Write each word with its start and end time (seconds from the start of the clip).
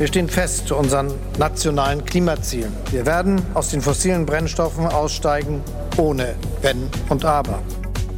Wir 0.00 0.06
stehen 0.06 0.30
fest 0.30 0.66
zu 0.66 0.76
unseren 0.76 1.12
nationalen 1.38 2.02
Klimazielen. 2.06 2.72
Wir 2.90 3.04
werden 3.04 3.42
aus 3.52 3.68
den 3.68 3.82
fossilen 3.82 4.24
Brennstoffen 4.24 4.86
aussteigen, 4.86 5.60
ohne 5.98 6.36
Wenn 6.62 6.88
und 7.10 7.26
Aber. 7.26 7.58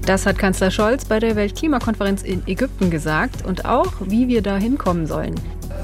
Das 0.07 0.25
hat 0.25 0.39
Kanzler 0.39 0.71
Scholz 0.71 1.05
bei 1.05 1.18
der 1.18 1.34
Weltklimakonferenz 1.34 2.23
in 2.23 2.46
Ägypten 2.46 2.89
gesagt 2.89 3.45
und 3.45 3.64
auch, 3.64 3.95
wie 3.98 4.29
wir 4.29 4.43
da 4.43 4.59
hinkommen 4.59 5.09
sollen. 5.09 5.34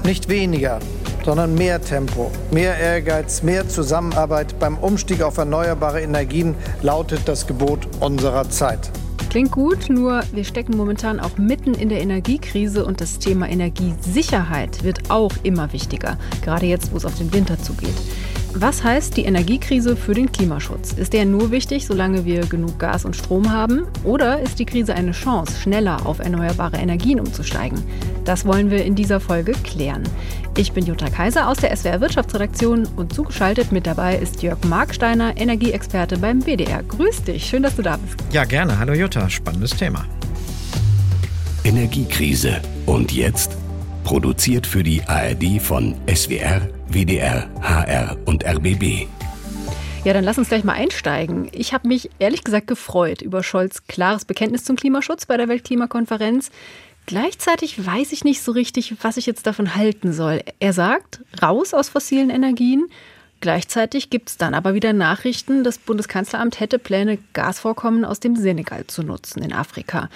Nicht 0.05 0.29
weniger, 0.29 0.79
sondern 1.25 1.55
mehr 1.55 1.81
Tempo, 1.81 2.31
mehr 2.49 2.79
Ehrgeiz, 2.79 3.43
mehr 3.43 3.67
Zusammenarbeit 3.67 4.57
beim 4.57 4.77
Umstieg 4.77 5.21
auf 5.21 5.37
erneuerbare 5.37 5.99
Energien 5.99 6.55
lautet 6.81 7.23
das 7.25 7.45
Gebot 7.45 7.89
unserer 7.99 8.49
Zeit. 8.49 8.89
Klingt 9.29 9.51
gut, 9.51 9.91
nur 9.91 10.23
wir 10.31 10.43
stecken 10.43 10.75
momentan 10.75 11.19
auch 11.19 11.37
mitten 11.37 11.75
in 11.75 11.89
der 11.89 12.01
Energiekrise 12.01 12.83
und 12.83 12.99
das 12.99 13.19
Thema 13.19 13.47
Energiesicherheit 13.47 14.83
wird 14.83 15.11
auch 15.11 15.31
immer 15.43 15.71
wichtiger, 15.71 16.17
gerade 16.41 16.65
jetzt, 16.65 16.91
wo 16.91 16.97
es 16.97 17.05
auf 17.05 17.15
den 17.15 17.31
Winter 17.31 17.59
zugeht. 17.59 17.93
Was 18.61 18.83
heißt 18.83 19.15
die 19.15 19.23
Energiekrise 19.23 19.95
für 19.95 20.13
den 20.13 20.29
Klimaschutz? 20.29 20.91
Ist 20.91 21.13
der 21.13 21.23
nur 21.25 21.49
wichtig, 21.49 21.85
solange 21.85 22.25
wir 22.25 22.41
genug 22.41 22.77
Gas 22.77 23.05
und 23.05 23.15
Strom 23.15 23.53
haben? 23.53 23.87
Oder 24.03 24.41
ist 24.41 24.59
die 24.59 24.65
Krise 24.65 24.93
eine 24.93 25.13
Chance, 25.13 25.61
schneller 25.61 26.05
auf 26.05 26.19
erneuerbare 26.19 26.75
Energien 26.75 27.21
umzusteigen? 27.21 27.81
Das 28.25 28.45
wollen 28.45 28.69
wir 28.69 28.83
in 28.83 28.95
dieser 28.95 29.21
Folge 29.21 29.53
klären. 29.63 30.03
Ich 30.57 30.73
bin 30.73 30.85
Jutta 30.85 31.09
Kaiser 31.09 31.47
aus 31.47 31.59
der 31.59 31.73
SWR 31.73 32.01
Wirtschaftsredaktion 32.01 32.85
und 32.97 33.13
zugeschaltet 33.13 33.71
mit 33.71 33.87
dabei 33.87 34.17
ist 34.17 34.43
Jörg 34.43 34.61
Marksteiner, 34.65 35.37
Energieexperte 35.37 36.17
beim 36.17 36.41
WDR. 36.41 36.83
Grüß 36.83 37.23
dich, 37.23 37.45
schön, 37.45 37.63
dass 37.63 37.77
du 37.77 37.81
da 37.81 37.95
bist. 37.95 38.17
Ja, 38.33 38.43
gerne. 38.43 38.77
Hallo 38.77 38.91
Jutta, 38.91 39.29
spannendes 39.29 39.71
Thema. 39.71 40.03
Energiekrise. 41.63 42.61
Und 42.85 43.13
jetzt? 43.13 43.55
Produziert 44.03 44.67
für 44.67 44.83
die 44.83 45.01
ARD 45.03 45.61
von 45.61 45.95
SWR 46.13 46.67
WDR, 46.91 47.47
HR 47.61 48.17
und 48.25 48.43
RBB. 48.43 49.07
Ja, 50.03 50.13
dann 50.13 50.23
lass 50.23 50.37
uns 50.37 50.49
gleich 50.49 50.63
mal 50.63 50.73
einsteigen. 50.73 51.49
Ich 51.51 51.73
habe 51.73 51.87
mich 51.87 52.09
ehrlich 52.19 52.43
gesagt 52.43 52.67
gefreut 52.67 53.21
über 53.21 53.43
Scholz' 53.43 53.83
klares 53.87 54.25
Bekenntnis 54.25 54.63
zum 54.63 54.75
Klimaschutz 54.75 55.25
bei 55.25 55.37
der 55.37 55.47
Weltklimakonferenz. 55.47 56.51
Gleichzeitig 57.05 57.85
weiß 57.85 58.11
ich 58.11 58.23
nicht 58.23 58.41
so 58.41 58.51
richtig, 58.51 58.95
was 59.03 59.17
ich 59.17 59.25
jetzt 59.25 59.45
davon 59.45 59.75
halten 59.75 60.13
soll. 60.13 60.41
Er 60.59 60.73
sagt, 60.73 61.21
raus 61.41 61.73
aus 61.73 61.89
fossilen 61.89 62.29
Energien. 62.29 62.85
Gleichzeitig 63.41 64.09
gibt 64.09 64.29
es 64.29 64.37
dann 64.37 64.53
aber 64.53 64.73
wieder 64.73 64.91
Nachrichten, 64.91 65.63
das 65.63 65.77
Bundeskanzleramt 65.77 66.59
hätte 66.59 66.79
Pläne, 66.79 67.19
Gasvorkommen 67.33 68.03
aus 68.03 68.19
dem 68.19 68.35
Senegal 68.35 68.87
zu 68.87 69.03
nutzen 69.03 69.43
in 69.43 69.53
Afrika. 69.53 70.09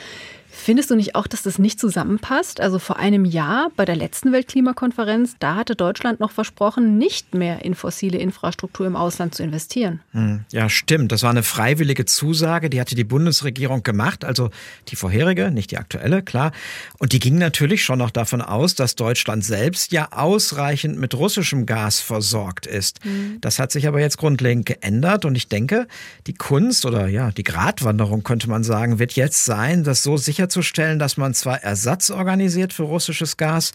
Findest 0.55 0.91
du 0.91 0.95
nicht 0.95 1.15
auch, 1.15 1.25
dass 1.25 1.41
das 1.41 1.57
nicht 1.57 1.79
zusammenpasst? 1.79 2.61
Also 2.61 2.77
vor 2.77 2.97
einem 2.97 3.25
Jahr 3.25 3.71
bei 3.75 3.85
der 3.85 3.95
letzten 3.95 4.31
Weltklimakonferenz, 4.31 5.35
da 5.39 5.55
hatte 5.55 5.75
Deutschland 5.75 6.19
noch 6.19 6.31
versprochen, 6.31 6.97
nicht 6.97 7.33
mehr 7.33 7.65
in 7.65 7.73
fossile 7.73 8.19
Infrastruktur 8.19 8.85
im 8.85 8.95
Ausland 8.95 9.33
zu 9.33 9.43
investieren. 9.43 9.99
Hm, 10.11 10.45
ja, 10.51 10.69
stimmt. 10.69 11.11
Das 11.11 11.23
war 11.23 11.31
eine 11.31 11.43
freiwillige 11.43 12.05
Zusage, 12.05 12.69
die 12.69 12.79
hatte 12.79 12.95
die 12.95 13.03
Bundesregierung 13.03 13.83
gemacht, 13.83 14.23
also 14.23 14.51
die 14.89 14.95
vorherige, 14.95 15.51
nicht 15.51 15.71
die 15.71 15.77
aktuelle, 15.77 16.21
klar. 16.21 16.51
Und 16.99 17.13
die 17.13 17.19
ging 17.19 17.37
natürlich 17.37 17.83
schon 17.83 17.99
noch 17.99 18.11
davon 18.11 18.41
aus, 18.41 18.75
dass 18.75 18.95
Deutschland 18.95 19.43
selbst 19.43 19.91
ja 19.91 20.09
ausreichend 20.11 20.97
mit 20.97 21.15
russischem 21.15 21.65
Gas 21.65 21.99
versorgt 21.99 22.67
ist. 22.67 23.03
Mhm. 23.03 23.39
Das 23.41 23.59
hat 23.59 23.71
sich 23.71 23.87
aber 23.87 23.99
jetzt 23.99 24.17
grundlegend 24.17 24.67
geändert 24.67 25.25
und 25.25 25.35
ich 25.35 25.47
denke, 25.47 25.87
die 26.27 26.35
Kunst 26.35 26.85
oder 26.85 27.07
ja, 27.07 27.31
die 27.31 27.43
Gratwanderung 27.43 28.23
könnte 28.23 28.49
man 28.49 28.63
sagen, 28.63 28.99
wird 28.99 29.13
jetzt 29.13 29.45
sein, 29.45 29.83
dass 29.83 30.03
so 30.03 30.15
sicher 30.15 30.42
sicherzustellen, 30.43 30.99
dass 30.99 31.15
man 31.17 31.33
zwar 31.33 31.63
Ersatz 31.63 32.09
organisiert 32.09 32.73
für 32.73 32.83
russisches 32.83 33.37
Gas, 33.37 33.71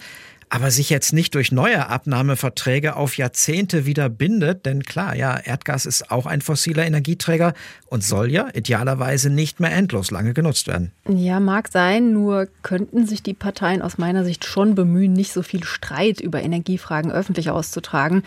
aber 0.51 0.71
sich 0.71 0.89
jetzt 0.89 1.13
nicht 1.13 1.35
durch 1.35 1.53
neue 1.53 1.89
Abnahmeverträge 1.89 2.97
auf 2.97 3.17
Jahrzehnte 3.19 3.85
wieder 3.85 4.09
bindet, 4.09 4.65
denn 4.65 4.83
klar, 4.83 5.15
ja, 5.15 5.37
Erdgas 5.37 5.85
ist 5.85 6.11
auch 6.11 6.27
ein 6.27 6.41
fossiler 6.41 6.87
Energieträger 6.87 7.53
und 7.87 8.03
soll 8.03 8.31
ja 8.31 8.49
idealerweise 8.55 9.29
nicht 9.31 9.61
mehr 9.61 9.73
endlos 9.73 10.11
lange 10.11 10.33
genutzt 10.33 10.67
werden. 10.67 10.93
Ja, 11.07 11.41
mag 11.41 11.69
sein, 11.69 12.13
nur 12.13 12.49
könnten 12.63 13.07
sich 13.07 13.23
die 13.23 13.35
Parteien 13.35 13.83
aus 13.83 13.99
meiner 13.99 14.25
Sicht 14.25 14.45
schon 14.47 14.75
bemühen, 14.75 15.13
nicht 15.13 15.33
so 15.33 15.43
viel 15.43 15.65
Streit 15.65 16.21
über 16.21 16.43
Energiefragen 16.43 17.13
öffentlich 17.13 17.51
auszutragen 17.51 18.23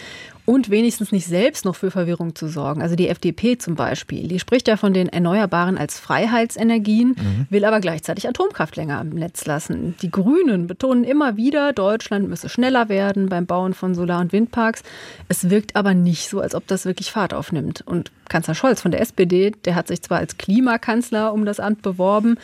und 0.45 0.69
wenigstens 0.69 1.11
nicht 1.11 1.27
selbst 1.27 1.65
noch 1.65 1.75
für 1.75 1.91
Verwirrung 1.91 2.35
zu 2.35 2.47
sorgen. 2.47 2.81
Also 2.81 2.95
die 2.95 3.07
FDP 3.07 3.57
zum 3.57 3.75
Beispiel, 3.75 4.27
die 4.27 4.39
spricht 4.39 4.67
ja 4.67 4.77
von 4.77 4.93
den 4.93 5.09
Erneuerbaren 5.09 5.77
als 5.77 5.99
Freiheitsenergien, 5.99 7.09
mhm. 7.09 7.47
will 7.49 7.65
aber 7.65 7.79
gleichzeitig 7.79 8.27
Atomkraft 8.27 8.75
länger 8.75 8.99
am 8.99 9.09
Netz 9.09 9.45
lassen. 9.45 9.95
Die 10.01 10.11
Grünen 10.11 10.67
betonen 10.67 11.03
immer 11.03 11.37
wieder, 11.37 11.73
Deutschland 11.73 12.29
müsse 12.29 12.49
schneller 12.49 12.89
werden 12.89 13.29
beim 13.29 13.45
Bauen 13.45 13.73
von 13.73 13.95
Solar- 13.95 14.21
und 14.21 14.33
Windparks. 14.33 14.83
Es 15.27 15.49
wirkt 15.49 15.75
aber 15.75 15.93
nicht 15.93 16.29
so, 16.29 16.41
als 16.41 16.55
ob 16.55 16.67
das 16.67 16.85
wirklich 16.85 17.11
Fahrt 17.11 17.33
aufnimmt. 17.33 17.83
Und 17.85 18.11
Kanzler 18.29 18.55
Scholz 18.55 18.81
von 18.81 18.91
der 18.91 19.01
SPD, 19.01 19.51
der 19.65 19.75
hat 19.75 19.87
sich 19.87 20.01
zwar 20.01 20.19
als 20.19 20.37
Klimakanzler 20.37 21.33
um 21.33 21.45
das 21.45 21.59
Amt 21.59 21.81
beworben, 21.81 22.37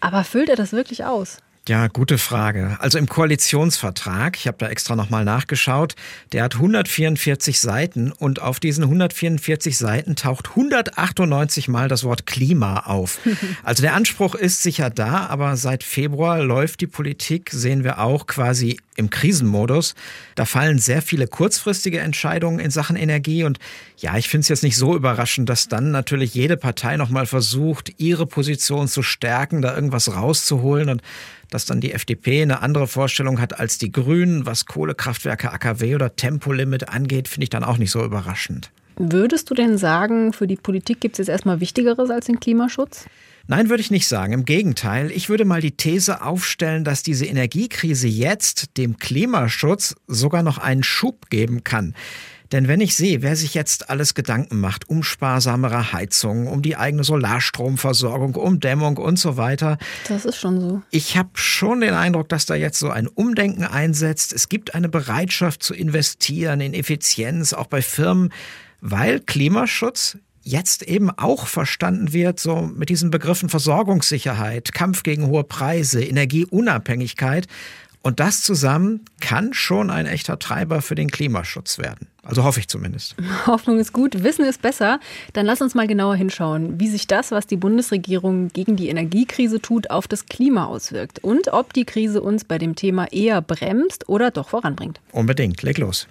aber 0.00 0.24
füllt 0.24 0.48
er 0.48 0.56
das 0.56 0.72
wirklich 0.72 1.04
aus? 1.04 1.38
Ja, 1.68 1.86
gute 1.86 2.18
Frage. 2.18 2.76
Also 2.80 2.98
im 2.98 3.08
Koalitionsvertrag, 3.08 4.36
ich 4.36 4.48
habe 4.48 4.56
da 4.58 4.68
extra 4.68 4.96
nochmal 4.96 5.24
nachgeschaut, 5.24 5.94
der 6.32 6.42
hat 6.42 6.56
144 6.56 7.60
Seiten 7.60 8.10
und 8.10 8.42
auf 8.42 8.58
diesen 8.58 8.82
144 8.82 9.78
Seiten 9.78 10.16
taucht 10.16 10.50
198 10.50 11.68
Mal 11.68 11.86
das 11.86 12.02
Wort 12.02 12.26
Klima 12.26 12.80
auf. 12.80 13.20
Also 13.64 13.82
der 13.82 13.94
Anspruch 13.94 14.34
ist 14.34 14.62
sicher 14.62 14.90
da, 14.90 15.26
aber 15.26 15.56
seit 15.56 15.84
Februar 15.84 16.42
läuft 16.42 16.80
die 16.80 16.86
Politik, 16.86 17.50
sehen 17.52 17.84
wir 17.84 18.00
auch, 18.00 18.26
quasi 18.26 18.78
im 18.96 19.10
Krisenmodus. 19.10 19.94
Da 20.34 20.44
fallen 20.44 20.78
sehr 20.78 21.02
viele 21.02 21.26
kurzfristige 21.26 22.00
Entscheidungen 22.00 22.58
in 22.58 22.70
Sachen 22.70 22.96
Energie 22.96 23.44
und 23.44 23.58
ja, 23.98 24.16
ich 24.16 24.28
finde 24.28 24.42
es 24.42 24.48
jetzt 24.48 24.62
nicht 24.62 24.76
so 24.76 24.96
überraschend, 24.96 25.48
dass 25.48 25.68
dann 25.68 25.90
natürlich 25.92 26.34
jede 26.34 26.56
Partei 26.56 26.96
nochmal 26.96 27.26
versucht, 27.26 27.92
ihre 27.98 28.26
Position 28.26 28.88
zu 28.88 29.02
stärken, 29.02 29.62
da 29.62 29.74
irgendwas 29.74 30.14
rauszuholen 30.14 30.88
und 30.88 31.02
dass 31.54 31.66
dann 31.66 31.80
die 31.80 31.92
FDP 31.92 32.42
eine 32.42 32.62
andere 32.62 32.86
Vorstellung 32.86 33.40
hat 33.40 33.58
als 33.58 33.78
die 33.78 33.92
Grünen, 33.92 34.46
was 34.46 34.66
Kohlekraftwerke, 34.66 35.52
AKW 35.52 35.94
oder 35.94 36.16
Tempolimit 36.16 36.88
angeht, 36.88 37.28
finde 37.28 37.44
ich 37.44 37.50
dann 37.50 37.64
auch 37.64 37.78
nicht 37.78 37.90
so 37.90 38.04
überraschend. 38.04 38.70
Würdest 38.96 39.50
du 39.50 39.54
denn 39.54 39.78
sagen, 39.78 40.32
für 40.32 40.46
die 40.46 40.56
Politik 40.56 41.00
gibt 41.00 41.14
es 41.14 41.18
jetzt 41.18 41.28
erstmal 41.28 41.60
Wichtigeres 41.60 42.10
als 42.10 42.26
den 42.26 42.40
Klimaschutz? 42.40 43.06
Nein, 43.48 43.68
würde 43.68 43.80
ich 43.80 43.90
nicht 43.90 44.06
sagen. 44.06 44.32
Im 44.32 44.44
Gegenteil, 44.44 45.10
ich 45.10 45.28
würde 45.28 45.44
mal 45.44 45.60
die 45.60 45.76
These 45.76 46.22
aufstellen, 46.22 46.84
dass 46.84 47.02
diese 47.02 47.26
Energiekrise 47.26 48.06
jetzt 48.06 48.76
dem 48.76 48.98
Klimaschutz 48.98 49.96
sogar 50.06 50.42
noch 50.42 50.58
einen 50.58 50.84
Schub 50.84 51.28
geben 51.28 51.64
kann. 51.64 51.94
Denn 52.52 52.68
wenn 52.68 52.80
ich 52.82 52.94
sehe, 52.94 53.22
wer 53.22 53.34
sich 53.34 53.54
jetzt 53.54 53.88
alles 53.88 54.14
Gedanken 54.14 54.60
macht 54.60 54.88
um 54.88 55.02
sparsamere 55.02 55.92
Heizung, 55.92 56.46
um 56.46 56.60
die 56.60 56.76
eigene 56.76 57.02
Solarstromversorgung, 57.02 58.34
um 58.34 58.60
Dämmung 58.60 58.98
und 58.98 59.18
so 59.18 59.38
weiter. 59.38 59.78
Das 60.06 60.26
ist 60.26 60.36
schon 60.36 60.60
so. 60.60 60.82
Ich 60.90 61.16
habe 61.16 61.30
schon 61.34 61.80
den 61.80 61.94
Eindruck, 61.94 62.28
dass 62.28 62.44
da 62.44 62.54
jetzt 62.54 62.78
so 62.78 62.90
ein 62.90 63.08
Umdenken 63.08 63.64
einsetzt. 63.64 64.34
Es 64.34 64.50
gibt 64.50 64.74
eine 64.74 64.90
Bereitschaft 64.90 65.62
zu 65.62 65.72
investieren 65.72 66.60
in 66.60 66.74
Effizienz, 66.74 67.54
auch 67.54 67.66
bei 67.66 67.80
Firmen, 67.80 68.30
weil 68.80 69.20
Klimaschutz 69.20 70.18
jetzt 70.42 70.82
eben 70.82 71.10
auch 71.10 71.46
verstanden 71.46 72.12
wird, 72.12 72.40
so 72.40 72.62
mit 72.62 72.88
diesen 72.88 73.10
Begriffen 73.10 73.48
Versorgungssicherheit, 73.48 74.74
Kampf 74.74 75.04
gegen 75.04 75.26
hohe 75.28 75.44
Preise, 75.44 76.02
Energieunabhängigkeit. 76.02 77.46
Und 78.02 78.18
das 78.18 78.42
zusammen 78.42 79.04
kann 79.20 79.54
schon 79.54 79.88
ein 79.88 80.06
echter 80.06 80.38
Treiber 80.38 80.82
für 80.82 80.96
den 80.96 81.10
Klimaschutz 81.10 81.78
werden. 81.78 82.08
Also 82.24 82.44
hoffe 82.44 82.60
ich 82.60 82.68
zumindest. 82.68 83.14
Hoffnung 83.46 83.78
ist 83.78 83.92
gut, 83.92 84.24
Wissen 84.24 84.44
ist 84.44 84.60
besser. 84.60 84.98
Dann 85.32 85.46
lass 85.46 85.60
uns 85.60 85.74
mal 85.74 85.86
genauer 85.86 86.16
hinschauen, 86.16 86.80
wie 86.80 86.88
sich 86.88 87.06
das, 87.06 87.30
was 87.30 87.46
die 87.46 87.56
Bundesregierung 87.56 88.48
gegen 88.48 88.76
die 88.76 88.88
Energiekrise 88.88 89.60
tut, 89.60 89.90
auf 89.90 90.08
das 90.08 90.26
Klima 90.26 90.66
auswirkt 90.66 91.20
und 91.20 91.52
ob 91.52 91.72
die 91.72 91.84
Krise 91.84 92.20
uns 92.20 92.44
bei 92.44 92.58
dem 92.58 92.74
Thema 92.74 93.10
eher 93.12 93.40
bremst 93.40 94.08
oder 94.08 94.30
doch 94.30 94.48
voranbringt. 94.48 95.00
Unbedingt, 95.12 95.62
leg 95.62 95.78
los. 95.78 96.08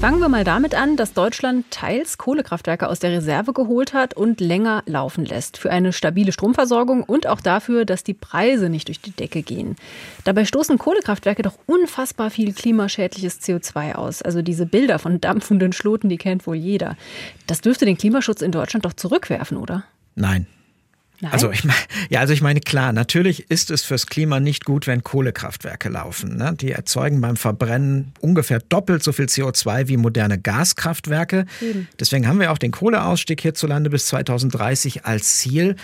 Fangen 0.00 0.20
wir 0.20 0.28
mal 0.28 0.44
damit 0.44 0.74
an, 0.74 0.96
dass 0.96 1.14
Deutschland 1.14 1.70
teils 1.70 2.18
Kohlekraftwerke 2.18 2.88
aus 2.88 2.98
der 2.98 3.12
Reserve 3.12 3.54
geholt 3.54 3.94
hat 3.94 4.14
und 4.14 4.40
länger 4.40 4.82
laufen 4.86 5.24
lässt. 5.24 5.56
Für 5.56 5.70
eine 5.70 5.94
stabile 5.94 6.30
Stromversorgung 6.30 7.02
und 7.02 7.26
auch 7.26 7.40
dafür, 7.40 7.86
dass 7.86 8.04
die 8.04 8.12
Preise 8.12 8.68
nicht 8.68 8.88
durch 8.88 9.00
die 9.00 9.12
Decke 9.12 9.42
gehen. 9.42 9.76
Dabei 10.24 10.44
stoßen 10.44 10.76
Kohlekraftwerke 10.76 11.42
doch 11.42 11.58
unfassbar 11.66 12.30
viel 12.30 12.52
klimaschädliches 12.52 13.40
CO2 13.40 13.94
aus. 13.94 14.20
Also 14.20 14.42
diese 14.42 14.66
Bilder 14.66 14.98
von 14.98 15.20
dampfenden 15.22 15.72
Schloten, 15.72 16.10
die 16.10 16.18
kennt 16.18 16.46
wohl 16.46 16.56
jeder. 16.56 16.96
Das 17.46 17.62
dürfte 17.62 17.86
den 17.86 17.96
Klimaschutz 17.96 18.42
in 18.42 18.52
Deutschland 18.52 18.84
doch 18.84 18.92
zurückwerfen, 18.92 19.56
oder? 19.56 19.84
Nein, 20.16 20.46
Nein? 21.20 21.32
Also 21.32 21.50
ich 21.50 21.64
meine, 21.64 21.78
ja, 22.10 22.20
also 22.20 22.32
ich 22.32 22.42
meine, 22.42 22.60
klar, 22.60 22.92
natürlich 22.92 23.50
ist 23.50 23.70
es 23.70 23.82
fürs 23.82 24.06
Klima 24.06 24.40
nicht 24.40 24.64
gut, 24.64 24.86
wenn 24.86 25.02
Kohlekraftwerke 25.02 25.88
laufen. 25.88 26.36
Ne? 26.36 26.54
Die 26.60 26.72
erzeugen 26.72 27.20
beim 27.20 27.36
Verbrennen 27.36 28.12
ungefähr 28.20 28.60
doppelt 28.60 29.02
so 29.02 29.12
viel 29.12 29.26
CO2 29.26 29.88
wie 29.88 29.96
moderne 29.96 30.38
Gaskraftwerke. 30.38 31.46
Eben. 31.60 31.88
Deswegen 31.98 32.26
haben 32.26 32.40
wir 32.40 32.52
auch 32.52 32.58
den 32.58 32.72
Kohleausstieg 32.72 33.40
hierzulande 33.40 33.90
bis 33.90 34.06
2030 34.06 35.04
als 35.04 35.36
Ziel. 35.36 35.76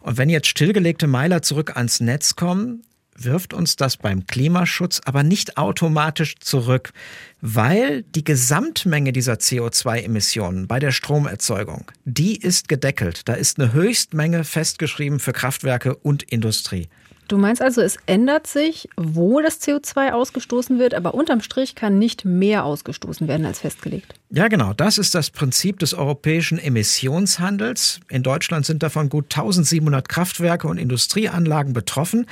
Und 0.00 0.16
wenn 0.16 0.30
jetzt 0.30 0.46
stillgelegte 0.46 1.06
Meiler 1.06 1.42
zurück 1.42 1.76
ans 1.76 2.00
Netz 2.00 2.36
kommen, 2.36 2.82
wirft 3.24 3.54
uns 3.54 3.76
das 3.76 3.96
beim 3.96 4.26
Klimaschutz 4.26 5.00
aber 5.04 5.22
nicht 5.22 5.56
automatisch 5.56 6.36
zurück, 6.40 6.92
weil 7.40 8.02
die 8.02 8.24
Gesamtmenge 8.24 9.12
dieser 9.12 9.34
CO2-Emissionen 9.34 10.66
bei 10.66 10.78
der 10.78 10.92
Stromerzeugung, 10.92 11.90
die 12.04 12.36
ist 12.36 12.68
gedeckelt. 12.68 13.28
Da 13.28 13.34
ist 13.34 13.58
eine 13.58 13.72
Höchstmenge 13.72 14.44
festgeschrieben 14.44 15.20
für 15.20 15.32
Kraftwerke 15.32 15.94
und 15.96 16.22
Industrie. 16.24 16.88
Du 17.28 17.36
meinst 17.36 17.60
also, 17.60 17.82
es 17.82 17.98
ändert 18.06 18.46
sich, 18.46 18.88
wo 18.96 19.42
das 19.42 19.60
CO2 19.60 20.12
ausgestoßen 20.12 20.78
wird, 20.78 20.94
aber 20.94 21.12
unterm 21.12 21.42
Strich 21.42 21.74
kann 21.74 21.98
nicht 21.98 22.24
mehr 22.24 22.64
ausgestoßen 22.64 23.28
werden 23.28 23.44
als 23.44 23.60
festgelegt. 23.60 24.14
Ja, 24.30 24.48
genau. 24.48 24.72
Das 24.72 24.96
ist 24.96 25.14
das 25.14 25.30
Prinzip 25.30 25.78
des 25.78 25.92
europäischen 25.92 26.58
Emissionshandels. 26.58 28.00
In 28.08 28.22
Deutschland 28.22 28.64
sind 28.64 28.82
davon 28.82 29.10
gut 29.10 29.26
1700 29.26 30.08
Kraftwerke 30.08 30.68
und 30.68 30.78
Industrieanlagen 30.78 31.74
betroffen. 31.74 32.24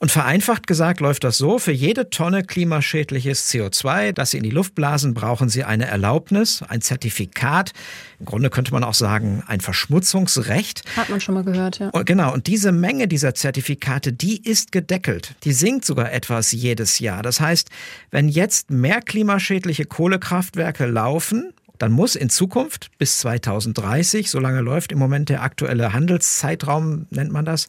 Und 0.00 0.12
vereinfacht 0.12 0.68
gesagt 0.68 1.00
läuft 1.00 1.24
das 1.24 1.38
so, 1.38 1.58
für 1.58 1.72
jede 1.72 2.08
Tonne 2.08 2.44
klimaschädliches 2.44 3.50
CO2, 3.50 4.12
das 4.12 4.30
Sie 4.30 4.36
in 4.36 4.44
die 4.44 4.50
Luft 4.50 4.76
blasen, 4.76 5.12
brauchen 5.12 5.48
Sie 5.48 5.64
eine 5.64 5.86
Erlaubnis, 5.86 6.62
ein 6.62 6.80
Zertifikat. 6.80 7.72
Im 8.20 8.26
Grunde 8.26 8.48
könnte 8.48 8.72
man 8.72 8.84
auch 8.84 8.94
sagen, 8.94 9.42
ein 9.48 9.60
Verschmutzungsrecht. 9.60 10.84
Hat 10.96 11.08
man 11.08 11.20
schon 11.20 11.34
mal 11.34 11.42
gehört, 11.42 11.80
ja. 11.80 11.88
Und 11.88 12.06
genau, 12.06 12.32
und 12.32 12.46
diese 12.46 12.70
Menge 12.70 13.08
dieser 13.08 13.34
Zertifikate, 13.34 14.12
die 14.12 14.40
ist 14.40 14.70
gedeckelt. 14.70 15.34
Die 15.42 15.52
sinkt 15.52 15.84
sogar 15.84 16.12
etwas 16.12 16.52
jedes 16.52 17.00
Jahr. 17.00 17.22
Das 17.22 17.40
heißt, 17.40 17.68
wenn 18.12 18.28
jetzt 18.28 18.70
mehr 18.70 19.00
klimaschädliche 19.00 19.84
Kohlekraftwerke 19.84 20.86
laufen, 20.86 21.52
dann 21.78 21.90
muss 21.90 22.14
in 22.14 22.30
Zukunft 22.30 22.90
bis 22.98 23.18
2030, 23.18 24.30
solange 24.30 24.60
läuft 24.60 24.92
im 24.92 24.98
Moment 24.98 25.28
der 25.28 25.42
aktuelle 25.42 25.92
Handelszeitraum, 25.92 27.06
nennt 27.10 27.32
man 27.32 27.44
das, 27.44 27.66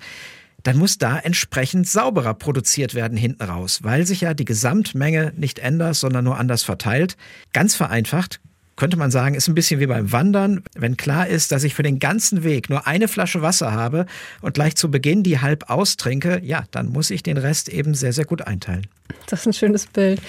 dann 0.63 0.77
muss 0.77 0.97
da 0.97 1.17
entsprechend 1.17 1.87
sauberer 1.87 2.33
produziert 2.33 2.95
werden 2.95 3.17
hinten 3.17 3.43
raus, 3.43 3.79
weil 3.83 4.05
sich 4.05 4.21
ja 4.21 4.33
die 4.33 4.45
Gesamtmenge 4.45 5.33
nicht 5.35 5.59
ändert, 5.59 5.95
sondern 5.95 6.25
nur 6.25 6.37
anders 6.37 6.63
verteilt. 6.63 7.17
Ganz 7.53 7.75
vereinfacht 7.75 8.39
könnte 8.79 8.97
man 8.97 9.11
sagen, 9.11 9.35
ist 9.35 9.47
ein 9.47 9.55
bisschen 9.55 9.79
wie 9.79 9.85
beim 9.85 10.11
Wandern. 10.11 10.63
Wenn 10.73 10.97
klar 10.97 11.27
ist, 11.27 11.51
dass 11.51 11.63
ich 11.63 11.75
für 11.75 11.83
den 11.83 11.99
ganzen 11.99 12.43
Weg 12.43 12.69
nur 12.69 12.87
eine 12.87 13.07
Flasche 13.07 13.41
Wasser 13.41 13.73
habe 13.73 14.05
und 14.41 14.53
gleich 14.55 14.75
zu 14.75 14.89
Beginn 14.89 15.21
die 15.21 15.39
halb 15.39 15.69
austrinke, 15.69 16.41
ja, 16.43 16.63
dann 16.71 16.87
muss 16.87 17.11
ich 17.11 17.21
den 17.21 17.37
Rest 17.37 17.69
eben 17.69 17.93
sehr, 17.93 18.13
sehr 18.13 18.25
gut 18.25 18.47
einteilen. 18.47 18.87
Das 19.27 19.41
ist 19.41 19.47
ein 19.47 19.53
schönes 19.53 19.85
Bild. 19.85 20.21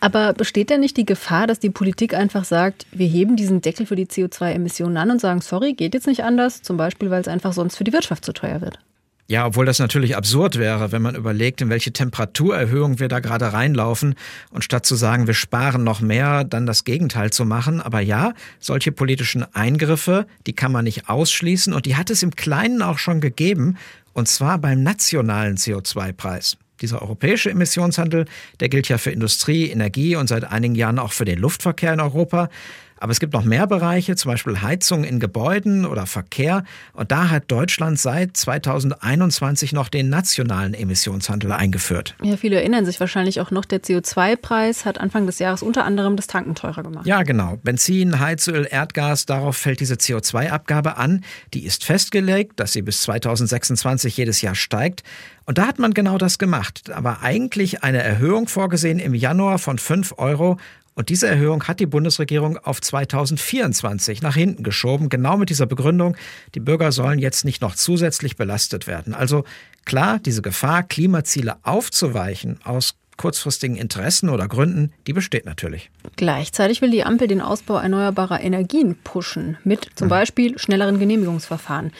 Aber 0.00 0.32
besteht 0.32 0.70
denn 0.70 0.80
nicht 0.80 0.96
die 0.96 1.04
Gefahr, 1.04 1.46
dass 1.46 1.58
die 1.58 1.70
Politik 1.70 2.14
einfach 2.14 2.44
sagt, 2.44 2.86
wir 2.92 3.08
heben 3.08 3.36
diesen 3.36 3.60
Deckel 3.60 3.86
für 3.86 3.96
die 3.96 4.06
CO2-Emissionen 4.06 4.96
an 4.96 5.10
und 5.10 5.20
sagen, 5.20 5.40
sorry, 5.40 5.74
geht 5.74 5.92
jetzt 5.94 6.06
nicht 6.06 6.22
anders, 6.22 6.62
zum 6.62 6.76
Beispiel, 6.76 7.10
weil 7.10 7.20
es 7.20 7.28
einfach 7.28 7.52
sonst 7.52 7.76
für 7.76 7.84
die 7.84 7.92
Wirtschaft 7.92 8.24
zu 8.24 8.32
teuer 8.32 8.60
wird? 8.60 8.78
Ja, 9.28 9.44
obwohl 9.44 9.66
das 9.66 9.80
natürlich 9.80 10.16
absurd 10.16 10.56
wäre, 10.56 10.92
wenn 10.92 11.02
man 11.02 11.16
überlegt, 11.16 11.60
in 11.60 11.68
welche 11.68 11.92
Temperaturerhöhung 11.92 13.00
wir 13.00 13.08
da 13.08 13.18
gerade 13.18 13.52
reinlaufen 13.52 14.14
und 14.50 14.62
statt 14.62 14.86
zu 14.86 14.94
sagen, 14.94 15.26
wir 15.26 15.34
sparen 15.34 15.82
noch 15.82 16.00
mehr, 16.00 16.44
dann 16.44 16.64
das 16.64 16.84
Gegenteil 16.84 17.30
zu 17.30 17.44
machen. 17.44 17.80
Aber 17.80 18.00
ja, 18.00 18.34
solche 18.60 18.92
politischen 18.92 19.44
Eingriffe, 19.52 20.26
die 20.46 20.52
kann 20.52 20.70
man 20.70 20.84
nicht 20.84 21.08
ausschließen 21.08 21.72
und 21.72 21.86
die 21.86 21.96
hat 21.96 22.10
es 22.10 22.22
im 22.22 22.36
Kleinen 22.36 22.82
auch 22.82 22.98
schon 22.98 23.20
gegeben, 23.20 23.76
und 24.12 24.28
zwar 24.28 24.58
beim 24.58 24.82
nationalen 24.82 25.56
CO2-Preis. 25.56 26.56
Dieser 26.80 27.02
europäische 27.02 27.50
Emissionshandel, 27.50 28.26
der 28.60 28.68
gilt 28.68 28.88
ja 28.88 28.98
für 28.98 29.10
Industrie, 29.10 29.70
Energie 29.70 30.14
und 30.16 30.28
seit 30.28 30.44
einigen 30.44 30.74
Jahren 30.74 30.98
auch 30.98 31.12
für 31.12 31.24
den 31.24 31.38
Luftverkehr 31.38 31.92
in 31.92 32.00
Europa. 32.00 32.48
Aber 32.98 33.12
es 33.12 33.20
gibt 33.20 33.32
noch 33.32 33.44
mehr 33.44 33.66
Bereiche, 33.66 34.16
zum 34.16 34.30
Beispiel 34.30 34.62
Heizung 34.62 35.04
in 35.04 35.20
Gebäuden 35.20 35.84
oder 35.84 36.06
Verkehr. 36.06 36.64
Und 36.94 37.12
da 37.12 37.28
hat 37.28 37.50
Deutschland 37.50 37.98
seit 37.98 38.36
2021 38.36 39.72
noch 39.72 39.88
den 39.88 40.08
nationalen 40.08 40.74
Emissionshandel 40.74 41.52
eingeführt. 41.52 42.14
Ja, 42.22 42.36
viele 42.36 42.56
erinnern 42.56 42.86
sich 42.86 42.98
wahrscheinlich 42.98 43.40
auch 43.40 43.50
noch, 43.50 43.64
der 43.64 43.82
CO2-Preis 43.82 44.84
hat 44.84 44.98
Anfang 44.98 45.26
des 45.26 45.38
Jahres 45.38 45.62
unter 45.62 45.84
anderem 45.84 46.16
das 46.16 46.26
Tanken 46.26 46.54
teurer 46.54 46.82
gemacht. 46.82 47.06
Ja, 47.06 47.22
genau. 47.22 47.58
Benzin, 47.62 48.18
Heizöl, 48.18 48.66
Erdgas, 48.70 49.26
darauf 49.26 49.56
fällt 49.56 49.80
diese 49.80 49.94
CO2-Abgabe 49.94 50.96
an. 50.96 51.22
Die 51.52 51.64
ist 51.64 51.84
festgelegt, 51.84 52.58
dass 52.60 52.72
sie 52.72 52.82
bis 52.82 53.02
2026 53.02 54.16
jedes 54.16 54.40
Jahr 54.40 54.54
steigt. 54.54 55.02
Und 55.44 55.58
da 55.58 55.66
hat 55.66 55.78
man 55.78 55.94
genau 55.94 56.18
das 56.18 56.38
gemacht. 56.38 56.90
Aber 56.90 57.22
eigentlich 57.22 57.84
eine 57.84 58.02
Erhöhung 58.02 58.48
vorgesehen 58.48 58.98
im 58.98 59.14
Januar 59.14 59.58
von 59.58 59.78
5 59.78 60.14
Euro 60.18 60.58
und 60.96 61.10
diese 61.10 61.28
Erhöhung 61.28 61.64
hat 61.64 61.78
die 61.78 61.86
Bundesregierung 61.86 62.56
auf 62.56 62.80
2024 62.80 64.22
nach 64.22 64.34
hinten 64.34 64.62
geschoben, 64.62 65.10
genau 65.10 65.36
mit 65.36 65.50
dieser 65.50 65.66
Begründung, 65.66 66.16
die 66.54 66.60
Bürger 66.60 66.90
sollen 66.90 67.18
jetzt 67.18 67.44
nicht 67.44 67.60
noch 67.60 67.74
zusätzlich 67.74 68.36
belastet 68.36 68.86
werden. 68.86 69.14
Also 69.14 69.44
klar, 69.84 70.18
diese 70.18 70.40
Gefahr, 70.40 70.82
Klimaziele 70.82 71.56
aufzuweichen 71.62 72.60
aus 72.64 72.94
kurzfristigen 73.18 73.76
Interessen 73.76 74.30
oder 74.30 74.48
Gründen, 74.48 74.92
die 75.06 75.12
besteht 75.12 75.44
natürlich. 75.44 75.90
Gleichzeitig 76.16 76.80
will 76.80 76.90
die 76.90 77.04
Ampel 77.04 77.28
den 77.28 77.42
Ausbau 77.42 77.76
erneuerbarer 77.76 78.40
Energien 78.40 78.96
pushen, 79.04 79.58
mit 79.64 79.90
zum 79.96 80.06
mhm. 80.06 80.10
Beispiel 80.10 80.58
schnelleren 80.58 80.98
Genehmigungsverfahren. 80.98 81.92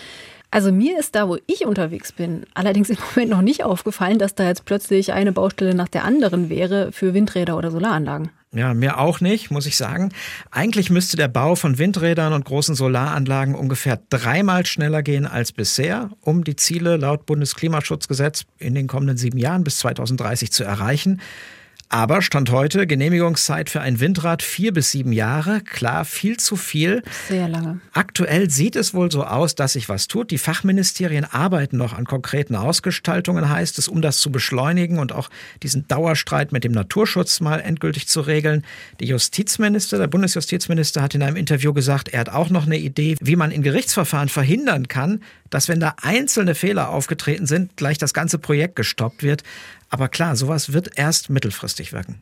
Also 0.50 0.72
mir 0.72 0.98
ist 0.98 1.14
da, 1.14 1.28
wo 1.28 1.36
ich 1.46 1.66
unterwegs 1.66 2.12
bin, 2.12 2.46
allerdings 2.54 2.88
im 2.88 2.96
Moment 3.14 3.30
noch 3.30 3.42
nicht 3.42 3.62
aufgefallen, 3.62 4.18
dass 4.18 4.34
da 4.34 4.46
jetzt 4.46 4.64
plötzlich 4.64 5.12
eine 5.12 5.32
Baustelle 5.32 5.74
nach 5.74 5.88
der 5.88 6.04
anderen 6.04 6.48
wäre 6.48 6.92
für 6.92 7.12
Windräder 7.12 7.58
oder 7.58 7.70
Solaranlagen. 7.70 8.30
Ja, 8.52 8.72
mir 8.74 8.98
auch 8.98 9.20
nicht, 9.20 9.50
muss 9.50 9.66
ich 9.66 9.76
sagen. 9.76 10.12
Eigentlich 10.50 10.88
müsste 10.88 11.16
der 11.16 11.28
Bau 11.28 11.56
von 11.56 11.78
Windrädern 11.78 12.32
und 12.32 12.44
großen 12.44 12.74
Solaranlagen 12.74 13.54
ungefähr 13.54 14.00
dreimal 14.08 14.64
schneller 14.64 15.02
gehen 15.02 15.26
als 15.26 15.52
bisher, 15.52 16.10
um 16.20 16.44
die 16.44 16.56
Ziele 16.56 16.96
laut 16.96 17.26
Bundesklimaschutzgesetz 17.26 18.46
in 18.58 18.74
den 18.74 18.86
kommenden 18.86 19.16
sieben 19.16 19.38
Jahren 19.38 19.64
bis 19.64 19.78
2030 19.78 20.52
zu 20.52 20.64
erreichen. 20.64 21.20
Aber 21.88 22.20
Stand 22.20 22.50
heute, 22.50 22.84
Genehmigungszeit 22.88 23.70
für 23.70 23.80
ein 23.80 24.00
Windrad 24.00 24.42
vier 24.42 24.72
bis 24.72 24.90
sieben 24.90 25.12
Jahre. 25.12 25.60
Klar, 25.60 26.04
viel 26.04 26.36
zu 26.36 26.56
viel. 26.56 27.04
Sehr 27.28 27.48
lange. 27.48 27.80
Aktuell 27.92 28.50
sieht 28.50 28.74
es 28.74 28.92
wohl 28.92 29.10
so 29.12 29.22
aus, 29.22 29.54
dass 29.54 29.74
sich 29.74 29.88
was 29.88 30.08
tut. 30.08 30.32
Die 30.32 30.38
Fachministerien 30.38 31.24
arbeiten 31.24 31.76
noch 31.76 31.92
an 31.92 32.04
konkreten 32.04 32.56
Ausgestaltungen, 32.56 33.48
heißt 33.48 33.78
es, 33.78 33.86
um 33.86 34.02
das 34.02 34.18
zu 34.18 34.32
beschleunigen 34.32 34.98
und 34.98 35.12
auch 35.12 35.30
diesen 35.62 35.86
Dauerstreit 35.86 36.50
mit 36.50 36.64
dem 36.64 36.72
Naturschutz 36.72 37.38
mal 37.38 37.60
endgültig 37.60 38.08
zu 38.08 38.20
regeln. 38.20 38.64
Der 38.98 39.06
Justizminister, 39.06 39.96
der 39.96 40.08
Bundesjustizminister 40.08 41.02
hat 41.02 41.14
in 41.14 41.22
einem 41.22 41.36
Interview 41.36 41.72
gesagt, 41.72 42.08
er 42.08 42.20
hat 42.20 42.30
auch 42.30 42.50
noch 42.50 42.66
eine 42.66 42.78
Idee, 42.78 43.16
wie 43.20 43.36
man 43.36 43.52
in 43.52 43.62
Gerichtsverfahren 43.62 44.28
verhindern 44.28 44.88
kann, 44.88 45.20
dass 45.50 45.68
wenn 45.68 45.78
da 45.78 45.94
einzelne 46.02 46.56
Fehler 46.56 46.88
aufgetreten 46.88 47.46
sind, 47.46 47.76
gleich 47.76 47.98
das 47.98 48.12
ganze 48.12 48.38
Projekt 48.38 48.74
gestoppt 48.74 49.22
wird. 49.22 49.44
Aber 49.96 50.10
klar, 50.10 50.36
sowas 50.36 50.74
wird 50.74 50.98
erst 50.98 51.30
mittelfristig 51.30 51.94
wirken. 51.94 52.20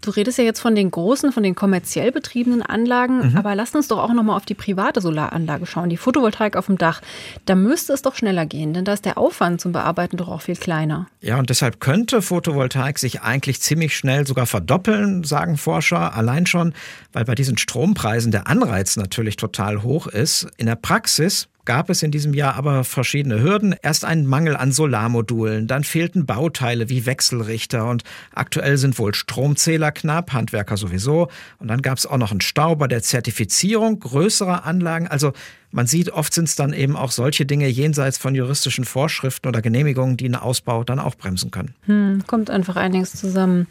Du 0.00 0.10
redest 0.10 0.38
ja 0.38 0.44
jetzt 0.44 0.60
von 0.60 0.74
den 0.74 0.90
großen, 0.90 1.32
von 1.32 1.42
den 1.42 1.54
kommerziell 1.54 2.12
betriebenen 2.12 2.62
Anlagen, 2.62 3.32
mhm. 3.32 3.36
aber 3.36 3.54
lass 3.54 3.74
uns 3.74 3.88
doch 3.88 3.98
auch 3.98 4.14
nochmal 4.14 4.38
auf 4.38 4.46
die 4.46 4.54
private 4.54 5.02
Solaranlage 5.02 5.66
schauen, 5.66 5.90
die 5.90 5.98
Photovoltaik 5.98 6.56
auf 6.56 6.64
dem 6.64 6.78
Dach. 6.78 7.02
Da 7.44 7.54
müsste 7.54 7.92
es 7.92 8.00
doch 8.00 8.14
schneller 8.14 8.46
gehen, 8.46 8.72
denn 8.72 8.86
da 8.86 8.94
ist 8.94 9.04
der 9.04 9.18
Aufwand 9.18 9.60
zum 9.60 9.72
Bearbeiten 9.72 10.16
doch 10.16 10.28
auch 10.28 10.40
viel 10.40 10.56
kleiner. 10.56 11.08
Ja, 11.20 11.38
und 11.38 11.50
deshalb 11.50 11.78
könnte 11.78 12.22
Photovoltaik 12.22 12.98
sich 12.98 13.20
eigentlich 13.20 13.60
ziemlich 13.60 13.94
schnell 13.94 14.26
sogar 14.26 14.46
verdoppeln, 14.46 15.24
sagen 15.24 15.58
Forscher, 15.58 16.14
allein 16.14 16.46
schon, 16.46 16.72
weil 17.12 17.26
bei 17.26 17.34
diesen 17.34 17.58
Strompreisen 17.58 18.32
der 18.32 18.46
Anreiz 18.46 18.96
natürlich 18.96 19.36
total 19.36 19.82
hoch 19.82 20.06
ist. 20.06 20.46
In 20.56 20.64
der 20.64 20.76
Praxis 20.76 21.48
gab 21.64 21.90
es 21.90 22.02
in 22.02 22.10
diesem 22.10 22.34
Jahr 22.34 22.54
aber 22.54 22.84
verschiedene 22.84 23.40
Hürden. 23.40 23.74
Erst 23.82 24.04
ein 24.04 24.26
Mangel 24.26 24.56
an 24.56 24.72
Solarmodulen, 24.72 25.66
dann 25.66 25.84
fehlten 25.84 26.26
Bauteile 26.26 26.88
wie 26.88 27.06
Wechselrichter 27.06 27.86
und 27.88 28.04
aktuell 28.34 28.76
sind 28.76 28.98
wohl 28.98 29.14
Stromzähler 29.14 29.92
knapp, 29.92 30.32
Handwerker 30.32 30.76
sowieso. 30.76 31.28
Und 31.58 31.68
dann 31.68 31.82
gab 31.82 31.98
es 31.98 32.06
auch 32.06 32.18
noch 32.18 32.30
einen 32.30 32.40
Stau 32.40 32.76
bei 32.76 32.88
der 32.88 33.02
Zertifizierung 33.02 34.00
größerer 34.00 34.64
Anlagen. 34.64 35.06
Also 35.06 35.32
man 35.72 35.86
sieht, 35.86 36.10
oft 36.10 36.34
sind 36.34 36.48
es 36.48 36.56
dann 36.56 36.72
eben 36.72 36.96
auch 36.96 37.12
solche 37.12 37.46
Dinge 37.46 37.68
jenseits 37.68 38.18
von 38.18 38.34
juristischen 38.34 38.84
Vorschriften 38.84 39.48
oder 39.48 39.62
Genehmigungen, 39.62 40.16
die 40.16 40.24
einen 40.24 40.34
Ausbau 40.34 40.82
dann 40.82 40.98
auch 40.98 41.14
bremsen 41.14 41.50
können. 41.50 41.74
Hm, 41.86 42.24
kommt 42.26 42.50
einfach 42.50 42.76
einiges 42.76 43.12
zusammen. 43.12 43.66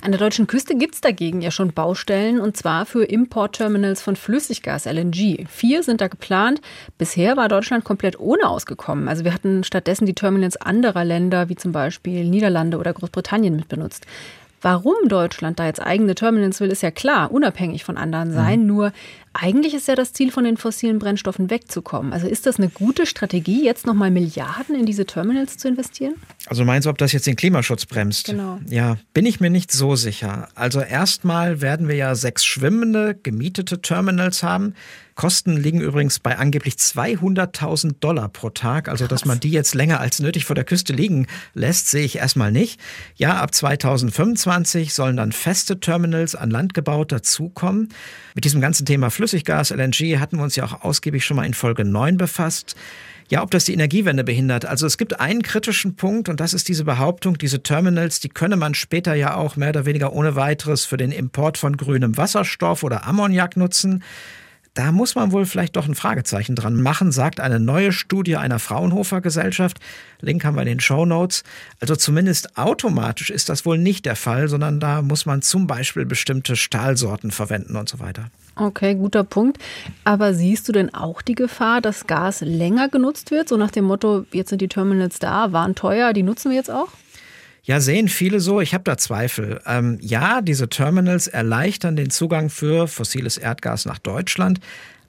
An 0.00 0.12
der 0.12 0.20
deutschen 0.20 0.46
Küste 0.46 0.76
gibt 0.76 0.94
es 0.94 1.00
dagegen 1.00 1.42
ja 1.42 1.50
schon 1.50 1.72
Baustellen 1.72 2.40
und 2.40 2.56
zwar 2.56 2.86
für 2.86 3.04
Importterminals 3.04 4.00
von 4.00 4.16
Flüssiggas, 4.16 4.86
LNG. 4.86 5.46
Vier 5.48 5.82
sind 5.82 6.00
da 6.00 6.08
geplant. 6.08 6.60
Bisher 6.96 7.36
war 7.36 7.48
Deutschland 7.48 7.84
komplett 7.84 8.18
ohne 8.18 8.48
ausgekommen. 8.48 9.08
Also 9.08 9.24
wir 9.24 9.34
hatten 9.34 9.64
stattdessen 9.64 10.06
die 10.06 10.14
Terminals 10.14 10.56
anderer 10.56 11.04
Länder, 11.04 11.48
wie 11.48 11.56
zum 11.56 11.72
Beispiel 11.72 12.24
Niederlande 12.24 12.78
oder 12.78 12.92
Großbritannien, 12.92 13.56
mitbenutzt. 13.56 14.06
Warum 14.62 14.94
Deutschland 15.08 15.58
da 15.58 15.66
jetzt 15.66 15.82
eigene 15.82 16.14
Terminals 16.14 16.60
will, 16.60 16.70
ist 16.70 16.82
ja 16.82 16.92
klar, 16.92 17.32
unabhängig 17.32 17.82
von 17.82 17.96
anderen 17.96 18.32
sein. 18.32 18.60
Mhm. 18.60 18.66
Nur 18.66 18.92
Eigentlich 19.34 19.74
ist 19.74 19.88
ja 19.88 19.94
das 19.94 20.12
Ziel, 20.12 20.30
von 20.30 20.44
den 20.44 20.56
fossilen 20.56 20.98
Brennstoffen 20.98 21.48
wegzukommen. 21.48 22.12
Also 22.12 22.26
ist 22.26 22.46
das 22.46 22.58
eine 22.58 22.68
gute 22.68 23.06
Strategie, 23.06 23.64
jetzt 23.64 23.86
nochmal 23.86 24.10
Milliarden 24.10 24.74
in 24.74 24.84
diese 24.84 25.06
Terminals 25.06 25.56
zu 25.56 25.68
investieren? 25.68 26.14
Also 26.46 26.64
meinst 26.64 26.86
du, 26.86 26.90
ob 26.90 26.98
das 26.98 27.12
jetzt 27.12 27.26
den 27.26 27.36
Klimaschutz 27.36 27.86
bremst? 27.86 28.26
Genau. 28.26 28.58
Ja, 28.68 28.98
bin 29.14 29.24
ich 29.24 29.40
mir 29.40 29.50
nicht 29.50 29.72
so 29.72 29.96
sicher. 29.96 30.48
Also 30.54 30.80
erstmal 30.80 31.60
werden 31.60 31.88
wir 31.88 31.96
ja 31.96 32.14
sechs 32.14 32.44
schwimmende, 32.44 33.18
gemietete 33.22 33.80
Terminals 33.80 34.42
haben. 34.42 34.74
Kosten 35.14 35.56
liegen 35.56 35.80
übrigens 35.80 36.18
bei 36.18 36.38
angeblich 36.38 36.74
200.000 36.74 37.96
Dollar 38.00 38.28
pro 38.28 38.50
Tag. 38.50 38.88
Also, 38.88 39.06
dass 39.06 39.24
man 39.24 39.40
die 39.40 39.50
jetzt 39.50 39.74
länger 39.74 40.00
als 40.00 40.20
nötig 40.20 40.46
vor 40.46 40.54
der 40.54 40.64
Küste 40.64 40.92
liegen 40.92 41.26
lässt, 41.54 41.88
sehe 41.88 42.04
ich 42.04 42.16
erstmal 42.16 42.50
nicht. 42.50 42.80
Ja, 43.16 43.36
ab 43.36 43.54
2025 43.54 44.94
sollen 44.94 45.16
dann 45.16 45.32
feste 45.32 45.80
Terminals 45.80 46.34
an 46.34 46.50
Land 46.50 46.72
gebaut 46.72 47.12
dazukommen. 47.12 47.90
Mit 48.34 48.44
diesem 48.44 48.62
ganzen 48.62 48.86
Thema 48.86 49.10
Flüssiggas, 49.22 49.70
LNG 49.70 50.18
hatten 50.18 50.38
wir 50.38 50.42
uns 50.42 50.56
ja 50.56 50.64
auch 50.64 50.82
ausgiebig 50.82 51.24
schon 51.24 51.36
mal 51.36 51.46
in 51.46 51.54
Folge 51.54 51.84
9 51.84 52.16
befasst. 52.16 52.74
Ja, 53.28 53.44
ob 53.44 53.52
das 53.52 53.64
die 53.64 53.72
Energiewende 53.72 54.24
behindert. 54.24 54.66
Also 54.66 54.84
es 54.84 54.98
gibt 54.98 55.20
einen 55.20 55.42
kritischen 55.42 55.94
Punkt 55.94 56.28
und 56.28 56.40
das 56.40 56.54
ist 56.54 56.66
diese 56.66 56.82
Behauptung, 56.82 57.38
diese 57.38 57.62
Terminals, 57.62 58.18
die 58.18 58.30
könne 58.30 58.56
man 58.56 58.74
später 58.74 59.14
ja 59.14 59.36
auch 59.36 59.54
mehr 59.54 59.68
oder 59.68 59.86
weniger 59.86 60.12
ohne 60.12 60.34
weiteres 60.34 60.86
für 60.86 60.96
den 60.96 61.12
Import 61.12 61.56
von 61.56 61.76
grünem 61.76 62.16
Wasserstoff 62.16 62.82
oder 62.82 63.06
Ammoniak 63.06 63.56
nutzen. 63.56 64.02
Da 64.74 64.90
muss 64.90 65.14
man 65.14 65.32
wohl 65.32 65.44
vielleicht 65.44 65.76
doch 65.76 65.86
ein 65.86 65.94
Fragezeichen 65.94 66.56
dran 66.56 66.80
machen, 66.80 67.12
sagt 67.12 67.40
eine 67.40 67.60
neue 67.60 67.92
Studie 67.92 68.36
einer 68.36 68.58
Fraunhofer 68.58 69.20
Gesellschaft. 69.20 69.78
Link 70.20 70.44
haben 70.44 70.56
wir 70.56 70.62
in 70.62 70.68
den 70.68 70.80
Show 70.80 71.04
Notes. 71.04 71.44
Also 71.80 71.94
zumindest 71.94 72.56
automatisch 72.56 73.28
ist 73.28 73.50
das 73.50 73.66
wohl 73.66 73.76
nicht 73.76 74.06
der 74.06 74.16
Fall, 74.16 74.48
sondern 74.48 74.80
da 74.80 75.02
muss 75.02 75.26
man 75.26 75.42
zum 75.42 75.66
Beispiel 75.66 76.06
bestimmte 76.06 76.56
Stahlsorten 76.56 77.32
verwenden 77.32 77.76
und 77.76 77.90
so 77.90 77.98
weiter. 78.00 78.30
Okay, 78.56 78.94
guter 78.94 79.24
Punkt. 79.24 79.58
Aber 80.04 80.32
siehst 80.32 80.68
du 80.68 80.72
denn 80.72 80.94
auch 80.94 81.20
die 81.20 81.34
Gefahr, 81.34 81.82
dass 81.82 82.06
Gas 82.06 82.40
länger 82.40 82.88
genutzt 82.88 83.30
wird? 83.30 83.50
So 83.50 83.58
nach 83.58 83.70
dem 83.70 83.84
Motto, 83.84 84.24
jetzt 84.32 84.50
sind 84.50 84.62
die 84.62 84.68
Terminals 84.68 85.18
da, 85.18 85.52
waren 85.52 85.74
teuer, 85.74 86.14
die 86.14 86.22
nutzen 86.22 86.50
wir 86.50 86.56
jetzt 86.56 86.70
auch? 86.70 86.88
Ja, 87.64 87.80
sehen 87.80 88.08
viele 88.08 88.40
so. 88.40 88.60
Ich 88.60 88.74
habe 88.74 88.82
da 88.84 88.98
Zweifel. 88.98 89.60
Ähm, 89.66 89.98
ja, 90.00 90.40
diese 90.40 90.68
Terminals 90.68 91.28
erleichtern 91.28 91.94
den 91.94 92.10
Zugang 92.10 92.50
für 92.50 92.88
fossiles 92.88 93.36
Erdgas 93.36 93.84
nach 93.84 93.98
Deutschland. 93.98 94.58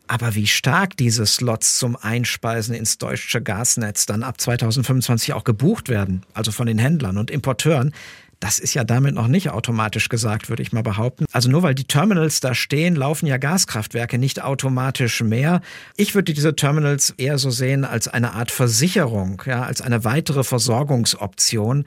Aber 0.05 0.35
wie 0.35 0.45
stark 0.45 0.95
diese 0.97 1.25
Slots 1.25 1.79
zum 1.79 1.95
Einspeisen 1.95 2.75
ins 2.75 2.99
deutsche 2.99 3.41
Gasnetz 3.41 4.05
dann 4.05 4.21
ab 4.21 4.39
2025 4.39 5.33
auch 5.33 5.45
gebucht 5.45 5.89
werden, 5.89 6.23
also 6.33 6.51
von 6.51 6.67
den 6.67 6.77
Händlern 6.77 7.17
und 7.17 7.31
Importeuren, 7.31 7.93
das 8.39 8.59
ist 8.59 8.73
ja 8.73 8.83
damit 8.83 9.15
noch 9.15 9.29
nicht 9.29 9.49
automatisch 9.49 10.09
gesagt, 10.09 10.49
würde 10.49 10.61
ich 10.61 10.73
mal 10.73 10.83
behaupten. 10.83 11.25
Also 11.31 11.49
nur 11.49 11.63
weil 11.63 11.73
die 11.73 11.85
Terminals 11.85 12.41
da 12.41 12.53
stehen, 12.53 12.95
laufen 12.95 13.25
ja 13.25 13.37
Gaskraftwerke 13.37 14.17
nicht 14.17 14.43
automatisch 14.43 15.23
mehr. 15.23 15.61
Ich 15.95 16.13
würde 16.13 16.33
diese 16.33 16.53
Terminals 16.53 17.11
eher 17.17 17.37
so 17.37 17.49
sehen 17.49 17.85
als 17.85 18.09
eine 18.09 18.33
Art 18.33 18.51
Versicherung, 18.51 19.41
ja, 19.45 19.63
als 19.63 19.81
eine 19.81 20.03
weitere 20.03 20.43
Versorgungsoption. 20.43 21.85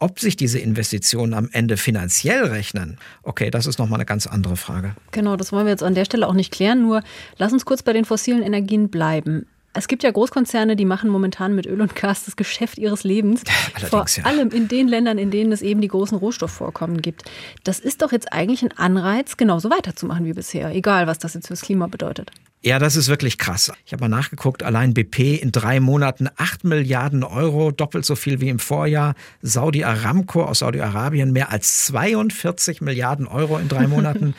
Ob 0.00 0.20
sich 0.20 0.36
diese 0.36 0.60
Investitionen 0.60 1.34
am 1.34 1.48
Ende 1.52 1.76
finanziell 1.76 2.44
rechnen, 2.44 2.98
okay, 3.24 3.50
das 3.50 3.66
ist 3.66 3.80
nochmal 3.80 3.98
eine 3.98 4.06
ganz 4.06 4.28
andere 4.28 4.56
Frage. 4.56 4.94
Genau, 5.10 5.36
das 5.36 5.50
wollen 5.50 5.66
wir 5.66 5.72
jetzt 5.72 5.82
an 5.82 5.96
der 5.96 6.04
Stelle 6.04 6.28
auch 6.28 6.34
nicht 6.34 6.52
klären. 6.52 6.82
Nur 6.82 7.02
lass 7.36 7.52
uns 7.52 7.64
kurz 7.64 7.82
bei 7.82 7.92
den 7.92 8.04
fossilen 8.04 8.42
Energien 8.42 8.90
bleiben. 8.90 9.46
Es 9.78 9.86
gibt 9.86 10.02
ja 10.02 10.10
Großkonzerne, 10.10 10.74
die 10.74 10.84
machen 10.84 11.08
momentan 11.08 11.54
mit 11.54 11.66
Öl 11.66 11.80
und 11.80 11.94
Gas 11.94 12.24
das 12.24 12.34
Geschäft 12.34 12.78
ihres 12.78 13.04
Lebens. 13.04 13.42
Allerdings, 13.74 13.90
vor 13.90 14.24
ja. 14.24 14.24
allem 14.24 14.50
in 14.50 14.66
den 14.66 14.88
Ländern, 14.88 15.18
in 15.18 15.30
denen 15.30 15.52
es 15.52 15.62
eben 15.62 15.80
die 15.80 15.86
großen 15.86 16.18
Rohstoffvorkommen 16.18 17.00
gibt. 17.00 17.22
Das 17.62 17.78
ist 17.78 18.02
doch 18.02 18.10
jetzt 18.10 18.32
eigentlich 18.32 18.64
ein 18.64 18.76
Anreiz, 18.76 19.36
genauso 19.36 19.70
weiterzumachen 19.70 20.24
wie 20.24 20.32
bisher, 20.32 20.74
egal 20.74 21.06
was 21.06 21.18
das 21.18 21.34
jetzt 21.34 21.46
fürs 21.46 21.60
Klima 21.60 21.86
bedeutet. 21.86 22.32
Ja, 22.60 22.80
das 22.80 22.96
ist 22.96 23.06
wirklich 23.06 23.38
krass. 23.38 23.70
Ich 23.86 23.92
habe 23.92 24.00
mal 24.00 24.08
nachgeguckt, 24.08 24.64
allein 24.64 24.94
BP 24.94 25.36
in 25.36 25.52
drei 25.52 25.78
Monaten 25.78 26.28
8 26.36 26.64
Milliarden 26.64 27.22
Euro, 27.22 27.70
doppelt 27.70 28.04
so 28.04 28.16
viel 28.16 28.40
wie 28.40 28.48
im 28.48 28.58
Vorjahr. 28.58 29.14
Saudi 29.42 29.84
Aramco 29.84 30.42
aus 30.42 30.58
Saudi-Arabien 30.58 31.30
mehr 31.30 31.52
als 31.52 31.86
42 31.86 32.80
Milliarden 32.80 33.28
Euro 33.28 33.58
in 33.58 33.68
drei 33.68 33.86
Monaten. 33.86 34.34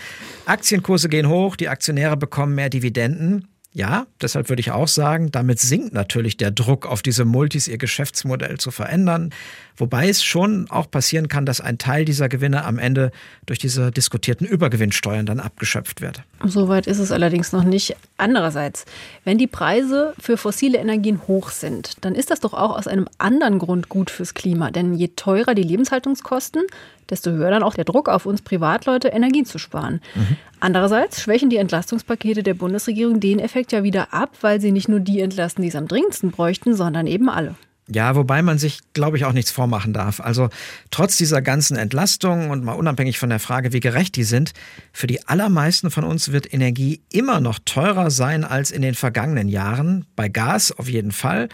Aktienkurse 0.46 1.08
gehen 1.08 1.30
hoch, 1.30 1.56
die 1.56 1.70
Aktionäre 1.70 2.18
bekommen 2.18 2.56
mehr 2.56 2.70
Dividenden. 2.70 3.48
Ja, 3.72 4.08
deshalb 4.20 4.50
würde 4.50 4.62
ich 4.62 4.72
auch 4.72 4.88
sagen, 4.88 5.32
damit 5.32 5.60
sinkt 5.60 5.94
natürlich 5.94 6.38
der 6.38 6.50
Druck 6.50 6.88
auf 6.88 7.04
diese 7.04 7.24
Multis, 7.24 7.68
ihr 7.68 7.78
Geschäftsmodell 7.78 8.58
zu 8.58 8.72
verändern. 8.72 9.30
Wobei 9.78 10.10
es 10.10 10.24
schon 10.24 10.70
auch 10.72 10.90
passieren 10.90 11.28
kann, 11.28 11.46
dass 11.46 11.62
ein 11.62 11.78
Teil 11.78 12.04
dieser 12.04 12.30
Gewinne 12.30 12.66
am 12.66 12.80
Ende 12.80 13.12
durch 13.46 13.60
diese 13.60 13.92
diskutierten 13.92 14.48
Übergewinnsteuern 14.48 15.28
dann 15.28 15.40
abgeschöpft 15.40 16.02
wird. 16.02 16.24
Soweit 16.44 16.88
ist 16.88 16.98
es 16.98 17.12
allerdings 17.12 17.52
noch 17.52 17.64
nicht. 17.64 17.96
Andererseits, 18.20 18.86
wenn 19.24 19.38
die 19.38 19.48
Preise 19.48 20.14
für 20.20 20.38
fossile 20.38 20.78
Energien 20.78 21.22
hoch 21.28 21.50
sind, 21.50 22.04
dann 22.04 22.16
ist 22.16 22.32
das 22.32 22.40
doch 22.42 22.54
auch 22.54 22.78
aus 22.78 22.88
einem 22.88 23.08
anderen 23.18 23.60
Grund 23.60 23.90
gut 23.90 24.10
fürs 24.10 24.34
Klima. 24.34 24.72
Denn 24.72 24.94
je 24.94 25.10
teurer 25.16 25.56
die 25.56 25.64
Lebenshaltungskosten, 25.64 26.64
desto 27.10 27.32
höher 27.32 27.50
dann 27.50 27.64
auch 27.64 27.74
der 27.74 27.86
Druck 27.86 28.10
auf 28.10 28.26
uns 28.26 28.42
Privatleute, 28.42 29.08
Energien 29.08 29.46
zu 29.46 29.58
sparen. 29.58 30.02
Mhm. 30.16 30.38
Andererseits 30.60 31.22
schwächen 31.22 31.50
die 31.50 31.58
Entlastungspakete 31.58 32.44
der 32.44 32.54
Bundesregierung 32.54 33.20
den 33.20 33.40
Effekt 33.40 33.72
ja 33.72 33.84
wieder 33.84 34.14
ab, 34.14 34.32
weil 34.42 34.60
sie 34.60 34.72
nicht 34.72 34.90
nur 34.90 35.00
die 35.00 35.22
entlasten, 35.22 35.62
die 35.62 35.70
es 35.70 35.76
am 35.76 35.88
dringendsten 35.88 36.32
bräuchten, 36.32 36.76
sondern 36.76 37.08
eben 37.08 37.30
alle. 37.30 37.56
Ja, 37.92 38.16
wobei 38.16 38.42
man 38.42 38.60
sich, 38.60 38.80
glaube 38.94 39.18
ich, 39.18 39.26
auch 39.26 39.34
nichts 39.34 39.50
vormachen 39.50 39.94
darf. 39.94 40.20
Also 40.20 40.50
trotz 40.92 41.18
dieser 41.18 41.42
ganzen 41.42 41.76
Entlastungen 41.76 42.52
und 42.52 42.64
mal 42.64 42.74
unabhängig 42.74 43.18
von 43.18 43.30
der 43.30 43.40
Frage, 43.40 43.74
wie 43.74 43.80
gerecht 43.80 44.16
die 44.16 44.24
sind, 44.24 44.54
für 44.94 45.08
die 45.08 45.28
allermeisten 45.28 45.90
von 45.90 46.04
uns 46.04 46.32
wird 46.32 46.54
Energie 46.54 47.02
immer 47.12 47.40
noch 47.42 47.58
teurer 47.66 48.12
sein 48.12 48.44
als 48.44 48.70
in 48.70 48.84
den 48.84 48.94
vergangenen 48.94 49.50
Jahren. 49.50 50.06
Bei 50.16 50.30
Gas 50.30 50.72
auf 50.72 50.88
jeden 50.88 51.12
Fall. 51.12 51.50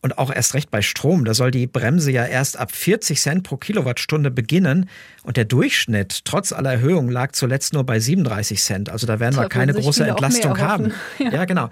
Und 0.00 0.16
auch 0.16 0.32
erst 0.32 0.54
recht 0.54 0.70
bei 0.70 0.80
Strom. 0.80 1.24
Da 1.24 1.34
soll 1.34 1.50
die 1.50 1.66
Bremse 1.66 2.12
ja 2.12 2.24
erst 2.24 2.56
ab 2.56 2.70
40 2.70 3.20
Cent 3.20 3.42
pro 3.42 3.56
Kilowattstunde 3.56 4.30
beginnen. 4.30 4.88
Und 5.24 5.36
der 5.36 5.44
Durchschnitt, 5.44 6.24
trotz 6.24 6.52
aller 6.52 6.70
Erhöhungen, 6.70 7.10
lag 7.10 7.32
zuletzt 7.32 7.72
nur 7.72 7.84
bei 7.84 7.98
37 7.98 8.62
Cent. 8.62 8.90
Also 8.90 9.08
da 9.08 9.18
werden 9.18 9.36
wir 9.36 9.48
keine 9.48 9.74
große 9.74 10.06
Entlastung 10.06 10.58
haben. 10.58 10.92
Ja. 11.18 11.30
ja, 11.30 11.44
genau. 11.46 11.68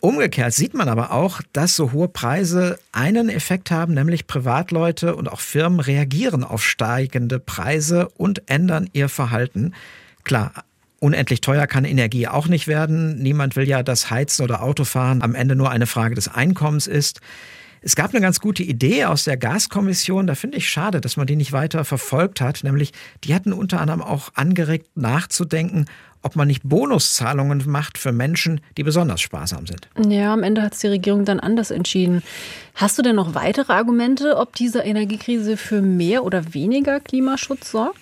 Umgekehrt 0.00 0.54
sieht 0.54 0.74
man 0.74 0.88
aber 0.88 1.12
auch, 1.12 1.40
dass 1.52 1.74
so 1.74 1.92
hohe 1.92 2.08
Preise 2.08 2.78
einen 2.92 3.28
Effekt 3.28 3.72
haben, 3.72 3.94
nämlich 3.94 4.28
Privatleute 4.28 5.16
und 5.16 5.28
auch 5.28 5.40
Firmen 5.40 5.80
reagieren 5.80 6.44
auf 6.44 6.64
steigende 6.64 7.40
Preise 7.40 8.08
und 8.16 8.48
ändern 8.48 8.88
ihr 8.92 9.08
Verhalten. 9.08 9.74
Klar, 10.22 10.52
Unendlich 11.00 11.40
teuer 11.40 11.68
kann 11.68 11.84
Energie 11.84 12.26
auch 12.26 12.48
nicht 12.48 12.66
werden. 12.66 13.18
Niemand 13.22 13.54
will 13.54 13.68
ja, 13.68 13.84
dass 13.84 14.10
Heizen 14.10 14.42
oder 14.42 14.62
Autofahren 14.62 15.22
am 15.22 15.36
Ende 15.36 15.54
nur 15.54 15.70
eine 15.70 15.86
Frage 15.86 16.16
des 16.16 16.26
Einkommens 16.26 16.88
ist. 16.88 17.20
Es 17.80 17.96
gab 17.96 18.10
eine 18.10 18.20
ganz 18.20 18.40
gute 18.40 18.62
Idee 18.62 19.04
aus 19.04 19.24
der 19.24 19.36
Gaskommission, 19.36 20.26
da 20.26 20.34
finde 20.34 20.58
ich 20.58 20.68
schade, 20.68 21.00
dass 21.00 21.16
man 21.16 21.26
die 21.26 21.36
nicht 21.36 21.52
weiter 21.52 21.84
verfolgt 21.84 22.40
hat, 22.40 22.64
nämlich 22.64 22.92
die 23.24 23.34
hatten 23.34 23.52
unter 23.52 23.80
anderem 23.80 24.02
auch 24.02 24.30
angeregt 24.34 24.88
nachzudenken, 24.96 25.86
ob 26.22 26.36
man 26.36 26.48
nicht 26.48 26.62
Bonuszahlungen 26.64 27.62
macht 27.66 27.96
für 27.96 28.12
Menschen, 28.12 28.60
die 28.76 28.82
besonders 28.82 29.20
sparsam 29.20 29.66
sind. 29.66 29.88
Ja, 30.10 30.32
am 30.32 30.42
Ende 30.42 30.62
hat 30.62 30.74
es 30.74 30.80
die 30.80 30.88
Regierung 30.88 31.24
dann 31.24 31.40
anders 31.40 31.70
entschieden. 31.70 32.22
Hast 32.74 32.98
du 32.98 33.02
denn 33.02 33.16
noch 33.16 33.34
weitere 33.34 33.72
Argumente, 33.72 34.36
ob 34.36 34.54
diese 34.54 34.80
Energiekrise 34.80 35.56
für 35.56 35.80
mehr 35.80 36.24
oder 36.24 36.54
weniger 36.54 37.00
Klimaschutz 37.00 37.70
sorgt? 37.70 38.00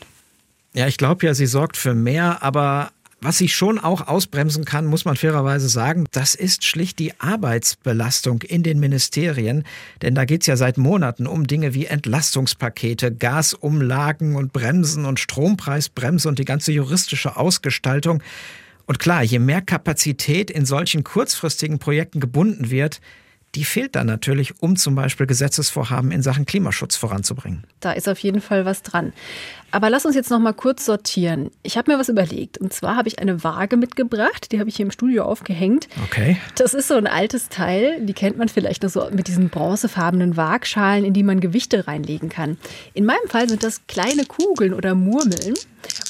Ja, 0.74 0.86
ich 0.86 0.98
glaube 0.98 1.26
ja, 1.26 1.34
sie 1.34 1.46
sorgt 1.46 1.76
für 1.76 1.94
mehr, 1.94 2.42
aber 2.42 2.90
was 3.20 3.38
sie 3.38 3.48
schon 3.48 3.78
auch 3.78 4.06
ausbremsen 4.06 4.64
kann, 4.64 4.86
muss 4.86 5.04
man 5.04 5.16
fairerweise 5.16 5.68
sagen, 5.68 6.04
das 6.12 6.34
ist 6.34 6.64
schlicht 6.64 6.98
die 6.98 7.18
Arbeitsbelastung 7.18 8.42
in 8.42 8.62
den 8.62 8.78
Ministerien. 8.78 9.64
Denn 10.02 10.14
da 10.14 10.24
geht 10.24 10.42
es 10.42 10.46
ja 10.46 10.56
seit 10.56 10.76
Monaten 10.76 11.26
um 11.26 11.46
Dinge 11.46 11.72
wie 11.72 11.86
Entlastungspakete, 11.86 13.14
Gasumlagen 13.14 14.36
und 14.36 14.52
Bremsen 14.52 15.06
und 15.06 15.18
Strompreisbremse 15.18 16.28
und 16.28 16.38
die 16.38 16.44
ganze 16.44 16.72
juristische 16.72 17.36
Ausgestaltung. 17.36 18.22
Und 18.84 18.98
klar, 18.98 19.22
je 19.22 19.38
mehr 19.38 19.62
Kapazität 19.62 20.50
in 20.50 20.66
solchen 20.66 21.02
kurzfristigen 21.02 21.78
Projekten 21.78 22.20
gebunden 22.20 22.70
wird, 22.70 23.00
die 23.56 23.64
fehlt 23.64 23.96
dann 23.96 24.06
natürlich, 24.06 24.60
um 24.60 24.76
zum 24.76 24.94
Beispiel 24.94 25.26
Gesetzesvorhaben 25.26 26.12
in 26.12 26.22
Sachen 26.22 26.44
Klimaschutz 26.44 26.96
voranzubringen. 26.96 27.64
Da 27.80 27.92
ist 27.92 28.08
auf 28.08 28.18
jeden 28.18 28.42
Fall 28.42 28.66
was 28.66 28.82
dran. 28.82 29.14
Aber 29.76 29.90
lass 29.90 30.06
uns 30.06 30.14
jetzt 30.14 30.30
noch 30.30 30.38
mal 30.38 30.54
kurz 30.54 30.86
sortieren. 30.86 31.50
Ich 31.62 31.76
habe 31.76 31.92
mir 31.92 31.98
was 31.98 32.08
überlegt. 32.08 32.56
Und 32.56 32.72
zwar 32.72 32.96
habe 32.96 33.08
ich 33.08 33.18
eine 33.18 33.44
Waage 33.44 33.76
mitgebracht. 33.76 34.50
Die 34.50 34.58
habe 34.58 34.70
ich 34.70 34.76
hier 34.76 34.86
im 34.86 34.90
Studio 34.90 35.24
aufgehängt. 35.24 35.86
Okay. 36.06 36.38
Das 36.56 36.72
ist 36.72 36.88
so 36.88 36.94
ein 36.94 37.06
altes 37.06 37.50
Teil. 37.50 38.00
Die 38.00 38.14
kennt 38.14 38.38
man 38.38 38.48
vielleicht 38.48 38.84
noch 38.84 38.88
so 38.88 39.06
mit 39.10 39.28
diesen 39.28 39.50
bronzefarbenen 39.50 40.38
Waagschalen, 40.38 41.04
in 41.04 41.12
die 41.12 41.22
man 41.22 41.40
Gewichte 41.40 41.86
reinlegen 41.86 42.30
kann. 42.30 42.56
In 42.94 43.04
meinem 43.04 43.28
Fall 43.28 43.50
sind 43.50 43.62
das 43.62 43.86
kleine 43.86 44.24
Kugeln 44.24 44.72
oder 44.72 44.94
Murmeln. 44.94 45.52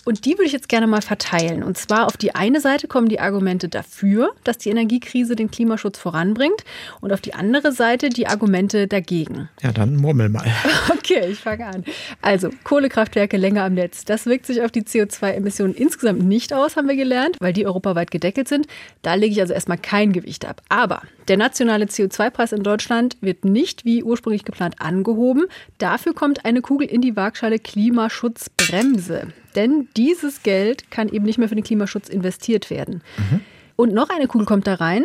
Und 0.04 0.24
die 0.24 0.32
würde 0.32 0.44
ich 0.44 0.52
jetzt 0.52 0.68
gerne 0.68 0.86
mal 0.86 1.02
verteilen. 1.02 1.62
Und 1.62 1.76
zwar 1.76 2.06
auf 2.06 2.16
die 2.16 2.34
eine 2.34 2.60
Seite 2.60 2.86
kommen 2.86 3.08
die 3.08 3.20
Argumente 3.20 3.68
dafür, 3.68 4.32
dass 4.44 4.58
die 4.58 4.70
Energiekrise 4.70 5.36
den 5.36 5.50
Klimaschutz 5.50 5.98
voranbringt. 5.98 6.64
Und 7.00 7.12
auf 7.12 7.20
die 7.20 7.34
andere 7.34 7.72
Seite 7.72 8.08
die 8.08 8.26
Argumente 8.28 8.86
dagegen. 8.86 9.48
Ja, 9.62 9.72
dann 9.72 9.96
murmel 9.96 10.28
mal. 10.28 10.46
Okay, 10.88 11.28
ich 11.30 11.38
fange 11.38 11.66
an. 11.66 11.84
Also, 12.20 12.50
Kohlekraftwerke 12.64 13.36
länger 13.36 13.55
am 13.64 13.74
Netz. 13.74 14.04
Das 14.04 14.26
wirkt 14.26 14.46
sich 14.46 14.62
auf 14.62 14.70
die 14.70 14.82
CO2-Emissionen 14.82 15.74
insgesamt 15.74 16.22
nicht 16.22 16.52
aus, 16.52 16.76
haben 16.76 16.88
wir 16.88 16.96
gelernt, 16.96 17.36
weil 17.40 17.52
die 17.52 17.66
europaweit 17.66 18.10
gedeckelt 18.10 18.48
sind. 18.48 18.66
Da 19.02 19.14
lege 19.14 19.32
ich 19.32 19.40
also 19.40 19.54
erstmal 19.54 19.78
kein 19.78 20.12
Gewicht 20.12 20.44
ab. 20.44 20.62
Aber 20.68 21.02
der 21.28 21.36
nationale 21.36 21.86
CO2-Preis 21.86 22.52
in 22.52 22.62
Deutschland 22.62 23.16
wird 23.20 23.44
nicht 23.44 23.84
wie 23.84 24.02
ursprünglich 24.02 24.44
geplant 24.44 24.80
angehoben. 24.80 25.44
Dafür 25.78 26.14
kommt 26.14 26.44
eine 26.44 26.60
Kugel 26.60 26.88
in 26.88 27.00
die 27.00 27.16
Waagschale 27.16 27.58
Klimaschutzbremse. 27.58 29.28
Denn 29.54 29.88
dieses 29.96 30.42
Geld 30.42 30.90
kann 30.90 31.08
eben 31.08 31.24
nicht 31.24 31.38
mehr 31.38 31.48
für 31.48 31.54
den 31.54 31.64
Klimaschutz 31.64 32.08
investiert 32.08 32.70
werden. 32.70 33.02
Mhm. 33.16 33.40
Und 33.76 33.92
noch 33.92 34.10
eine 34.10 34.26
Kugel 34.26 34.46
kommt 34.46 34.66
da 34.66 34.74
rein 34.74 35.04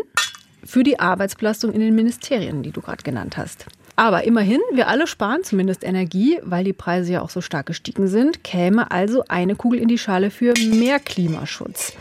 für 0.63 0.84
die 0.84 1.00
Arbeitsbelastung 1.00 1.72
in 1.74 1.81
den 1.81 1.96
Ministerien, 1.96 2.63
die 2.63 2.72
du 2.72 2.81
gerade 2.81 3.03
genannt 3.03 3.38
hast. 3.38 3.65
Aber 4.01 4.24
immerhin, 4.24 4.62
wir 4.74 4.88
alle 4.88 5.05
sparen 5.05 5.43
zumindest 5.43 5.84
Energie, 5.84 6.39
weil 6.41 6.63
die 6.63 6.74
Preise 6.74 7.12
ja 7.13 7.22
auch 7.22 7.29
so 7.29 7.39
stark 7.39 7.67
gestiegen 7.67 8.08
sind, 8.08 8.43
käme 8.43 8.89
also 8.89 9.24
eine 9.27 9.55
Kugel 9.55 9.79
in 9.79 9.88
die 9.88 10.00
Schale 10.00 10.31
für 10.31 10.55
mehr 10.58 11.00
Klimaschutz. 11.00 11.93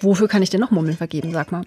Wofür 0.00 0.28
kann 0.28 0.44
ich 0.44 0.50
denn 0.50 0.60
noch 0.60 0.70
Mummeln 0.70 0.96
vergeben, 0.96 1.32
sag 1.32 1.50
mal? 1.50 1.64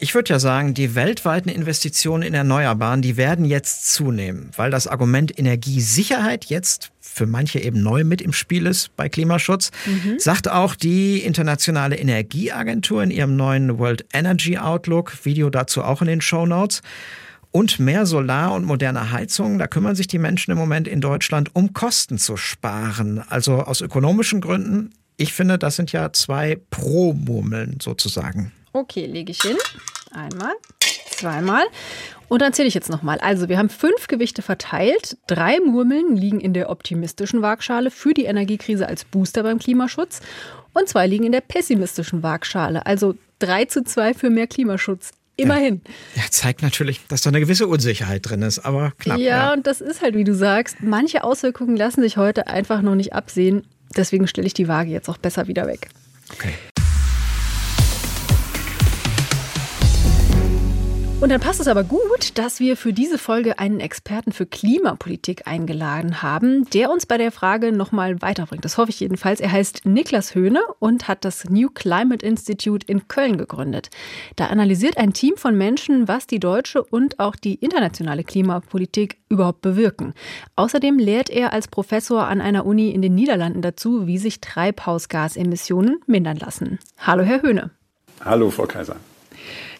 Ich 0.00 0.16
würde 0.16 0.30
ja 0.30 0.40
sagen, 0.40 0.74
die 0.74 0.96
weltweiten 0.96 1.48
Investitionen 1.48 2.24
in 2.24 2.34
Erneuerbaren, 2.34 3.00
die 3.00 3.16
werden 3.16 3.44
jetzt 3.44 3.94
zunehmen, 3.94 4.50
weil 4.56 4.72
das 4.72 4.88
Argument 4.88 5.38
Energiesicherheit 5.38 6.46
jetzt 6.46 6.90
für 6.98 7.26
manche 7.26 7.60
eben 7.60 7.80
neu 7.80 8.02
mit 8.02 8.20
im 8.20 8.32
Spiel 8.32 8.66
ist 8.66 8.96
bei 8.96 9.08
Klimaschutz, 9.08 9.70
mhm. 9.86 10.18
sagt 10.18 10.50
auch 10.50 10.74
die 10.74 11.20
Internationale 11.20 11.94
Energieagentur 11.94 13.04
in 13.04 13.12
ihrem 13.12 13.36
neuen 13.36 13.78
World 13.78 14.04
Energy 14.12 14.58
Outlook, 14.58 15.24
Video 15.24 15.48
dazu 15.48 15.84
auch 15.84 16.00
in 16.00 16.08
den 16.08 16.20
Show 16.20 16.44
Notes. 16.44 16.82
Und 17.52 17.78
mehr 17.78 18.06
Solar- 18.06 18.54
und 18.54 18.64
moderne 18.64 19.12
Heizungen, 19.12 19.58
da 19.58 19.66
kümmern 19.66 19.94
sich 19.94 20.06
die 20.06 20.18
Menschen 20.18 20.52
im 20.52 20.58
Moment 20.58 20.88
in 20.88 21.02
Deutschland, 21.02 21.54
um 21.54 21.74
Kosten 21.74 22.18
zu 22.18 22.38
sparen. 22.38 23.22
Also 23.28 23.56
aus 23.56 23.82
ökonomischen 23.82 24.40
Gründen. 24.40 24.94
Ich 25.18 25.34
finde, 25.34 25.58
das 25.58 25.76
sind 25.76 25.92
ja 25.92 26.12
zwei 26.12 26.58
Pro-Murmeln 26.70 27.78
sozusagen. 27.80 28.52
Okay, 28.72 29.04
lege 29.04 29.32
ich 29.32 29.42
hin. 29.42 29.58
Einmal, 30.12 30.52
zweimal. 31.10 31.64
Und 32.28 32.40
dann 32.40 32.54
zähle 32.54 32.68
ich 32.68 32.74
jetzt 32.74 32.88
nochmal. 32.88 33.18
Also, 33.18 33.50
wir 33.50 33.58
haben 33.58 33.68
fünf 33.68 34.06
Gewichte 34.06 34.40
verteilt. 34.40 35.18
Drei 35.26 35.60
Murmeln 35.60 36.16
liegen 36.16 36.40
in 36.40 36.54
der 36.54 36.70
optimistischen 36.70 37.42
Waagschale 37.42 37.90
für 37.90 38.14
die 38.14 38.24
Energiekrise 38.24 38.88
als 38.88 39.04
Booster 39.04 39.42
beim 39.42 39.58
Klimaschutz. 39.58 40.20
Und 40.72 40.88
zwei 40.88 41.06
liegen 41.06 41.24
in 41.24 41.32
der 41.32 41.42
pessimistischen 41.42 42.22
Waagschale. 42.22 42.86
Also 42.86 43.14
drei 43.38 43.66
zu 43.66 43.84
zwei 43.84 44.14
für 44.14 44.30
mehr 44.30 44.46
Klimaschutz. 44.46 45.12
Immerhin. 45.36 45.80
Ja, 46.14 46.22
ja, 46.22 46.30
zeigt 46.30 46.62
natürlich, 46.62 47.00
dass 47.08 47.22
da 47.22 47.30
eine 47.30 47.40
gewisse 47.40 47.66
Unsicherheit 47.66 48.28
drin 48.28 48.42
ist, 48.42 48.58
aber 48.60 48.92
knapp. 48.98 49.18
Ja, 49.18 49.24
ja, 49.24 49.52
und 49.52 49.66
das 49.66 49.80
ist 49.80 50.02
halt, 50.02 50.14
wie 50.14 50.24
du 50.24 50.34
sagst, 50.34 50.76
manche 50.80 51.24
Auswirkungen 51.24 51.76
lassen 51.76 52.02
sich 52.02 52.16
heute 52.16 52.48
einfach 52.48 52.82
noch 52.82 52.94
nicht 52.94 53.14
absehen. 53.14 53.66
Deswegen 53.96 54.26
stelle 54.26 54.46
ich 54.46 54.54
die 54.54 54.68
Waage 54.68 54.90
jetzt 54.90 55.08
auch 55.08 55.18
besser 55.18 55.48
wieder 55.48 55.66
weg. 55.66 55.88
Okay. 56.32 56.52
Und 61.22 61.28
dann 61.28 61.40
passt 61.40 61.60
es 61.60 61.68
aber 61.68 61.84
gut, 61.84 62.36
dass 62.36 62.58
wir 62.58 62.76
für 62.76 62.92
diese 62.92 63.16
Folge 63.16 63.60
einen 63.60 63.78
Experten 63.78 64.32
für 64.32 64.44
Klimapolitik 64.44 65.46
eingeladen 65.46 66.20
haben, 66.20 66.68
der 66.70 66.90
uns 66.90 67.06
bei 67.06 67.16
der 67.16 67.30
Frage 67.30 67.70
nochmal 67.70 68.20
weiterbringt. 68.20 68.64
Das 68.64 68.76
hoffe 68.76 68.90
ich 68.90 68.98
jedenfalls. 68.98 69.38
Er 69.38 69.52
heißt 69.52 69.86
Niklas 69.86 70.34
Höhne 70.34 70.62
und 70.80 71.06
hat 71.06 71.24
das 71.24 71.48
New 71.48 71.68
Climate 71.72 72.26
Institute 72.26 72.84
in 72.88 73.06
Köln 73.06 73.38
gegründet. 73.38 73.90
Da 74.34 74.46
analysiert 74.48 74.98
ein 74.98 75.12
Team 75.12 75.36
von 75.36 75.56
Menschen, 75.56 76.08
was 76.08 76.26
die 76.26 76.40
deutsche 76.40 76.82
und 76.82 77.20
auch 77.20 77.36
die 77.36 77.54
internationale 77.54 78.24
Klimapolitik 78.24 79.18
überhaupt 79.28 79.60
bewirken. 79.60 80.14
Außerdem 80.56 80.98
lehrt 80.98 81.30
er 81.30 81.52
als 81.52 81.68
Professor 81.68 82.26
an 82.26 82.40
einer 82.40 82.66
Uni 82.66 82.90
in 82.90 83.00
den 83.00 83.14
Niederlanden 83.14 83.62
dazu, 83.62 84.08
wie 84.08 84.18
sich 84.18 84.40
Treibhausgasemissionen 84.40 86.00
mindern 86.06 86.38
lassen. 86.38 86.80
Hallo, 86.98 87.22
Herr 87.22 87.42
Höhne. 87.42 87.70
Hallo, 88.24 88.50
Frau 88.50 88.66
Kaiser. 88.66 88.96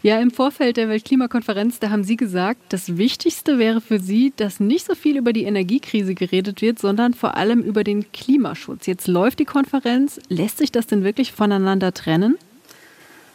Ja, 0.04 0.18
im 0.18 0.32
Vorfeld 0.32 0.78
der 0.78 0.88
Weltklimakonferenz, 0.88 1.78
da 1.78 1.90
haben 1.90 2.02
Sie 2.02 2.16
gesagt, 2.16 2.60
das 2.70 2.96
Wichtigste 2.96 3.60
wäre 3.60 3.80
für 3.80 4.00
Sie, 4.00 4.32
dass 4.36 4.58
nicht 4.58 4.84
so 4.84 4.96
viel 4.96 5.16
über 5.16 5.32
die 5.32 5.44
Energiekrise 5.44 6.16
geredet 6.16 6.60
wird, 6.60 6.80
sondern 6.80 7.14
vor 7.14 7.36
allem 7.36 7.62
über 7.62 7.84
den 7.84 8.10
Klimaschutz. 8.10 8.86
Jetzt 8.86 9.06
läuft 9.06 9.38
die 9.38 9.44
Konferenz. 9.44 10.18
Lässt 10.28 10.58
sich 10.58 10.72
das 10.72 10.88
denn 10.88 11.04
wirklich 11.04 11.30
voneinander 11.30 11.94
trennen? 11.94 12.36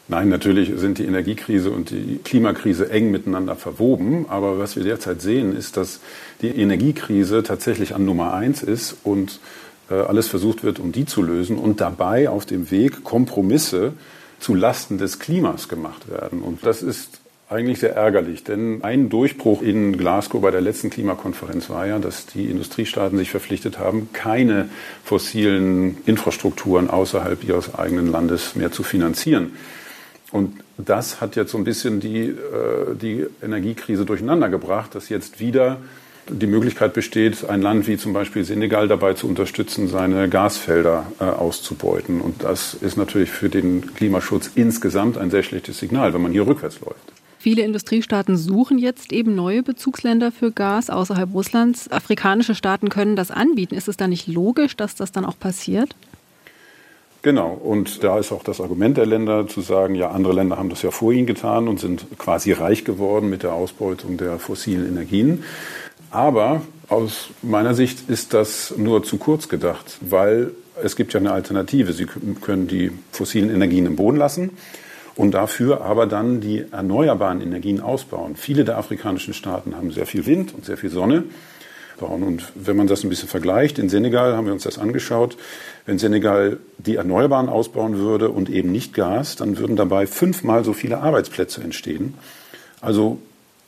Nein, 0.10 0.28
natürlich 0.28 0.74
sind 0.76 0.98
die 0.98 1.06
Energiekrise 1.06 1.72
und 1.72 1.90
die 1.90 2.20
Klimakrise 2.22 2.92
eng 2.92 3.12
miteinander 3.12 3.56
verwoben. 3.56 4.26
Aber 4.28 4.60
was 4.60 4.76
wir 4.76 4.84
derzeit 4.84 5.22
sehen, 5.22 5.56
ist, 5.56 5.78
dass 5.78 6.02
die 6.42 6.50
Energiekrise 6.50 7.44
tatsächlich 7.44 7.96
an 7.96 8.04
Nummer 8.04 8.34
eins 8.34 8.62
ist 8.62 8.98
und 9.06 9.40
äh, 9.90 9.94
alles 9.94 10.28
versucht 10.28 10.66
wird, 10.66 10.80
um 10.80 10.92
die 10.92 11.06
zu 11.06 11.22
lösen 11.22 11.58
und 11.58 11.80
dabei 11.80 12.28
auf 12.28 12.46
dem 12.46 12.72
Weg 12.72 13.06
Kompromisse 13.06 13.94
zu 14.40 14.54
Lasten 14.54 14.98
des 14.98 15.20
Klimas 15.20 15.68
gemacht 15.68 16.10
werden. 16.10 16.42
Und 16.42 16.66
das 16.66 16.84
ist 16.84 17.20
eigentlich 17.50 17.80
sehr 17.80 17.96
ärgerlich, 17.96 18.44
denn 18.44 18.84
ein 18.84 19.08
Durchbruch 19.10 19.62
in 19.62 19.98
Glasgow 19.98 20.42
bei 20.42 20.52
der 20.52 20.60
letzten 20.60 20.90
Klimakonferenz 20.90 21.70
war 21.70 21.88
ja, 21.88 21.98
dass 21.98 22.26
die 22.26 22.46
Industriestaaten 22.46 23.18
sich 23.18 23.32
verpflichtet 23.32 23.80
haben, 23.80 24.10
keine 24.12 24.68
fossilen 25.04 25.98
Infrastrukturen 26.06 26.90
außerhalb 26.90 27.44
ihres 27.46 27.74
eigenen 27.74 28.12
Landes 28.12 28.56
mehr 28.56 28.72
zu 28.74 28.84
finanzieren. 28.84 29.54
Und 30.32 30.60
das 30.78 31.22
hat 31.22 31.38
jetzt 31.38 31.52
so 31.52 31.58
ein 31.58 31.64
bisschen 31.64 32.02
die, 32.02 32.26
äh, 32.26 32.96
die 33.02 33.26
Energiekrise 33.42 34.06
durcheinander 34.06 34.50
gebracht, 34.50 34.94
dass 34.94 35.08
jetzt 35.08 35.40
wieder 35.40 35.78
die 36.30 36.48
Möglichkeit 36.48 36.94
besteht, 36.94 37.48
ein 37.50 37.62
Land 37.62 37.88
wie 37.88 37.98
zum 37.98 38.14
Beispiel 38.14 38.44
Senegal 38.44 38.88
dabei 38.88 39.14
zu 39.14 39.28
unterstützen, 39.28 39.88
seine 39.88 40.30
Gasfelder 40.30 41.12
äh, 41.20 41.24
auszubeuten. 41.24 42.22
Und 42.22 42.44
das 42.44 42.74
ist 42.74 42.98
natürlich 42.98 43.30
für 43.30 43.50
den 43.50 43.94
Klimaschutz 43.96 44.52
insgesamt 44.56 45.18
ein 45.18 45.32
sehr 45.32 45.44
schlechtes 45.44 45.80
Signal, 45.80 46.14
wenn 46.14 46.22
man 46.22 46.32
hier 46.32 46.46
rückwärts 46.46 46.80
läuft. 46.82 47.14
Viele 47.40 47.62
Industriestaaten 47.62 48.36
suchen 48.36 48.78
jetzt 48.78 49.14
eben 49.14 49.36
neue 49.36 49.64
Bezugsländer 49.64 50.32
für 50.32 50.52
Gas 50.52 50.90
außerhalb 50.90 51.34
Russlands. 51.34 51.90
Afrikanische 51.92 52.56
Staaten 52.56 52.90
können 52.90 53.16
das 53.16 53.32
anbieten. 53.32 53.76
Ist 53.76 53.88
es 53.88 53.96
da 53.96 54.08
nicht 54.08 54.28
logisch, 54.28 54.76
dass 54.76 54.96
das 54.96 55.12
dann 55.12 55.24
auch 55.24 55.40
passiert? 55.40 55.96
Genau, 57.22 57.50
und 57.52 58.04
da 58.04 58.20
ist 58.20 58.32
auch 58.32 58.44
das 58.44 58.62
Argument 58.62 58.96
der 58.98 59.06
Länder 59.06 59.48
zu 59.48 59.62
sagen, 59.62 59.96
ja, 59.96 60.12
andere 60.12 60.34
Länder 60.34 60.58
haben 60.58 60.70
das 60.70 60.82
ja 60.82 60.92
vor 60.92 61.12
ihnen 61.12 61.26
getan 61.26 61.68
und 61.68 61.80
sind 61.80 62.06
quasi 62.18 62.52
reich 62.52 62.86
geworden 62.86 63.30
mit 63.30 63.44
der 63.44 63.54
Ausbeutung 63.54 64.18
der 64.18 64.40
fossilen 64.40 64.88
Energien. 64.88 65.44
Aber 66.18 66.64
aus 66.90 67.30
meiner 67.44 67.76
Sicht 67.76 68.10
ist 68.10 68.34
das 68.34 68.74
nur 68.76 69.04
zu 69.04 69.20
kurz 69.20 69.50
gedacht, 69.50 70.00
weil 70.02 70.50
es 70.82 70.96
gibt 70.96 71.14
ja 71.14 71.20
eine 71.20 71.32
Alternative. 71.32 71.94
Sie 71.94 72.08
können 72.42 72.68
die 72.68 72.90
fossilen 73.12 73.52
Energien 73.52 73.86
im 73.86 73.96
Boden 73.96 74.18
lassen 74.18 74.50
und 75.14 75.36
dafür 75.36 75.82
aber 75.82 76.08
dann 76.08 76.42
die 76.42 76.66
erneuerbaren 76.72 77.40
Energien 77.40 77.82
ausbauen. 77.82 78.36
Viele 78.36 78.66
der 78.66 78.80
afrikanischen 78.80 79.36
Staaten 79.36 79.76
haben 79.76 79.92
sehr 79.92 80.08
viel 80.08 80.26
Wind 80.26 80.56
und 80.56 80.66
sehr 80.66 80.76
viel 80.76 80.90
Sonne. 80.90 81.26
Und 82.00 82.52
wenn 82.56 82.78
man 82.78 82.88
das 82.88 83.04
ein 83.04 83.10
bisschen 83.10 83.30
vergleicht, 83.30 83.78
in 83.78 83.88
Senegal 83.88 84.36
haben 84.36 84.48
wir 84.48 84.54
uns 84.54 84.64
das 84.64 84.80
angeschaut, 84.80 85.38
wenn 85.86 86.00
Senegal 86.00 86.58
die 86.80 86.96
Erneuerbaren 86.96 87.48
ausbauen 87.48 88.00
würde 88.00 88.30
und 88.30 88.50
eben 88.50 88.72
nicht 88.72 88.96
Gas, 88.96 89.36
dann 89.36 89.60
würden 89.60 89.76
dabei 89.76 90.08
fünfmal 90.08 90.64
so 90.64 90.74
viele 90.74 90.98
Arbeitsplätze 90.98 91.62
entstehen. 91.62 92.16
Also 92.82 93.20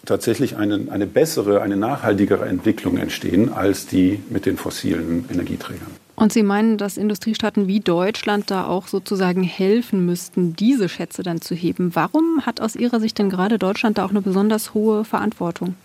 tatsächlich 0.06 0.58
eine, 0.58 0.88
eine 0.90 1.06
bessere, 1.06 1.62
eine 1.62 1.78
nachhaltigere 1.78 2.46
Entwicklung 2.46 2.98
entstehen 2.98 3.52
als 3.52 3.86
die 3.86 4.22
mit 4.30 4.46
den 4.46 4.58
fossilen 4.58 5.26
Energieträgern. 5.32 5.88
Und 6.16 6.34
Sie 6.34 6.44
meinen, 6.44 6.78
dass 6.78 6.98
Industriestaaten 6.98 7.68
wie 7.68 7.80
Deutschland 7.80 8.52
da 8.52 8.68
auch 8.68 8.88
sozusagen 8.88 9.42
helfen 9.42 10.06
müssten, 10.06 10.54
diese 10.54 10.90
Schätze 10.90 11.24
dann 11.24 11.40
zu 11.40 11.56
heben. 11.56 11.96
Warum 11.96 12.46
hat 12.46 12.60
aus 12.60 12.76
Ihrer 12.76 13.00
Sicht 13.00 13.18
denn 13.20 13.30
gerade 13.30 13.58
Deutschland 13.58 13.98
da 13.98 14.06
auch 14.06 14.10
eine 14.10 14.22
besonders 14.22 14.74
hohe 14.74 15.06
Verantwortung? 15.06 15.76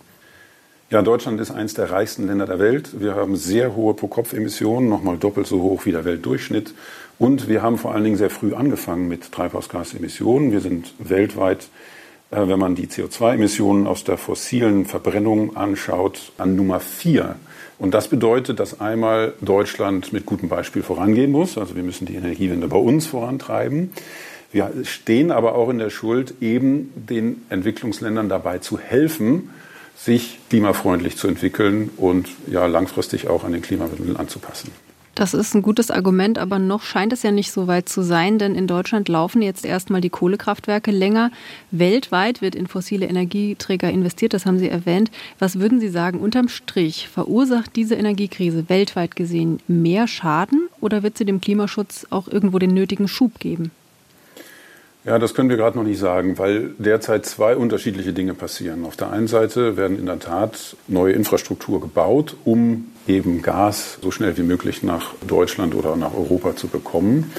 Ja, 0.90 1.02
Deutschland 1.02 1.40
ist 1.40 1.50
eines 1.50 1.74
der 1.74 1.90
reichsten 1.90 2.26
Länder 2.26 2.46
der 2.46 2.58
Welt. 2.58 3.00
Wir 3.00 3.14
haben 3.14 3.36
sehr 3.36 3.74
hohe 3.74 3.94
Pro-Kopf-Emissionen, 3.94 4.88
nochmal 4.88 5.18
doppelt 5.18 5.46
so 5.46 5.62
hoch 5.62 5.86
wie 5.86 5.92
der 5.92 6.04
Weltdurchschnitt. 6.04 6.74
Und 7.18 7.48
wir 7.48 7.62
haben 7.62 7.78
vor 7.78 7.94
allen 7.94 8.04
Dingen 8.04 8.16
sehr 8.16 8.30
früh 8.30 8.54
angefangen 8.54 9.08
mit 9.08 9.30
Treibhausgasemissionen. 9.30 10.52
Wir 10.52 10.60
sind 10.60 10.92
weltweit 10.98 11.68
wenn 12.36 12.58
man 12.58 12.74
die 12.74 12.86
CO2-Emissionen 12.86 13.86
aus 13.86 14.04
der 14.04 14.16
fossilen 14.16 14.86
Verbrennung 14.86 15.56
anschaut, 15.56 16.32
an 16.38 16.56
Nummer 16.56 16.80
vier. 16.80 17.36
Und 17.78 17.94
das 17.94 18.08
bedeutet, 18.08 18.60
dass 18.60 18.80
einmal 18.80 19.34
Deutschland 19.40 20.12
mit 20.12 20.26
gutem 20.26 20.48
Beispiel 20.48 20.82
vorangehen 20.82 21.30
muss. 21.30 21.58
Also 21.58 21.76
wir 21.76 21.82
müssen 21.82 22.06
die 22.06 22.14
Energiewende 22.14 22.68
bei 22.68 22.76
uns 22.76 23.06
vorantreiben. 23.06 23.90
Wir 24.52 24.72
stehen 24.84 25.32
aber 25.32 25.56
auch 25.56 25.68
in 25.68 25.78
der 25.78 25.90
Schuld, 25.90 26.34
eben 26.40 26.92
den 26.94 27.42
Entwicklungsländern 27.48 28.28
dabei 28.28 28.58
zu 28.58 28.78
helfen, 28.78 29.50
sich 29.96 30.38
klimafreundlich 30.48 31.16
zu 31.16 31.26
entwickeln 31.26 31.90
und 31.96 32.28
ja 32.46 32.66
langfristig 32.66 33.28
auch 33.28 33.44
an 33.44 33.52
den 33.52 33.62
Klimawandel 33.62 34.16
anzupassen. 34.16 34.70
Das 35.14 35.32
ist 35.32 35.54
ein 35.54 35.62
gutes 35.62 35.92
Argument, 35.92 36.38
aber 36.38 36.58
noch 36.58 36.82
scheint 36.82 37.12
es 37.12 37.22
ja 37.22 37.30
nicht 37.30 37.52
so 37.52 37.68
weit 37.68 37.88
zu 37.88 38.02
sein, 38.02 38.38
denn 38.38 38.56
in 38.56 38.66
Deutschland 38.66 39.08
laufen 39.08 39.42
jetzt 39.42 39.64
erstmal 39.64 40.00
die 40.00 40.10
Kohlekraftwerke 40.10 40.90
länger. 40.90 41.30
Weltweit 41.70 42.42
wird 42.42 42.56
in 42.56 42.66
fossile 42.66 43.06
Energieträger 43.06 43.90
investiert, 43.90 44.34
das 44.34 44.44
haben 44.44 44.58
Sie 44.58 44.68
erwähnt. 44.68 45.12
Was 45.38 45.60
würden 45.60 45.78
Sie 45.78 45.88
sagen, 45.88 46.18
unterm 46.18 46.48
Strich, 46.48 47.08
verursacht 47.08 47.76
diese 47.76 47.94
Energiekrise 47.94 48.68
weltweit 48.68 49.14
gesehen 49.14 49.60
mehr 49.68 50.08
Schaden 50.08 50.68
oder 50.80 51.04
wird 51.04 51.16
sie 51.16 51.24
dem 51.24 51.40
Klimaschutz 51.40 52.06
auch 52.10 52.26
irgendwo 52.26 52.58
den 52.58 52.74
nötigen 52.74 53.06
Schub 53.06 53.38
geben? 53.38 53.70
Ja, 55.04 55.18
das 55.18 55.34
können 55.34 55.50
wir 55.50 55.58
gerade 55.58 55.76
noch 55.76 55.84
nicht 55.84 55.98
sagen, 55.98 56.38
weil 56.38 56.70
derzeit 56.78 57.26
zwei 57.26 57.56
unterschiedliche 57.56 58.14
Dinge 58.14 58.32
passieren. 58.32 58.86
Auf 58.86 58.96
der 58.96 59.10
einen 59.10 59.28
Seite 59.28 59.76
werden 59.76 59.98
in 59.98 60.06
der 60.06 60.18
Tat 60.18 60.76
neue 60.88 61.12
Infrastruktur 61.12 61.80
gebaut, 61.80 62.36
um 62.44 62.86
eben 63.06 63.42
Gas 63.42 63.98
so 64.02 64.10
schnell 64.10 64.36
wie 64.36 64.42
möglich 64.42 64.82
nach 64.82 65.14
Deutschland 65.26 65.74
oder 65.74 65.96
nach 65.96 66.14
Europa 66.14 66.56
zu 66.56 66.68
bekommen. 66.68 67.32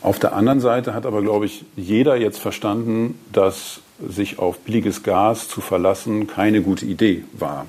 Auf 0.00 0.18
der 0.18 0.32
anderen 0.32 0.60
Seite 0.60 0.94
hat 0.94 1.06
aber, 1.06 1.22
glaube 1.22 1.46
ich, 1.46 1.64
jeder 1.76 2.16
jetzt 2.16 2.38
verstanden, 2.38 3.18
dass 3.32 3.80
sich 4.06 4.38
auf 4.38 4.60
billiges 4.60 5.02
Gas 5.02 5.48
zu 5.48 5.60
verlassen 5.60 6.28
keine 6.28 6.62
gute 6.62 6.86
Idee 6.86 7.24
war. 7.32 7.66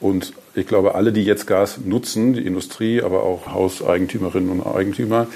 Und 0.00 0.32
ich 0.54 0.66
glaube, 0.66 0.94
alle, 0.94 1.12
die 1.12 1.24
jetzt 1.24 1.46
Gas 1.46 1.78
nutzen, 1.84 2.34
die 2.34 2.44
Industrie, 2.44 3.00
aber 3.02 3.22
auch 3.22 3.46
Hauseigentümerinnen 3.46 4.50
und 4.50 4.66
Eigentümer, 4.66 5.28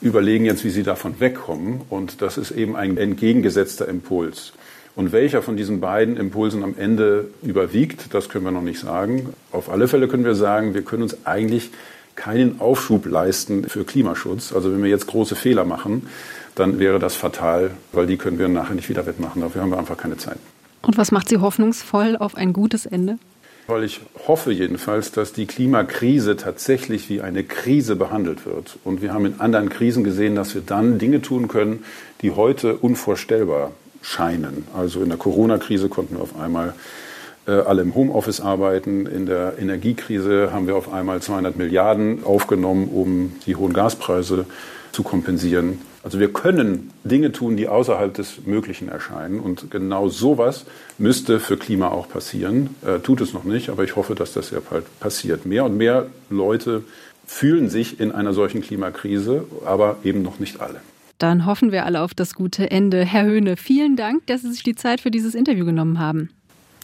überlegen 0.00 0.44
jetzt, 0.44 0.64
wie 0.64 0.70
sie 0.70 0.82
davon 0.82 1.20
wegkommen. 1.20 1.82
Und 1.88 2.20
das 2.20 2.36
ist 2.36 2.50
eben 2.50 2.76
ein 2.76 2.98
entgegengesetzter 2.98 3.88
Impuls. 3.88 4.52
Und 4.96 5.10
welcher 5.10 5.42
von 5.42 5.56
diesen 5.56 5.80
beiden 5.80 6.16
Impulsen 6.16 6.62
am 6.62 6.76
Ende 6.78 7.28
überwiegt, 7.42 8.14
das 8.14 8.28
können 8.28 8.44
wir 8.44 8.52
noch 8.52 8.62
nicht 8.62 8.78
sagen. 8.78 9.30
Auf 9.50 9.68
alle 9.68 9.88
Fälle 9.88 10.06
können 10.06 10.24
wir 10.24 10.36
sagen, 10.36 10.74
wir 10.74 10.82
können 10.82 11.02
uns 11.02 11.26
eigentlich 11.26 11.70
keinen 12.14 12.60
Aufschub 12.60 13.06
leisten 13.06 13.64
für 13.68 13.84
Klimaschutz. 13.84 14.52
Also 14.52 14.72
wenn 14.72 14.82
wir 14.82 14.90
jetzt 14.90 15.08
große 15.08 15.34
Fehler 15.34 15.64
machen, 15.64 16.06
dann 16.54 16.78
wäre 16.78 17.00
das 17.00 17.16
fatal, 17.16 17.72
weil 17.90 18.06
die 18.06 18.16
können 18.16 18.38
wir 18.38 18.46
nachher 18.48 18.74
nicht 18.74 18.88
wieder 18.88 19.04
wettmachen. 19.04 19.42
Dafür 19.42 19.62
haben 19.62 19.70
wir 19.70 19.78
einfach 19.78 19.96
keine 19.96 20.16
Zeit. 20.16 20.38
Und 20.82 20.96
was 20.96 21.10
macht 21.10 21.28
Sie 21.28 21.38
hoffnungsvoll 21.38 22.16
auf 22.16 22.36
ein 22.36 22.52
gutes 22.52 22.86
Ende? 22.86 23.18
Weil 23.66 23.82
ich 23.82 24.00
hoffe 24.28 24.52
jedenfalls, 24.52 25.10
dass 25.10 25.32
die 25.32 25.46
Klimakrise 25.46 26.36
tatsächlich 26.36 27.08
wie 27.08 27.22
eine 27.22 27.42
Krise 27.42 27.96
behandelt 27.96 28.44
wird. 28.44 28.78
Und 28.84 29.00
wir 29.00 29.12
haben 29.12 29.24
in 29.24 29.40
anderen 29.40 29.70
Krisen 29.70 30.04
gesehen, 30.04 30.36
dass 30.36 30.54
wir 30.54 30.60
dann 30.60 30.98
Dinge 30.98 31.22
tun 31.22 31.48
können, 31.48 31.82
die 32.20 32.30
heute 32.30 32.76
unvorstellbar 32.76 33.72
scheinen. 34.04 34.64
Also 34.76 35.02
in 35.02 35.08
der 35.08 35.18
Corona-Krise 35.18 35.88
konnten 35.88 36.16
wir 36.16 36.22
auf 36.22 36.38
einmal 36.38 36.74
äh, 37.46 37.52
alle 37.52 37.82
im 37.82 37.94
Homeoffice 37.94 38.40
arbeiten. 38.40 39.06
In 39.06 39.26
der 39.26 39.54
Energiekrise 39.58 40.50
haben 40.52 40.66
wir 40.66 40.76
auf 40.76 40.92
einmal 40.92 41.20
200 41.20 41.56
Milliarden 41.56 42.24
aufgenommen, 42.24 42.88
um 42.88 43.32
die 43.46 43.56
hohen 43.56 43.72
Gaspreise 43.72 44.46
zu 44.92 45.02
kompensieren. 45.02 45.80
Also 46.02 46.20
wir 46.20 46.32
können 46.32 46.90
Dinge 47.02 47.32
tun, 47.32 47.56
die 47.56 47.66
außerhalb 47.66 48.12
des 48.12 48.46
Möglichen 48.46 48.88
erscheinen. 48.88 49.40
Und 49.40 49.70
genau 49.70 50.08
sowas 50.08 50.66
müsste 50.98 51.40
für 51.40 51.56
Klima 51.56 51.88
auch 51.88 52.08
passieren. 52.08 52.76
Äh, 52.86 53.00
tut 53.00 53.22
es 53.22 53.32
noch 53.32 53.44
nicht, 53.44 53.70
aber 53.70 53.84
ich 53.84 53.96
hoffe, 53.96 54.14
dass 54.14 54.34
das 54.34 54.48
sehr 54.48 54.60
bald 54.60 54.84
passiert. 55.00 55.46
Mehr 55.46 55.64
und 55.64 55.76
mehr 55.76 56.06
Leute 56.28 56.84
fühlen 57.26 57.70
sich 57.70 58.00
in 58.00 58.12
einer 58.12 58.34
solchen 58.34 58.60
Klimakrise, 58.60 59.44
aber 59.64 59.96
eben 60.04 60.22
noch 60.22 60.38
nicht 60.38 60.60
alle. 60.60 60.80
Dann 61.24 61.46
hoffen 61.46 61.72
wir 61.72 61.86
alle 61.86 62.02
auf 62.02 62.12
das 62.12 62.34
gute 62.34 62.70
Ende. 62.70 63.02
Herr 63.02 63.24
Höhne, 63.24 63.56
vielen 63.56 63.96
Dank, 63.96 64.26
dass 64.26 64.42
Sie 64.42 64.52
sich 64.52 64.62
die 64.62 64.74
Zeit 64.74 65.00
für 65.00 65.10
dieses 65.10 65.34
Interview 65.34 65.64
genommen 65.64 65.98
haben. 65.98 66.28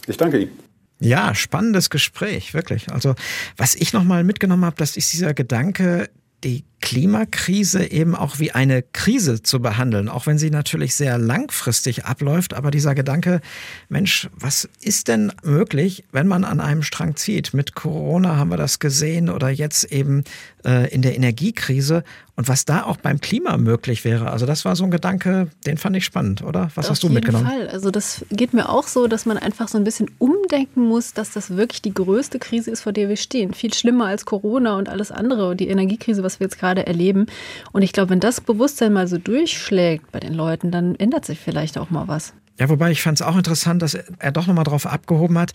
Ich 0.07 0.17
danke 0.17 0.39
Ihnen. 0.39 0.51
Ja, 0.99 1.35
spannendes 1.35 1.91
Gespräch, 1.91 2.55
wirklich. 2.55 2.91
Also, 2.91 3.13
was 3.55 3.75
ich 3.75 3.93
nochmal 3.93 4.23
mitgenommen 4.23 4.65
habe, 4.65 4.77
das 4.77 4.97
ist 4.97 5.13
dieser 5.13 5.35
Gedanke, 5.35 6.09
die 6.43 6.63
Klimakrise 6.81 7.91
eben 7.91 8.15
auch 8.15 8.39
wie 8.39 8.51
eine 8.51 8.81
Krise 8.81 9.43
zu 9.43 9.59
behandeln, 9.59 10.09
auch 10.09 10.25
wenn 10.25 10.39
sie 10.39 10.49
natürlich 10.49 10.95
sehr 10.95 11.19
langfristig 11.19 12.05
abläuft. 12.05 12.55
Aber 12.55 12.71
dieser 12.71 12.95
Gedanke, 12.95 13.41
Mensch, 13.89 14.27
was 14.33 14.67
ist 14.81 15.07
denn 15.07 15.31
möglich, 15.43 16.03
wenn 16.11 16.27
man 16.27 16.43
an 16.43 16.59
einem 16.59 16.81
Strang 16.81 17.15
zieht? 17.15 17.53
Mit 17.53 17.75
Corona 17.75 18.37
haben 18.37 18.49
wir 18.49 18.57
das 18.57 18.79
gesehen 18.79 19.29
oder 19.29 19.49
jetzt 19.49 19.91
eben 19.91 20.23
äh, 20.65 20.91
in 20.91 21.03
der 21.03 21.15
Energiekrise 21.15 22.03
und 22.41 22.47
was 22.47 22.65
da 22.65 22.85
auch 22.85 22.97
beim 22.97 23.21
Klima 23.21 23.55
möglich 23.57 24.03
wäre. 24.03 24.31
Also 24.31 24.47
das 24.47 24.65
war 24.65 24.75
so 24.75 24.83
ein 24.83 24.89
Gedanke, 24.89 25.49
den 25.67 25.77
fand 25.77 25.95
ich 25.95 26.05
spannend, 26.05 26.41
oder? 26.41 26.71
Was 26.73 26.87
Auf 26.87 26.93
hast 26.93 27.03
du 27.03 27.09
mitgenommen? 27.09 27.45
Auf 27.45 27.51
jeden 27.51 27.65
Fall. 27.65 27.71
Also 27.71 27.91
das 27.91 28.25
geht 28.31 28.55
mir 28.55 28.67
auch 28.67 28.87
so, 28.87 29.07
dass 29.07 29.27
man 29.27 29.37
einfach 29.37 29.67
so 29.67 29.77
ein 29.77 29.83
bisschen 29.83 30.09
umdenken 30.17 30.87
muss, 30.87 31.13
dass 31.13 31.29
das 31.33 31.55
wirklich 31.55 31.83
die 31.83 31.93
größte 31.93 32.39
Krise 32.39 32.71
ist, 32.71 32.81
vor 32.81 32.93
der 32.93 33.09
wir 33.09 33.15
stehen. 33.15 33.53
Viel 33.53 33.71
schlimmer 33.75 34.07
als 34.07 34.25
Corona 34.25 34.75
und 34.75 34.89
alles 34.89 35.11
andere, 35.11 35.55
die 35.55 35.67
Energiekrise, 35.67 36.23
was 36.23 36.39
wir 36.39 36.45
jetzt 36.45 36.57
gerade 36.57 36.87
erleben. 36.87 37.27
Und 37.73 37.83
ich 37.83 37.93
glaube, 37.93 38.09
wenn 38.09 38.19
das 38.19 38.41
Bewusstsein 38.41 38.91
mal 38.91 39.07
so 39.07 39.19
durchschlägt 39.19 40.11
bei 40.11 40.19
den 40.19 40.33
Leuten, 40.33 40.71
dann 40.71 40.95
ändert 40.95 41.25
sich 41.25 41.37
vielleicht 41.37 41.77
auch 41.77 41.91
mal 41.91 42.07
was. 42.07 42.33
Ja, 42.57 42.69
wobei 42.69 42.89
ich 42.89 43.03
fand 43.03 43.19
es 43.19 43.21
auch 43.21 43.37
interessant, 43.37 43.83
dass 43.83 43.93
er 43.93 44.31
doch 44.31 44.47
nochmal 44.47 44.63
darauf 44.63 44.87
abgehoben 44.87 45.37
hat, 45.37 45.51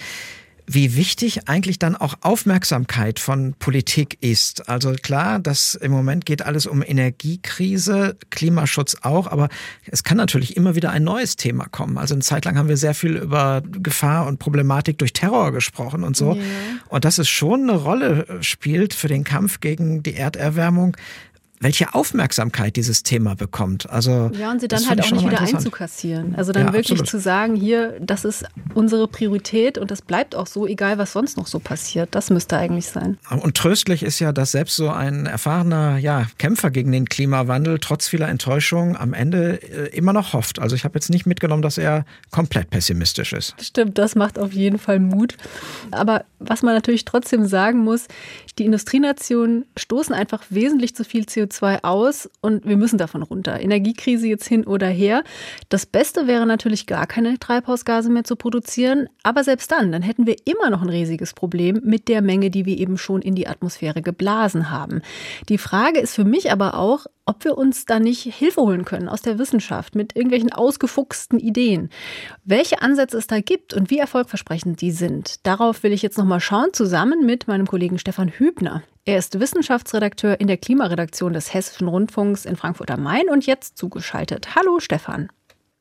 wie 0.66 0.96
wichtig 0.96 1.48
eigentlich 1.48 1.78
dann 1.78 1.94
auch 1.94 2.14
Aufmerksamkeit 2.22 3.20
von 3.20 3.54
Politik 3.58 4.18
ist. 4.20 4.68
Also 4.68 4.92
klar, 4.92 5.38
das 5.38 5.74
im 5.74 5.92
Moment 5.92 6.26
geht 6.26 6.42
alles 6.42 6.66
um 6.66 6.82
Energiekrise, 6.82 8.16
Klimaschutz 8.30 8.96
auch, 9.02 9.28
aber 9.28 9.48
es 9.86 10.02
kann 10.02 10.16
natürlich 10.16 10.56
immer 10.56 10.74
wieder 10.74 10.90
ein 10.90 11.04
neues 11.04 11.36
Thema 11.36 11.66
kommen. 11.66 11.98
Also 11.98 12.14
eine 12.14 12.22
Zeit 12.22 12.44
lang 12.44 12.58
haben 12.58 12.68
wir 12.68 12.76
sehr 12.76 12.94
viel 12.94 13.16
über 13.16 13.62
Gefahr 13.64 14.26
und 14.26 14.38
Problematik 14.38 14.98
durch 14.98 15.12
Terror 15.12 15.52
gesprochen 15.52 16.02
und 16.02 16.16
so. 16.16 16.34
Ja. 16.34 16.42
Und 16.88 17.04
dass 17.04 17.18
es 17.18 17.28
schon 17.28 17.62
eine 17.62 17.78
Rolle 17.78 18.26
spielt 18.40 18.92
für 18.92 19.08
den 19.08 19.24
Kampf 19.24 19.60
gegen 19.60 20.02
die 20.02 20.14
Erderwärmung, 20.14 20.96
welche 21.60 21.94
Aufmerksamkeit 21.94 22.76
dieses 22.76 23.02
Thema 23.02 23.34
bekommt. 23.34 23.88
Also 23.88 24.30
ja, 24.38 24.50
und 24.50 24.60
sie 24.60 24.68
dann 24.68 24.88
halt 24.88 25.00
auch 25.00 25.10
nicht 25.10 25.26
wieder 25.26 25.40
einzukassieren. 25.40 26.34
Also 26.36 26.52
dann 26.52 26.66
ja, 26.66 26.72
wirklich 26.72 27.00
absolut. 27.00 27.08
zu 27.08 27.18
sagen, 27.18 27.56
hier, 27.56 27.98
das 28.00 28.24
ist 28.24 28.44
unsere 28.74 29.08
Priorität 29.08 29.78
und 29.78 29.90
das 29.90 30.02
bleibt 30.02 30.34
auch 30.34 30.46
so, 30.46 30.66
egal 30.66 30.98
was 30.98 31.12
sonst 31.12 31.36
noch 31.36 31.46
so 31.46 31.58
passiert. 31.58 32.14
Das 32.14 32.30
müsste 32.30 32.58
eigentlich 32.58 32.86
sein. 32.86 33.18
Und 33.30 33.56
tröstlich 33.56 34.02
ist 34.02 34.18
ja, 34.18 34.32
dass 34.32 34.52
selbst 34.52 34.76
so 34.76 34.90
ein 34.90 35.26
erfahrener 35.26 35.98
ja, 35.98 36.26
Kämpfer 36.38 36.70
gegen 36.70 36.92
den 36.92 37.06
Klimawandel 37.08 37.78
trotz 37.78 38.08
vieler 38.08 38.28
Enttäuschungen 38.28 38.96
am 38.96 39.14
Ende 39.14 39.62
äh, 39.62 39.96
immer 39.96 40.12
noch 40.12 40.34
hofft. 40.34 40.58
Also 40.58 40.76
ich 40.76 40.84
habe 40.84 40.94
jetzt 40.94 41.10
nicht 41.10 41.26
mitgenommen, 41.26 41.62
dass 41.62 41.78
er 41.78 42.04
komplett 42.30 42.70
pessimistisch 42.70 43.32
ist. 43.32 43.54
Stimmt, 43.60 43.98
das 43.98 44.14
macht 44.14 44.38
auf 44.38 44.52
jeden 44.52 44.78
Fall 44.78 44.98
Mut. 44.98 45.36
Aber 45.90 46.24
was 46.38 46.62
man 46.62 46.74
natürlich 46.74 47.04
trotzdem 47.04 47.46
sagen 47.46 47.78
muss, 47.78 48.08
die 48.58 48.64
Industrienationen 48.64 49.64
stoßen 49.76 50.14
einfach 50.14 50.44
wesentlich 50.50 50.94
zu 50.94 51.04
viel 51.04 51.24
CO2 51.24 51.45
CO2 51.46 51.84
aus 51.84 52.30
und 52.40 52.66
wir 52.66 52.76
müssen 52.76 52.98
davon 52.98 53.22
runter. 53.22 53.60
Energiekrise 53.60 54.26
jetzt 54.26 54.46
hin 54.46 54.64
oder 54.64 54.88
her. 54.88 55.24
Das 55.68 55.86
Beste 55.86 56.26
wäre 56.26 56.46
natürlich 56.46 56.86
gar 56.86 57.06
keine 57.06 57.38
Treibhausgase 57.38 58.10
mehr 58.10 58.24
zu 58.24 58.36
produzieren, 58.36 59.08
aber 59.22 59.44
selbst 59.44 59.72
dann, 59.72 59.92
dann 59.92 60.02
hätten 60.02 60.26
wir 60.26 60.36
immer 60.44 60.70
noch 60.70 60.82
ein 60.82 60.88
riesiges 60.88 61.34
Problem 61.34 61.80
mit 61.84 62.08
der 62.08 62.22
Menge, 62.22 62.50
die 62.50 62.66
wir 62.66 62.78
eben 62.78 62.98
schon 62.98 63.22
in 63.22 63.34
die 63.34 63.48
Atmosphäre 63.48 64.02
geblasen 64.02 64.70
haben. 64.70 65.02
Die 65.48 65.58
Frage 65.58 66.00
ist 66.00 66.14
für 66.14 66.24
mich 66.24 66.52
aber 66.52 66.74
auch, 66.78 67.06
ob 67.26 67.44
wir 67.44 67.58
uns 67.58 67.84
da 67.84 67.98
nicht 67.98 68.22
Hilfe 68.22 68.60
holen 68.62 68.84
können 68.84 69.08
aus 69.08 69.20
der 69.20 69.38
Wissenschaft 69.38 69.96
mit 69.96 70.14
irgendwelchen 70.14 70.52
ausgefuchsten 70.52 71.40
Ideen. 71.40 71.90
Welche 72.44 72.80
Ansätze 72.80 73.18
es 73.18 73.26
da 73.26 73.40
gibt 73.40 73.74
und 73.74 73.90
wie 73.90 73.98
erfolgversprechend 73.98 74.80
die 74.80 74.92
sind, 74.92 75.44
darauf 75.44 75.82
will 75.82 75.92
ich 75.92 76.02
jetzt 76.02 76.16
nochmal 76.16 76.40
schauen, 76.40 76.72
zusammen 76.72 77.26
mit 77.26 77.48
meinem 77.48 77.66
Kollegen 77.66 77.98
Stefan 77.98 78.28
Hübner. 78.28 78.82
Er 79.04 79.18
ist 79.18 79.38
Wissenschaftsredakteur 79.38 80.40
in 80.40 80.46
der 80.46 80.56
Klimaredaktion 80.56 81.32
des 81.32 81.52
Hessischen 81.52 81.88
Rundfunks 81.88 82.44
in 82.44 82.56
Frankfurt 82.56 82.90
am 82.92 83.02
Main 83.02 83.28
und 83.28 83.44
jetzt 83.44 83.76
zugeschaltet. 83.76 84.54
Hallo 84.54 84.78
Stefan. 84.78 85.28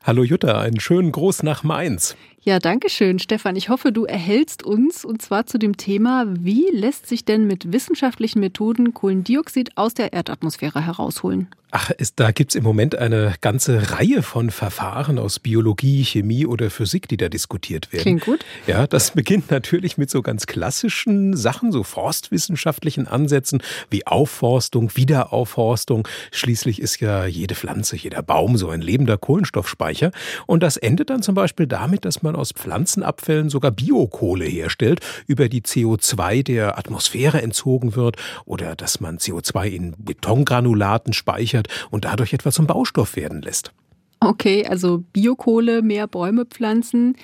Hallo 0.04 0.24
Jutta, 0.24 0.60
einen 0.60 0.80
schönen 0.80 1.12
Gruß 1.12 1.44
nach 1.44 1.64
Mainz. 1.64 2.16
Ja, 2.48 2.60
danke 2.60 2.92
schön, 2.92 3.18
Stefan. 3.18 3.56
Ich 3.56 3.70
hoffe, 3.70 3.92
du 3.92 4.06
erhältst 4.06 4.62
uns 4.62 5.04
und 5.04 5.20
zwar 5.20 5.48
zu 5.48 5.58
dem 5.58 5.78
Thema, 5.78 6.26
wie 6.28 6.68
lässt 6.72 7.08
sich 7.08 7.26
denn 7.26 7.48
mit 7.48 7.74
wissenschaftlichen 7.74 8.40
Methoden 8.40 8.94
Kohlendioxid 8.94 9.72
aus 9.78 9.96
der 9.96 10.14
Erdatmosphäre 10.14 10.86
herausholen? 10.86 11.48
Ach, 11.78 11.90
ist, 11.90 12.22
da 12.22 12.32
gibt's 12.32 12.56
im 12.56 12.64
Moment 12.64 12.96
eine 12.96 13.34
ganze 13.42 13.92
Reihe 13.92 14.24
von 14.24 14.50
Verfahren 14.50 15.20
aus 15.20 15.40
Biologie, 15.40 16.06
Chemie 16.06 16.46
oder 16.46 16.70
Physik, 16.70 17.10
die 17.10 17.18
da 17.18 17.28
diskutiert 17.28 17.92
werden. 17.92 18.04
Klingt 18.04 18.22
gut. 18.24 18.46
Ja, 18.66 18.88
das 18.88 19.12
beginnt 19.12 19.52
natürlich 19.52 19.98
mit 19.98 20.10
so 20.10 20.22
ganz 20.22 20.48
klassischen 20.48 21.36
Sachen, 21.36 21.74
so 21.74 21.84
forstwissenschaftlichen 21.84 23.10
Ansätzen 23.10 23.62
wie 23.90 24.08
Aufforstung, 24.08 24.96
Wiederaufforstung. 24.96 26.08
Schließlich 26.32 26.82
ist 26.82 27.02
ja 27.02 27.26
jede 27.26 27.56
Pflanze, 27.56 27.98
jeder 27.98 28.22
Baum 28.22 28.56
so 28.56 28.70
ein 28.70 28.80
lebender 28.82 29.18
Kohlenstoffspeicher. 29.18 30.12
Und 30.46 30.64
das 30.64 30.78
endet 30.78 31.10
dann 31.10 31.24
zum 31.24 31.36
Beispiel 31.36 31.68
damit, 31.68 32.06
dass 32.06 32.24
man 32.24 32.35
aus 32.36 32.52
Pflanzenabfällen 32.52 33.50
sogar 33.50 33.72
Biokohle 33.72 34.46
herstellt, 34.46 35.00
über 35.28 35.50
die 35.50 35.62
CO2 35.62 36.44
der 36.44 36.78
Atmosphäre 36.78 37.42
entzogen 37.42 37.96
wird 37.96 38.18
oder 38.46 38.76
dass 38.76 39.00
man 39.00 39.18
CO2 39.18 39.68
in 39.68 39.96
Betongranulaten 39.98 41.14
speichert 41.14 41.68
und 41.92 42.06
dadurch 42.06 42.34
etwa 42.34 42.52
zum 42.52 42.68
Baustoff 42.68 43.16
werden 43.16 43.42
lässt. 43.42 43.72
Okay, 44.20 44.66
also 44.66 45.04
Biokohle, 45.14 45.82
mehr 45.82 46.08
Bäume 46.08 46.46
pflanzen, 46.46 47.16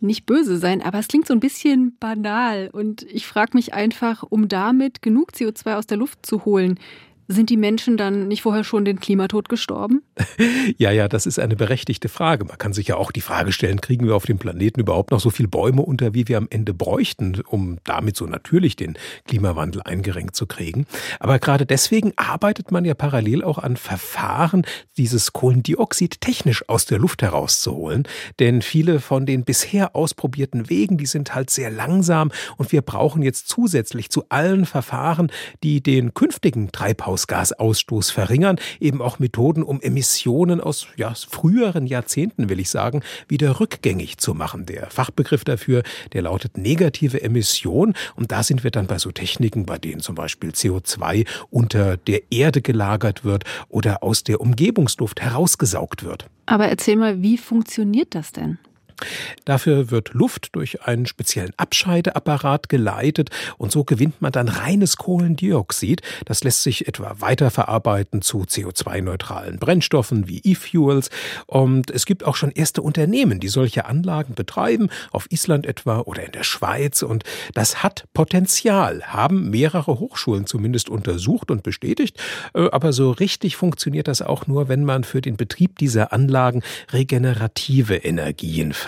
nicht 0.00 0.26
böse 0.26 0.58
sein, 0.58 0.82
aber 0.82 0.98
es 0.98 1.08
klingt 1.08 1.26
so 1.26 1.34
ein 1.34 1.40
bisschen 1.40 1.96
banal 1.98 2.70
und 2.72 3.02
ich 3.02 3.26
frage 3.26 3.52
mich 3.54 3.74
einfach, 3.74 4.22
um 4.22 4.48
damit 4.48 5.02
genug 5.02 5.32
CO2 5.32 5.76
aus 5.76 5.86
der 5.86 5.98
Luft 5.98 6.24
zu 6.24 6.44
holen, 6.44 6.78
sind 7.28 7.50
die 7.50 7.58
Menschen 7.58 7.98
dann 7.98 8.26
nicht 8.26 8.42
vorher 8.42 8.64
schon 8.64 8.86
den 8.86 9.00
Klimatod 9.00 9.50
gestorben? 9.50 10.02
ja, 10.78 10.90
ja, 10.90 11.08
das 11.08 11.26
ist 11.26 11.38
eine 11.38 11.56
berechtigte 11.56 12.08
Frage. 12.08 12.46
Man 12.46 12.56
kann 12.56 12.72
sich 12.72 12.88
ja 12.88 12.96
auch 12.96 13.12
die 13.12 13.20
Frage 13.20 13.52
stellen, 13.52 13.82
kriegen 13.82 14.06
wir 14.06 14.16
auf 14.16 14.24
dem 14.24 14.38
Planeten 14.38 14.80
überhaupt 14.80 15.10
noch 15.10 15.20
so 15.20 15.28
viele 15.28 15.48
Bäume 15.48 15.82
unter, 15.82 16.14
wie 16.14 16.26
wir 16.26 16.38
am 16.38 16.48
Ende 16.48 16.72
bräuchten, 16.72 17.40
um 17.46 17.78
damit 17.84 18.16
so 18.16 18.24
natürlich 18.24 18.76
den 18.76 18.96
Klimawandel 19.26 19.82
eingerenkt 19.82 20.36
zu 20.36 20.46
kriegen. 20.46 20.86
Aber 21.20 21.38
gerade 21.38 21.66
deswegen 21.66 22.14
arbeitet 22.16 22.72
man 22.72 22.86
ja 22.86 22.94
parallel 22.94 23.44
auch 23.44 23.58
an 23.58 23.76
Verfahren, 23.76 24.64
dieses 24.96 25.34
Kohlendioxid 25.34 26.22
technisch 26.22 26.66
aus 26.68 26.86
der 26.86 26.98
Luft 26.98 27.20
herauszuholen. 27.20 28.04
Denn 28.38 28.62
viele 28.62 29.00
von 29.00 29.26
den 29.26 29.44
bisher 29.44 29.94
ausprobierten 29.94 30.70
Wegen, 30.70 30.96
die 30.96 31.06
sind 31.06 31.34
halt 31.34 31.50
sehr 31.50 31.70
langsam 31.70 32.32
und 32.56 32.72
wir 32.72 32.80
brauchen 32.80 33.22
jetzt 33.22 33.48
zusätzlich 33.48 34.08
zu 34.08 34.24
allen 34.30 34.64
Verfahren, 34.64 35.30
die 35.62 35.82
den 35.82 36.14
künftigen 36.14 36.72
Treibhaus 36.72 37.17
Treibhausgasausstoß 37.26 38.10
verringern, 38.10 38.58
eben 38.80 39.02
auch 39.02 39.18
Methoden, 39.18 39.62
um 39.62 39.80
Emissionen 39.80 40.60
aus 40.60 40.86
ja, 40.96 41.14
früheren 41.14 41.86
Jahrzehnten, 41.86 42.48
will 42.48 42.60
ich 42.60 42.70
sagen, 42.70 43.02
wieder 43.28 43.60
rückgängig 43.60 44.18
zu 44.18 44.34
machen. 44.34 44.66
Der 44.66 44.90
Fachbegriff 44.90 45.44
dafür, 45.44 45.82
der 46.12 46.22
lautet 46.22 46.56
negative 46.56 47.22
Emission. 47.22 47.94
Und 48.14 48.32
da 48.32 48.42
sind 48.42 48.64
wir 48.64 48.70
dann 48.70 48.86
bei 48.86 48.98
so 48.98 49.10
Techniken, 49.10 49.66
bei 49.66 49.78
denen 49.78 50.00
zum 50.00 50.14
Beispiel 50.14 50.50
CO2 50.50 51.26
unter 51.50 51.96
der 51.96 52.22
Erde 52.30 52.62
gelagert 52.62 53.24
wird 53.24 53.44
oder 53.68 54.02
aus 54.02 54.24
der 54.24 54.40
Umgebungsluft 54.40 55.20
herausgesaugt 55.20 56.04
wird. 56.04 56.26
Aber 56.46 56.68
erzähl 56.68 56.96
mal, 56.96 57.22
wie 57.22 57.36
funktioniert 57.36 58.14
das 58.14 58.32
denn? 58.32 58.58
Dafür 59.44 59.90
wird 59.90 60.12
Luft 60.12 60.48
durch 60.52 60.82
einen 60.82 61.06
speziellen 61.06 61.52
Abscheideapparat 61.56 62.68
geleitet 62.68 63.30
und 63.56 63.72
so 63.72 63.84
gewinnt 63.84 64.20
man 64.20 64.32
dann 64.32 64.48
reines 64.48 64.96
Kohlendioxid. 64.96 66.02
Das 66.24 66.44
lässt 66.44 66.62
sich 66.62 66.88
etwa 66.88 67.16
weiterverarbeiten 67.18 68.22
zu 68.22 68.42
CO2-neutralen 68.42 69.58
Brennstoffen 69.58 70.28
wie 70.28 70.40
E-Fuels. 70.44 71.10
Und 71.46 71.90
es 71.90 72.06
gibt 72.06 72.24
auch 72.24 72.36
schon 72.36 72.50
erste 72.50 72.82
Unternehmen, 72.82 73.40
die 73.40 73.48
solche 73.48 73.86
Anlagen 73.86 74.34
betreiben, 74.34 74.88
auf 75.10 75.30
Island 75.30 75.66
etwa 75.66 76.00
oder 76.00 76.24
in 76.24 76.32
der 76.32 76.42
Schweiz. 76.44 77.02
Und 77.02 77.24
das 77.54 77.82
hat 77.82 78.04
Potenzial, 78.14 79.02
haben 79.04 79.50
mehrere 79.50 79.98
Hochschulen 79.98 80.46
zumindest 80.46 80.88
untersucht 80.88 81.50
und 81.50 81.62
bestätigt. 81.62 82.20
Äh, 82.54 82.68
aber 82.70 82.92
so 82.92 83.10
richtig 83.10 83.56
funktioniert 83.56 84.08
das 84.08 84.22
auch 84.22 84.46
nur, 84.46 84.68
wenn 84.68 84.84
man 84.84 85.04
für 85.04 85.20
den 85.20 85.36
Betrieb 85.36 85.78
dieser 85.78 86.12
Anlagen 86.12 86.62
regenerative 86.92 87.96
Energien 87.96 88.72
verwendet. 88.72 88.87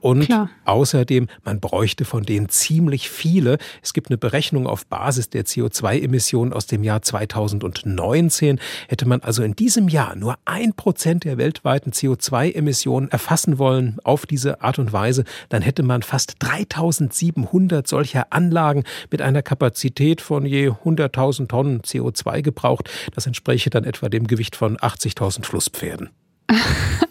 Und 0.00 0.26
Klar. 0.26 0.50
außerdem, 0.64 1.28
man 1.44 1.60
bräuchte 1.60 2.04
von 2.04 2.24
denen 2.24 2.48
ziemlich 2.48 3.08
viele. 3.10 3.58
Es 3.82 3.92
gibt 3.92 4.10
eine 4.10 4.18
Berechnung 4.18 4.66
auf 4.66 4.86
Basis 4.86 5.30
der 5.30 5.44
CO2-Emissionen 5.44 6.52
aus 6.52 6.66
dem 6.66 6.82
Jahr 6.82 7.02
2019. 7.02 8.60
Hätte 8.88 9.08
man 9.08 9.20
also 9.20 9.42
in 9.42 9.54
diesem 9.54 9.88
Jahr 9.88 10.16
nur 10.16 10.36
ein 10.44 10.74
Prozent 10.74 11.24
der 11.24 11.38
weltweiten 11.38 11.92
CO2-Emissionen 11.92 13.10
erfassen 13.10 13.58
wollen 13.58 13.98
auf 14.04 14.26
diese 14.26 14.60
Art 14.62 14.78
und 14.78 14.92
Weise, 14.92 15.24
dann 15.48 15.62
hätte 15.62 15.82
man 15.82 16.02
fast 16.02 16.34
3700 16.40 17.86
solcher 17.86 18.26
Anlagen 18.30 18.84
mit 19.10 19.22
einer 19.22 19.42
Kapazität 19.42 20.20
von 20.20 20.46
je 20.46 20.70
100.000 20.70 21.48
Tonnen 21.48 21.80
CO2 21.80 22.42
gebraucht. 22.42 22.90
Das 23.14 23.26
entspräche 23.26 23.70
dann 23.70 23.84
etwa 23.84 24.08
dem 24.08 24.26
Gewicht 24.26 24.56
von 24.56 24.76
80.000 24.76 25.44
Flusspferden. 25.44 26.10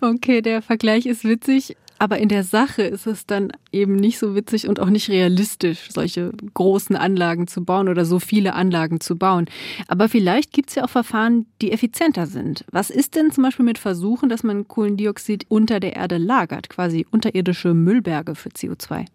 Okay, 0.00 0.42
der 0.42 0.62
Vergleich 0.62 1.06
ist 1.06 1.24
witzig, 1.24 1.76
aber 1.98 2.18
in 2.18 2.28
der 2.28 2.44
Sache 2.44 2.82
ist 2.82 3.06
es 3.06 3.26
dann 3.26 3.52
eben 3.72 3.96
nicht 3.96 4.18
so 4.18 4.34
witzig 4.34 4.68
und 4.68 4.80
auch 4.80 4.90
nicht 4.90 5.08
realistisch, 5.08 5.88
solche 5.90 6.30
großen 6.54 6.94
Anlagen 6.94 7.46
zu 7.46 7.64
bauen 7.64 7.88
oder 7.88 8.04
so 8.04 8.18
viele 8.18 8.54
Anlagen 8.54 9.00
zu 9.00 9.16
bauen. 9.16 9.46
Aber 9.88 10.08
vielleicht 10.08 10.52
gibt 10.52 10.68
es 10.68 10.74
ja 10.76 10.84
auch 10.84 10.90
Verfahren, 10.90 11.46
die 11.62 11.72
effizienter 11.72 12.26
sind. 12.26 12.64
Was 12.70 12.90
ist 12.90 13.14
denn 13.14 13.30
zum 13.30 13.44
Beispiel 13.44 13.64
mit 13.64 13.78
Versuchen, 13.78 14.28
dass 14.28 14.42
man 14.42 14.68
Kohlendioxid 14.68 15.46
unter 15.48 15.80
der 15.80 15.96
Erde 15.96 16.18
lagert, 16.18 16.68
quasi 16.68 17.06
unterirdische 17.10 17.72
Müllberge 17.72 18.34
für 18.34 18.50
CO2? 18.50 19.06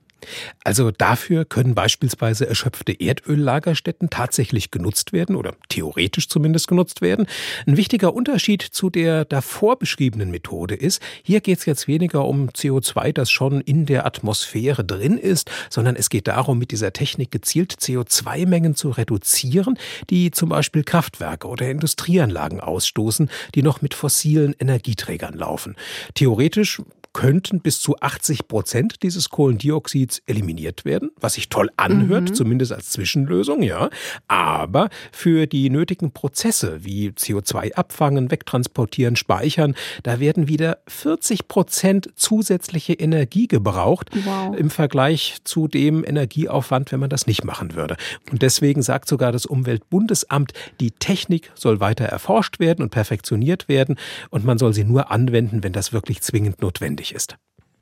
Also 0.63 0.91
dafür 0.91 1.45
können 1.45 1.75
beispielsweise 1.75 2.47
erschöpfte 2.47 2.99
Erdöllagerstätten 2.99 4.09
tatsächlich 4.09 4.71
genutzt 4.71 5.13
werden 5.13 5.35
oder 5.35 5.55
theoretisch 5.69 6.27
zumindest 6.27 6.67
genutzt 6.67 7.01
werden. 7.01 7.27
Ein 7.65 7.77
wichtiger 7.77 8.13
Unterschied 8.13 8.61
zu 8.61 8.89
der 8.89 9.25
davor 9.25 9.79
beschriebenen 9.79 10.31
Methode 10.31 10.75
ist, 10.75 11.01
hier 11.23 11.41
geht 11.41 11.59
es 11.59 11.65
jetzt 11.65 11.87
weniger 11.87 12.25
um 12.25 12.49
CO2, 12.49 13.13
das 13.13 13.31
schon 13.31 13.61
in 13.61 13.85
der 13.85 14.05
Atmosphäre 14.05 14.83
drin 14.83 15.17
ist, 15.17 15.49
sondern 15.69 15.95
es 15.95 16.09
geht 16.09 16.27
darum, 16.27 16.59
mit 16.59 16.71
dieser 16.71 16.93
Technik 16.93 17.31
gezielt 17.31 17.73
CO2-Mengen 17.73 18.75
zu 18.75 18.89
reduzieren, 18.89 19.77
die 20.09 20.31
zum 20.31 20.49
Beispiel 20.49 20.83
Kraftwerke 20.83 21.47
oder 21.47 21.69
Industrieanlagen 21.69 22.59
ausstoßen, 22.59 23.29
die 23.55 23.63
noch 23.63 23.81
mit 23.81 23.93
fossilen 23.93 24.55
Energieträgern 24.59 25.33
laufen. 25.33 25.75
Theoretisch 26.13 26.81
könnten 27.13 27.59
bis 27.61 27.81
zu 27.81 27.97
80 27.99 28.47
Prozent 28.47 29.03
dieses 29.03 29.29
Kohlendioxids 29.29 30.21
eliminiert 30.25 30.85
werden, 30.85 31.11
was 31.19 31.33
sich 31.33 31.49
toll 31.49 31.69
anhört, 31.77 32.29
mhm. 32.29 32.33
zumindest 32.33 32.71
als 32.71 32.89
Zwischenlösung, 32.89 33.61
ja. 33.63 33.89
Aber 34.27 34.89
für 35.11 35.45
die 35.45 35.69
nötigen 35.69 36.11
Prozesse 36.11 36.83
wie 36.83 37.09
CO2 37.09 37.73
abfangen, 37.73 38.31
wegtransportieren, 38.31 39.15
speichern, 39.15 39.75
da 40.03 40.19
werden 40.19 40.47
wieder 40.47 40.77
40 40.87 41.47
Prozent 41.47 42.09
zusätzliche 42.15 42.93
Energie 42.93 43.47
gebraucht 43.47 44.09
wow. 44.25 44.55
im 44.55 44.69
Vergleich 44.69 45.37
zu 45.43 45.67
dem 45.67 46.05
Energieaufwand, 46.05 46.91
wenn 46.91 46.99
man 46.99 47.09
das 47.09 47.27
nicht 47.27 47.43
machen 47.43 47.75
würde. 47.75 47.97
Und 48.31 48.41
deswegen 48.41 48.81
sagt 48.81 49.09
sogar 49.09 49.31
das 49.31 49.45
Umweltbundesamt, 49.45 50.53
die 50.79 50.91
Technik 50.91 51.51
soll 51.55 51.79
weiter 51.79 52.05
erforscht 52.05 52.59
werden 52.59 52.83
und 52.83 52.89
perfektioniert 52.89 53.67
werden 53.67 53.97
und 54.29 54.45
man 54.45 54.57
soll 54.57 54.73
sie 54.73 54.83
nur 54.83 55.11
anwenden, 55.11 55.63
wenn 55.63 55.73
das 55.73 55.91
wirklich 55.91 56.21
zwingend 56.21 56.61
notwendig 56.61 57.00
notwendig 57.01 57.13
ist. 57.13 57.35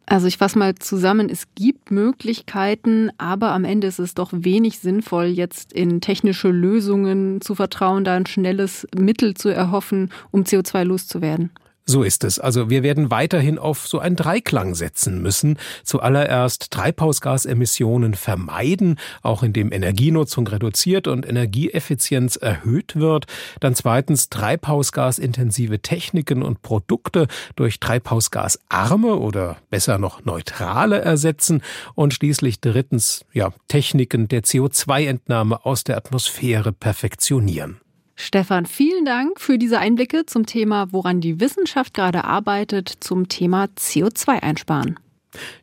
Also 0.05 0.25
ich 0.25 0.38
fasse 0.38 0.58
mal 0.58 0.73
zusammen, 0.73 1.29
es 1.29 1.43
gibt 1.53 1.91
Möglichkeiten, 1.91 3.12
aber 3.19 3.51
am 3.51 3.63
Ende 3.63 3.86
ist 3.86 3.99
es 3.99 4.15
doch 4.15 4.32
wenig 4.34 4.79
sinnvoll, 4.79 5.25
jetzt 5.25 5.71
in 5.71 6.01
technische 6.01 6.49
Lösungen 6.49 7.41
zu 7.41 7.53
vertrauen, 7.53 8.03
da 8.03 8.15
ein 8.15 8.25
schnelles 8.25 8.88
Mittel 8.95 9.36
zu 9.36 9.49
erhoffen, 9.49 10.12
um 10.32 10.43
CO2 10.43 10.84
loszuwerden. 10.84 11.51
So 11.89 12.04
ist 12.04 12.23
es. 12.23 12.38
Also 12.38 12.69
wir 12.69 12.84
werden 12.84 13.10
weiterhin 13.10 13.58
auf 13.58 13.88
so 13.88 13.97
einen 13.97 14.15
Dreiklang 14.15 14.75
setzen 14.75 15.23
müssen. 15.23 15.58
Zuallererst 15.84 16.69
Treibhausgasemissionen 16.69 18.13
vermeiden, 18.13 18.99
auch 19.23 19.41
indem 19.41 19.71
Energienutzung 19.71 20.45
reduziert 20.45 21.08
und 21.08 21.28
Energieeffizienz 21.28 22.36
erhöht 22.36 22.95
wird. 22.95 23.25
Dann 23.60 23.73
zweitens 23.73 24.30
treibhausgasintensive 24.30 25.80
Techniken 25.80 26.43
und 26.43 26.62
Produkte 26.62 27.25
durch 27.56 27.80
treibhausgasarme 27.80 29.15
oder 29.15 29.58
besser 29.71 29.97
noch 29.97 30.23
neutrale 30.23 31.02
ersetzen. 31.02 31.63
Und 31.95 32.13
schließlich 32.13 32.62
drittens, 32.62 33.25
ja, 33.34 33.52
Techniken 33.67 34.28
der 34.28 34.43
CO2-Entnahme 34.43 35.65
aus 35.65 35.86
der 35.86 35.97
Atmosphäre 35.97 36.71
perfektionieren. 36.71 37.82
Stefan, 38.21 38.65
vielen 38.65 39.05
Dank 39.05 39.39
für 39.39 39.58
diese 39.58 39.79
Einblicke 39.79 40.25
zum 40.25 40.45
Thema, 40.45 40.91
woran 40.91 41.21
die 41.21 41.39
Wissenschaft 41.39 41.93
gerade 41.93 42.25
arbeitet, 42.25 42.91
zum 42.99 43.29
Thema 43.29 43.67
CO2 43.77 44.43
einsparen. 44.43 44.99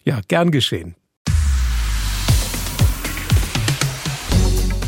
Ja, 0.05 0.21
gern 0.27 0.51
geschehen. 0.51 0.95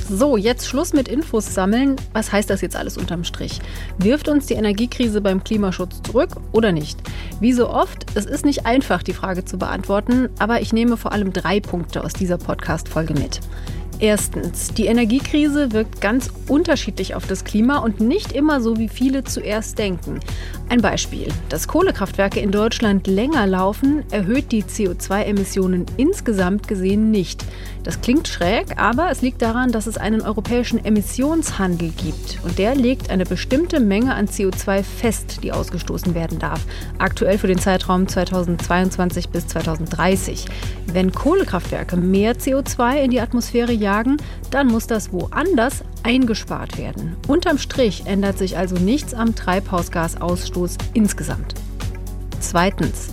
So, 0.08 0.38
jetzt 0.38 0.66
Schluss 0.66 0.94
mit 0.94 1.08
Infos 1.08 1.54
sammeln. 1.54 1.96
Was 2.14 2.32
heißt 2.32 2.48
das 2.48 2.62
jetzt 2.62 2.74
alles 2.74 2.96
unterm 2.96 3.22
Strich? 3.22 3.60
Wirft 3.98 4.28
uns 4.28 4.46
die 4.46 4.54
Energiekrise 4.54 5.20
beim 5.20 5.44
Klimaschutz 5.44 6.00
zurück 6.00 6.30
oder 6.52 6.72
nicht? 6.72 6.98
Wie 7.40 7.52
so 7.52 7.68
oft, 7.68 8.06
es 8.14 8.24
ist 8.24 8.46
nicht 8.46 8.64
einfach, 8.64 9.02
die 9.02 9.12
Frage 9.12 9.44
zu 9.44 9.58
beantworten, 9.58 10.30
aber 10.38 10.62
ich 10.62 10.72
nehme 10.72 10.96
vor 10.96 11.12
allem 11.12 11.34
drei 11.34 11.60
Punkte 11.60 12.02
aus 12.02 12.14
dieser 12.14 12.38
Podcast-Folge 12.38 13.12
mit. 13.12 13.40
Erstens, 14.00 14.68
die 14.68 14.86
Energiekrise 14.86 15.72
wirkt 15.72 16.00
ganz 16.00 16.30
unterschiedlich 16.46 17.16
auf 17.16 17.26
das 17.26 17.44
Klima 17.44 17.78
und 17.78 18.00
nicht 18.00 18.30
immer 18.30 18.60
so, 18.60 18.78
wie 18.78 18.88
viele 18.88 19.24
zuerst 19.24 19.76
denken. 19.78 20.20
Ein 20.70 20.82
Beispiel. 20.82 21.28
Dass 21.48 21.66
Kohlekraftwerke 21.66 22.40
in 22.40 22.50
Deutschland 22.50 23.06
länger 23.06 23.46
laufen, 23.46 24.04
erhöht 24.10 24.52
die 24.52 24.64
CO2-Emissionen 24.64 25.86
insgesamt 25.96 26.68
gesehen 26.68 27.10
nicht. 27.10 27.42
Das 27.84 28.02
klingt 28.02 28.28
schräg, 28.28 28.78
aber 28.78 29.10
es 29.10 29.22
liegt 29.22 29.40
daran, 29.40 29.72
dass 29.72 29.86
es 29.86 29.96
einen 29.96 30.20
europäischen 30.20 30.84
Emissionshandel 30.84 31.90
gibt. 31.96 32.38
Und 32.44 32.58
der 32.58 32.74
legt 32.74 33.08
eine 33.08 33.24
bestimmte 33.24 33.80
Menge 33.80 34.14
an 34.14 34.26
CO2 34.26 34.82
fest, 34.82 35.38
die 35.42 35.52
ausgestoßen 35.52 36.14
werden 36.14 36.38
darf. 36.38 36.60
Aktuell 36.98 37.38
für 37.38 37.46
den 37.46 37.58
Zeitraum 37.58 38.06
2022 38.06 39.30
bis 39.30 39.46
2030. 39.46 40.44
Wenn 40.92 41.12
Kohlekraftwerke 41.12 41.96
mehr 41.96 42.36
CO2 42.36 43.04
in 43.04 43.10
die 43.10 43.22
Atmosphäre 43.22 43.72
jagen, 43.72 44.18
dann 44.50 44.66
muss 44.66 44.86
das 44.86 45.14
woanders 45.14 45.82
eingespart 46.02 46.78
werden. 46.78 47.16
Unterm 47.26 47.58
Strich 47.58 48.04
ändert 48.06 48.38
sich 48.38 48.56
also 48.56 48.76
nichts 48.76 49.14
am 49.14 49.34
Treibhausgasausstoß 49.34 50.78
insgesamt. 50.94 51.54
Zweitens. 52.40 53.08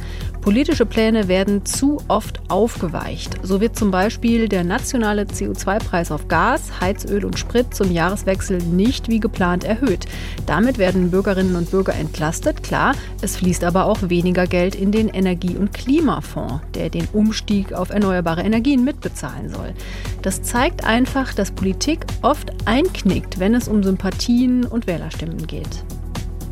Politische 0.46 0.86
Pläne 0.86 1.28
werden 1.28 1.66
zu 1.66 1.98
oft 2.08 2.40
aufgeweicht. 2.50 3.40
So 3.42 3.62
wird 3.62 3.76
zum 3.76 3.90
Beispiel 3.90 4.48
der 4.48 4.64
nationale 4.64 5.24
CO2-Preis 5.24 6.12
auf 6.12 6.28
Gas, 6.28 6.80
Heizöl 6.80 7.26
und 7.26 7.40
Sprit 7.40 7.74
zum 7.74 7.92
Jahreswechsel 7.92 8.60
nicht 8.60 9.10
wie 9.10 9.20
geplant 9.20 9.64
erhöht. 9.64 10.06
Damit 10.46 10.78
werden 10.78 11.10
Bürgerinnen 11.10 11.56
und 11.56 11.72
Bürger 11.72 11.96
entlastet, 11.96 12.62
klar, 12.62 12.94
es 13.24 13.38
fließt 13.38 13.64
aber 13.64 13.86
auch 13.86 13.98
weniger 14.04 14.46
Geld 14.46 14.76
in 14.76 14.92
den 14.92 15.10
Energie- 15.10 15.58
und 15.58 15.74
Klimafonds, 15.74 16.62
der 16.76 16.92
den 16.92 17.08
Umstieg 17.12 17.74
auf 17.74 17.90
erneuerbare 17.90 18.44
Energien 18.44 18.84
mitbezahlen 18.84 19.50
soll. 19.50 19.74
Das 20.22 20.44
zeigt 20.44 20.84
einfach, 20.84 21.34
dass 21.34 21.50
Politik 21.50 22.06
oft 22.22 22.54
einknickt, 22.66 23.40
wenn 23.40 23.56
es 23.56 23.68
um 23.68 23.82
Sympathien 23.82 24.64
und 24.64 24.86
Wählerstimmen 24.86 25.48
geht. 25.48 25.84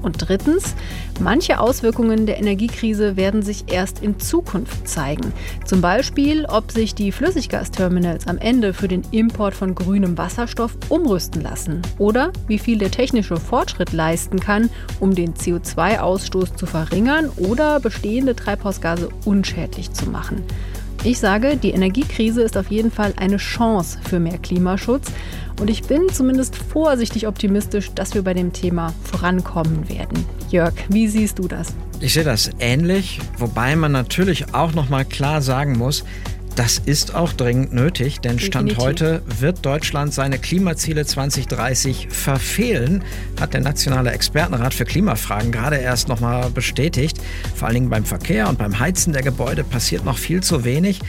Und 0.04 0.18
drittens, 0.20 0.76
manche 1.20 1.60
Auswirkungen 1.60 2.26
der 2.26 2.38
Energiekrise 2.38 3.16
werden 3.16 3.42
sich 3.42 3.72
erst 3.72 4.04
in 4.04 4.20
Zukunft 4.20 4.88
zeigen. 4.88 5.34
Zum 5.66 5.82
Beispiel, 5.82 6.46
ob 6.46 6.72
sich 6.72 6.94
die 6.94 7.12
Flüssiggasterminals 7.12 8.28
am 8.28 8.38
Ende 8.38 8.74
für 8.74 8.88
den 8.88 9.04
Import 9.12 9.56
von 9.56 9.74
grünem 9.74 10.18
Wasserstoff 10.18 10.78
umrüsten 10.90 11.42
lassen 11.42 11.82
oder 11.98 12.32
wie 12.48 12.60
viel 12.60 12.78
der 12.78 12.92
technische 12.92 13.38
Fortschritt 13.38 13.94
leisten 13.94 14.40
kann, 14.40 14.70
um 15.00 15.16
den 15.16 15.34
CO2-Ausstoß 15.34 16.56
zu 16.56 16.66
verringern 16.66 17.30
oder 17.38 17.80
bestehende 17.80 18.36
Treibhausgase 18.36 19.10
unschädlich 19.26 19.94
zu 19.94 20.10
machen. 20.10 20.44
Ich 21.06 21.20
sage, 21.20 21.58
die 21.58 21.72
Energiekrise 21.72 22.44
ist 22.44 22.56
auf 22.56 22.72
jeden 22.72 22.90
Fall 22.90 23.14
eine 23.18 23.36
Chance 23.36 24.00
für 24.08 24.22
mehr 24.22 24.38
Klimaschutz. 24.38 25.12
Und 25.60 25.70
ich 25.70 25.84
bin 25.84 26.08
zumindest 26.10 26.56
vorsichtig 26.56 27.28
optimistisch, 27.28 27.92
dass 27.94 28.14
wir 28.14 28.22
bei 28.22 28.34
dem 28.34 28.54
Thema 28.54 28.94
vorankommen 29.04 29.90
werden. 29.90 30.26
Jörg, 30.50 30.74
wie 30.88 31.10
siehst 31.10 31.40
du 31.40 31.50
das? 31.50 31.74
Ich 32.00 32.14
sehe 32.14 32.24
das 32.24 32.52
ähnlich, 32.60 33.20
wobei 33.38 33.76
man 33.76 33.92
natürlich 33.92 34.54
auch 34.54 34.74
noch 34.74 34.88
mal 34.88 35.04
klar 35.04 35.42
sagen 35.42 35.78
muss, 35.78 36.06
das 36.56 36.78
ist 36.78 37.16
auch 37.16 37.34
dringend 37.34 37.74
nötig, 37.74 38.20
denn 38.20 38.40
Stand 38.40 38.72
Definitiv. 38.72 38.84
heute 38.84 39.22
wird 39.40 39.66
Deutschland 39.66 40.14
seine 40.14 40.38
Klimaziele 40.38 41.06
2030 41.06 42.10
verfehlen, 42.10 43.04
hat 43.40 43.54
der 43.54 43.62
Nationale 43.62 44.12
Expertenrat 44.12 44.74
für 44.74 44.86
Klimafragen 44.86 45.52
gerade 45.52 45.78
erst 45.78 46.10
noch 46.10 46.20
mal 46.20 46.50
bestätigt. 46.52 47.18
Vor 47.56 47.68
allen 47.68 47.76
Dingen 47.76 47.90
beim 47.90 48.06
Verkehr 48.06 48.48
und 48.50 48.60
beim 48.60 48.80
Heizen 48.80 49.14
der 49.14 49.24
Gebäude 49.24 49.64
passiert 49.64 50.06
noch 50.06 50.18
viel 50.18 50.44
zu 50.44 50.64
wenig. 50.64 51.00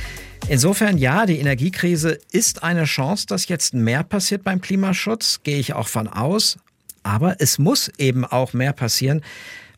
Insofern 0.49 0.99
ja, 0.99 1.27
die 1.27 1.39
Energiekrise 1.39 2.19
ist 2.33 2.63
eine 2.63 2.85
Chance, 2.85 3.27
dass 3.27 3.49
jetzt 3.49 3.75
mehr 3.75 4.03
passiert 4.03 4.45
beim 4.45 4.61
Klimaschutz, 4.61 5.41
gehe 5.43 5.59
ich 5.59 5.75
auch 5.75 5.89
von 5.89 6.09
aus. 6.09 6.59
Aber 7.03 7.37
es 7.39 7.59
muss 7.59 7.91
eben 7.99 8.25
auch 8.25 8.55
mehr 8.55 8.73
passieren, 8.73 9.23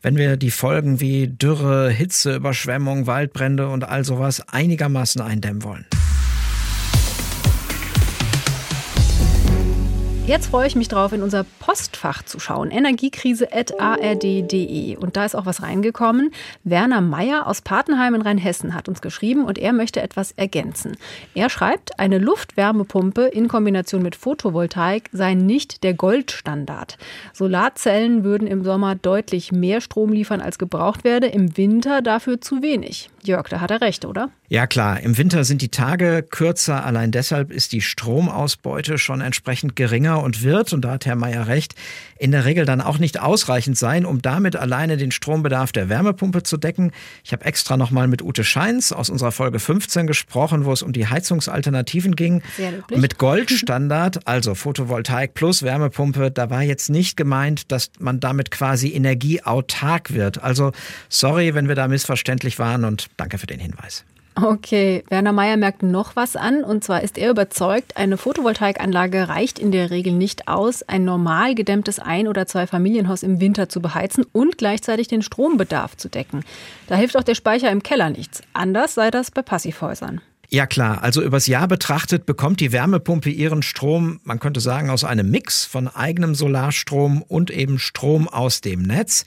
wenn 0.02 0.16
wir 0.16 0.36
die 0.36 0.50
Folgen 0.50 1.00
wie 1.00 1.28
Dürre, 1.28 1.90
Hitze, 1.90 2.36
Überschwemmung, 2.36 3.06
Waldbrände 3.06 3.68
und 3.68 3.84
all 3.84 4.04
sowas 4.04 4.42
einigermaßen 4.48 5.20
eindämmen 5.20 5.62
wollen. 5.62 5.86
Jetzt 10.26 10.48
freue 10.48 10.66
ich 10.66 10.74
mich 10.74 10.88
drauf, 10.88 11.12
in 11.12 11.22
unser 11.22 11.44
Postfach 11.44 12.24
zu 12.24 12.40
schauen. 12.40 12.72
Energiekrise.ard.de. 12.72 14.96
Und 14.96 15.16
da 15.16 15.24
ist 15.24 15.36
auch 15.36 15.46
was 15.46 15.62
reingekommen. 15.62 16.32
Werner 16.64 17.00
Meyer 17.00 17.46
aus 17.46 17.62
Patenheim 17.62 18.16
in 18.16 18.22
Rheinhessen 18.22 18.74
hat 18.74 18.88
uns 18.88 19.00
geschrieben 19.00 19.44
und 19.44 19.56
er 19.56 19.72
möchte 19.72 20.02
etwas 20.02 20.32
ergänzen. 20.32 20.96
Er 21.36 21.48
schreibt, 21.48 22.00
eine 22.00 22.18
Luftwärmepumpe 22.18 23.26
in 23.26 23.46
Kombination 23.46 24.02
mit 24.02 24.16
Photovoltaik 24.16 25.10
sei 25.12 25.34
nicht 25.34 25.84
der 25.84 25.94
Goldstandard. 25.94 26.98
Solarzellen 27.32 28.24
würden 28.24 28.48
im 28.48 28.64
Sommer 28.64 28.96
deutlich 28.96 29.52
mehr 29.52 29.80
Strom 29.80 30.12
liefern, 30.12 30.40
als 30.40 30.58
gebraucht 30.58 31.04
werde, 31.04 31.28
im 31.28 31.56
Winter 31.56 32.02
dafür 32.02 32.40
zu 32.40 32.62
wenig. 32.62 33.10
Jörg, 33.22 33.48
da 33.48 33.60
hat 33.60 33.70
er 33.70 33.80
recht, 33.80 34.04
oder? 34.04 34.30
Ja 34.48 34.66
klar, 34.66 34.98
im 35.00 35.16
Winter 35.18 35.44
sind 35.44 35.62
die 35.62 35.70
Tage 35.70 36.22
kürzer, 36.22 36.84
allein 36.84 37.10
deshalb 37.10 37.50
ist 37.50 37.72
die 37.72 37.80
Stromausbeute 37.80 38.98
schon 38.98 39.20
entsprechend 39.20 39.74
geringer 39.74 40.15
und 40.22 40.42
wird, 40.42 40.72
und 40.72 40.82
da 40.82 40.92
hat 40.92 41.06
Herr 41.06 41.16
Mayer 41.16 41.46
recht, 41.48 41.74
in 42.18 42.30
der 42.32 42.44
Regel 42.44 42.64
dann 42.64 42.80
auch 42.80 42.98
nicht 42.98 43.20
ausreichend 43.20 43.76
sein, 43.76 44.06
um 44.06 44.22
damit 44.22 44.56
alleine 44.56 44.96
den 44.96 45.10
Strombedarf 45.10 45.72
der 45.72 45.88
Wärmepumpe 45.88 46.42
zu 46.42 46.56
decken. 46.56 46.92
Ich 47.24 47.32
habe 47.32 47.44
extra 47.44 47.76
nochmal 47.76 48.08
mit 48.08 48.22
Ute 48.22 48.44
Scheins 48.44 48.92
aus 48.92 49.10
unserer 49.10 49.32
Folge 49.32 49.58
15 49.58 50.06
gesprochen, 50.06 50.64
wo 50.64 50.72
es 50.72 50.82
um 50.82 50.92
die 50.92 51.06
Heizungsalternativen 51.06 52.16
ging. 52.16 52.42
Sehr 52.56 52.72
löblich. 52.72 52.98
Mit 52.98 53.18
Goldstandard, 53.18 54.26
also 54.26 54.54
Photovoltaik 54.54 55.34
plus 55.34 55.62
Wärmepumpe, 55.62 56.30
da 56.30 56.50
war 56.50 56.62
jetzt 56.62 56.88
nicht 56.88 57.16
gemeint, 57.16 57.70
dass 57.70 57.90
man 57.98 58.20
damit 58.20 58.50
quasi 58.50 58.92
energieautark 58.92 60.14
wird. 60.14 60.42
Also 60.42 60.72
sorry, 61.08 61.54
wenn 61.54 61.68
wir 61.68 61.74
da 61.74 61.88
missverständlich 61.88 62.58
waren 62.58 62.84
und 62.84 63.08
danke 63.16 63.38
für 63.38 63.46
den 63.46 63.60
Hinweis. 63.60 64.04
Okay, 64.38 65.02
Werner 65.08 65.32
Meyer 65.32 65.56
merkt 65.56 65.82
noch 65.82 66.14
was 66.14 66.36
an. 66.36 66.62
Und 66.62 66.84
zwar 66.84 67.02
ist 67.02 67.16
er 67.16 67.30
überzeugt, 67.30 67.96
eine 67.96 68.18
Photovoltaikanlage 68.18 69.30
reicht 69.30 69.58
in 69.58 69.72
der 69.72 69.90
Regel 69.90 70.12
nicht 70.12 70.46
aus, 70.46 70.82
ein 70.82 71.04
normal 71.04 71.54
gedämmtes 71.54 71.98
Ein- 71.98 72.28
oder 72.28 72.46
Zwei-Familienhaus 72.46 73.22
im 73.22 73.40
Winter 73.40 73.70
zu 73.70 73.80
beheizen 73.80 74.26
und 74.32 74.58
gleichzeitig 74.58 75.08
den 75.08 75.22
Strombedarf 75.22 75.96
zu 75.96 76.10
decken. 76.10 76.44
Da 76.86 76.96
hilft 76.96 77.16
auch 77.16 77.22
der 77.22 77.34
Speicher 77.34 77.70
im 77.70 77.82
Keller 77.82 78.10
nichts. 78.10 78.42
Anders 78.52 78.94
sei 78.94 79.10
das 79.10 79.30
bei 79.30 79.40
Passivhäusern. 79.40 80.20
Ja 80.48 80.66
klar, 80.66 81.02
also 81.02 81.22
übers 81.22 81.48
Jahr 81.48 81.66
betrachtet 81.66 82.24
bekommt 82.24 82.60
die 82.60 82.70
Wärmepumpe 82.70 83.30
ihren 83.30 83.62
Strom, 83.62 84.20
man 84.22 84.38
könnte 84.38 84.60
sagen, 84.60 84.90
aus 84.90 85.02
einem 85.02 85.28
Mix 85.28 85.64
von 85.64 85.88
eigenem 85.88 86.36
Solarstrom 86.36 87.22
und 87.22 87.50
eben 87.50 87.80
Strom 87.80 88.28
aus 88.28 88.60
dem 88.60 88.82
Netz 88.82 89.24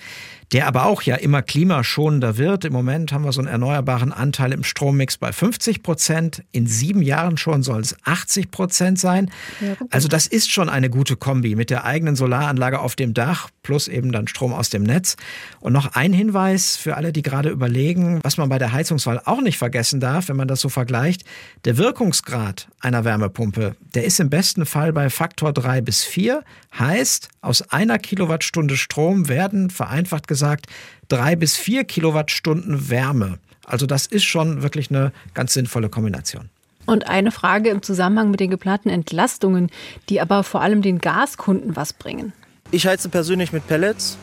der 0.51 0.67
aber 0.67 0.85
auch 0.85 1.03
ja 1.03 1.15
immer 1.15 1.41
klimaschonender 1.41 2.37
wird. 2.37 2.65
Im 2.65 2.73
Moment 2.73 3.13
haben 3.13 3.23
wir 3.23 3.31
so 3.31 3.41
einen 3.41 3.47
erneuerbaren 3.47 4.11
Anteil 4.11 4.51
im 4.51 4.63
Strommix 4.63 5.17
bei 5.17 5.31
50 5.31 5.83
Prozent. 5.83 6.43
In 6.51 6.65
sieben 6.65 7.03
Jahren 7.03 7.37
schon 7.37 7.61
soll 7.61 7.81
es 7.81 7.95
80 8.03 8.49
Prozent 8.49 8.99
sein. 8.99 9.29
Ja, 9.61 9.75
also 9.91 10.07
das 10.07 10.25
ist 10.25 10.51
schon 10.51 10.67
eine 10.69 10.89
gute 10.89 11.15
Kombi 11.15 11.55
mit 11.55 11.69
der 11.69 11.85
eigenen 11.85 12.15
Solaranlage 12.15 12.79
auf 12.79 12.95
dem 12.95 13.13
Dach 13.13 13.49
plus 13.61 13.87
eben 13.87 14.11
dann 14.11 14.27
Strom 14.27 14.53
aus 14.53 14.71
dem 14.71 14.81
Netz. 14.81 15.17
Und 15.59 15.73
noch 15.73 15.93
ein 15.93 16.13
Hinweis 16.13 16.77
für 16.77 16.97
alle, 16.97 17.13
die 17.13 17.21
gerade 17.21 17.49
überlegen, 17.49 18.19
was 18.23 18.37
man 18.37 18.49
bei 18.49 18.57
der 18.57 18.71
Heizungswahl 18.71 19.21
auch 19.23 19.41
nicht 19.41 19.59
vergessen 19.59 19.99
darf, 19.99 20.29
wenn 20.29 20.37
man 20.37 20.47
das 20.47 20.61
so 20.61 20.69
vergleicht. 20.69 21.23
Der 21.65 21.77
Wirkungsgrad 21.77 22.67
einer 22.79 23.05
Wärmepumpe, 23.05 23.75
der 23.93 24.05
ist 24.05 24.19
im 24.19 24.31
besten 24.31 24.65
Fall 24.65 24.93
bei 24.93 25.11
Faktor 25.11 25.53
drei 25.53 25.81
bis 25.81 26.03
vier. 26.03 26.43
Heißt, 26.77 27.29
aus 27.41 27.61
einer 27.71 27.99
Kilowattstunde 27.99 28.77
Strom 28.77 29.27
werden 29.27 29.69
vereinfacht 29.69 30.27
gesagt 30.27 30.38
gesagt, 30.39 30.67
drei 31.09 31.35
bis 31.35 31.57
vier 31.57 31.83
Kilowattstunden 31.83 32.89
Wärme. 32.89 33.39
Also 33.65 33.85
das 33.85 34.05
ist 34.05 34.23
schon 34.23 34.61
wirklich 34.61 34.89
eine 34.89 35.11
ganz 35.33 35.53
sinnvolle 35.53 35.89
Kombination. 35.89 36.49
Und 36.85 37.07
eine 37.07 37.31
Frage 37.31 37.69
im 37.69 37.83
Zusammenhang 37.83 38.31
mit 38.31 38.39
den 38.39 38.49
geplanten 38.49 38.89
Entlastungen, 38.89 39.69
die 40.07 40.21
aber 40.21 40.43
vor 40.43 40.61
allem 40.61 40.81
den 40.81 40.99
Gaskunden 40.99 41.75
was 41.75 41.93
bringen. 41.93 42.33
Ich 42.71 42.87
heize 42.87 43.09
persönlich 43.09 43.51
mit 43.51 43.67
Pellets. 43.67 44.17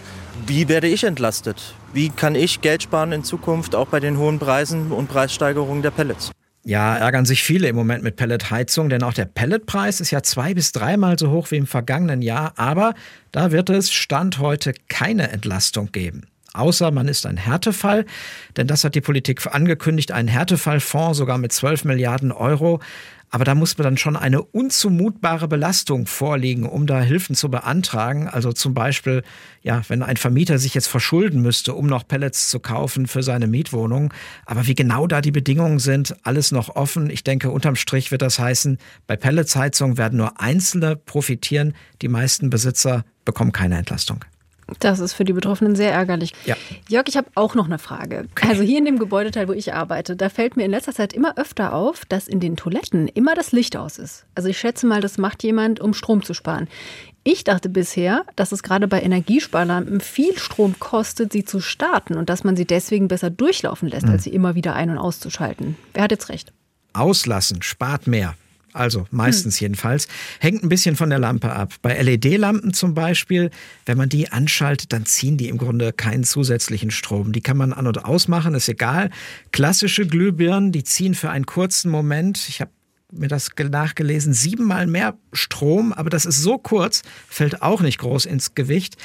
Wie 0.46 0.68
werde 0.68 0.88
ich 0.88 1.05
entlastet? 1.05 1.74
Wie 1.92 2.09
kann 2.09 2.35
ich 2.35 2.62
Geld 2.62 2.83
sparen 2.83 3.12
in 3.12 3.24
Zukunft 3.24 3.74
auch 3.74 3.88
bei 3.88 4.00
den 4.00 4.16
hohen 4.16 4.38
Preisen 4.38 4.90
und 4.90 5.09
Preissteigerungen 5.09 5.83
der 5.83 5.90
Pellets? 5.90 6.33
Ja, 6.66 6.96
ärgern 6.96 7.26
sich 7.26 7.44
viele 7.44 7.68
im 7.68 7.76
Moment 7.76 8.02
mit 8.02 8.16
Pelletheizung, 8.16 8.88
denn 8.88 9.05
auch 9.05 9.12
der 9.12 9.24
Pelletpreis 9.24 10.00
ist 10.00 10.11
ja 10.11 10.24
zwei 10.24 10.52
bis 10.52 10.72
dreimal 10.72 11.16
so 11.16 11.31
hoch 11.31 11.52
wie 11.52 11.59
im 11.59 11.66
vergangenen 11.68 12.22
Jahr. 12.22 12.55
Aber 12.57 12.94
da 13.31 13.52
wird 13.52 13.70
es 13.70 13.92
Stand 13.92 14.40
heute 14.40 14.74
keine 14.88 15.31
Entlastung 15.31 15.92
geben. 15.92 16.26
Außer 16.55 16.90
man 16.90 17.07
ist 17.07 17.24
ein 17.24 17.37
Härtefall, 17.37 18.05
denn 18.57 18.66
das 18.66 18.83
hat 18.83 18.96
die 18.96 19.00
Politik 19.00 19.46
angekündigt, 19.46 20.11
ein 20.11 20.26
Härtefallfonds 20.26 21.18
sogar 21.18 21.38
mit 21.38 21.52
12 21.52 21.85
Milliarden 21.85 22.33
Euro. 22.33 22.81
Aber 23.31 23.45
da 23.45 23.55
muss 23.55 23.77
man 23.77 23.85
dann 23.85 23.97
schon 23.97 24.17
eine 24.17 24.43
unzumutbare 24.43 25.49
Belastung 25.49 26.07
vorliegen, 26.07 26.65
um 26.65 26.87
da 26.87 27.01
Hilfen 27.01 27.35
zu 27.35 27.51
beantragen. 27.51 28.29
Also 28.29 28.53
zum 28.53 28.73
Beispiel, 28.73 29.23
ja, 29.62 29.83
wenn 29.89 30.03
ein 30.03 30.17
Vermieter 30.17 30.59
sich 30.59 30.75
jetzt 30.75 30.87
verschulden 30.87 31.43
müsste, 31.43 31.75
um 31.75 31.87
noch 31.87 32.07
Pellets 32.07 32.49
zu 32.49 32.61
kaufen 32.61 33.07
für 33.07 33.23
seine 33.23 33.47
Mietwohnung. 33.47 34.12
Aber 34.45 34.67
wie 34.67 34.75
genau 34.75 35.07
da 35.07 35.21
die 35.21 35.33
Bedingungen 35.33 35.81
sind, 35.81 36.17
alles 36.23 36.53
noch 36.53 36.77
offen. 36.77 37.11
Ich 37.11 37.25
denke, 37.25 37.51
unterm 37.51 37.77
Strich 37.77 38.12
wird 38.12 38.23
das 38.23 38.39
heißen, 38.39 38.79
bei 39.07 39.17
Pelletsheizung 39.17 39.99
werden 39.99 40.19
nur 40.19 40.41
Einzelne 40.41 40.97
profitieren. 40.97 41.75
Die 42.03 42.09
meisten 42.09 42.49
Besitzer 42.49 43.05
bekommen 43.25 43.53
keine 43.53 43.77
Entlastung. 43.77 44.25
Das 44.81 44.98
ist 44.98 45.12
für 45.12 45.24
die 45.24 45.33
Betroffenen 45.33 45.76
sehr 45.76 45.92
ärgerlich. 45.92 46.33
Ja. 46.44 46.57
Jörg, 46.88 47.05
ich 47.09 47.16
habe 47.16 47.29
auch 47.35 47.55
noch 47.55 47.66
eine 47.66 47.79
Frage. 47.79 48.26
Also 48.40 48.62
hier 48.62 48.79
in 48.79 48.85
dem 48.85 48.98
Gebäudeteil, 48.98 49.48
wo 49.48 49.52
ich 49.52 49.74
arbeite, 49.74 50.16
da 50.16 50.29
fällt 50.29 50.57
mir 50.57 50.64
in 50.64 50.72
letzter 50.72 50.92
Zeit 50.92 51.12
immer 51.12 51.38
öfter 51.38 51.72
auf, 51.72 52.05
dass 52.05 52.26
in 52.26 52.40
den 52.40 52.57
Toiletten 52.57 53.07
immer 53.09 53.35
das 53.35 53.52
Licht 53.52 53.76
aus 53.76 53.98
ist. 53.98 54.24
Also 54.35 54.48
ich 54.48 54.59
schätze 54.59 54.87
mal, 54.87 55.00
das 55.00 55.18
macht 55.18 55.44
jemand, 55.44 55.81
um 55.81 55.94
Strom 55.94 56.22
zu 56.22 56.35
sparen. 56.35 56.68
Ich 57.22 57.44
dachte 57.44 57.68
bisher, 57.68 58.24
dass 58.37 58.52
es 58.52 58.62
gerade 58.62 58.87
bei 58.87 59.02
Energiesparlampen 59.02 60.00
viel 60.00 60.38
Strom 60.38 60.79
kostet, 60.79 61.33
sie 61.33 61.44
zu 61.44 61.61
starten 61.61 62.14
und 62.16 62.29
dass 62.29 62.44
man 62.44 62.57
sie 62.57 62.66
deswegen 62.66 63.09
besser 63.09 63.31
durchlaufen 63.31 63.88
lässt, 63.88 64.07
mhm. 64.07 64.12
als 64.12 64.24
sie 64.24 64.31
immer 64.31 64.55
wieder 64.55 64.74
ein- 64.74 64.90
und 64.90 64.98
auszuschalten. 64.98 65.76
Wer 65.92 66.05
hat 66.05 66.12
jetzt 66.12 66.29
recht? 66.29 66.52
Auslassen 66.92 67.62
spart 67.62 68.07
mehr. 68.07 68.35
Also 68.77 69.07
meistens 69.11 69.59
hm. 69.59 69.65
jedenfalls. 69.65 70.07
Hängt 70.39 70.62
ein 70.62 70.69
bisschen 70.69 70.97
von 70.97 71.11
der 71.11 71.19
Lampe 71.19 71.53
ab. 71.53 71.75
Bei 71.83 72.01
LED-Lampen 72.01 72.75
zum 72.75 72.95
Beispiel, 72.95 73.51
wenn 73.87 73.97
man 73.97 74.09
die 74.09 74.31
anschaltet, 74.31 74.93
dann 74.93 75.07
ziehen 75.07 75.37
die 75.37 75.49
im 75.49 75.59
Grunde 75.59 75.93
keinen 75.93 76.25
zusätzlichen 76.25 76.91
Strom. 76.91 77.33
Die 77.33 77.41
kann 77.41 77.57
man 77.57 77.73
an- 77.73 77.87
und 77.87 78.05
ausmachen, 78.05 78.55
ist 78.55 78.68
egal. 78.68 79.11
Klassische 79.53 80.07
Glühbirnen, 80.07 80.72
die 80.72 80.85
ziehen 80.85 81.14
für 81.14 81.31
einen 81.31 81.47
kurzen 81.47 81.91
Moment. 81.91 82.47
Ich 82.49 82.61
habe 82.61 82.70
mir 83.12 83.29
das 83.29 83.51
nachgelesen, 83.57 84.33
siebenmal 84.33 84.87
mehr 84.87 85.16
Strom, 85.33 85.93
aber 85.93 86.11
das 86.11 86.27
ist 86.27 86.43
so 86.43 86.59
kurz, 86.59 87.03
fällt 87.29 87.62
auch 87.62 87.81
nicht 87.81 87.99
groß 87.99 88.27
ins 88.27 88.55
Gewicht. 88.55 88.97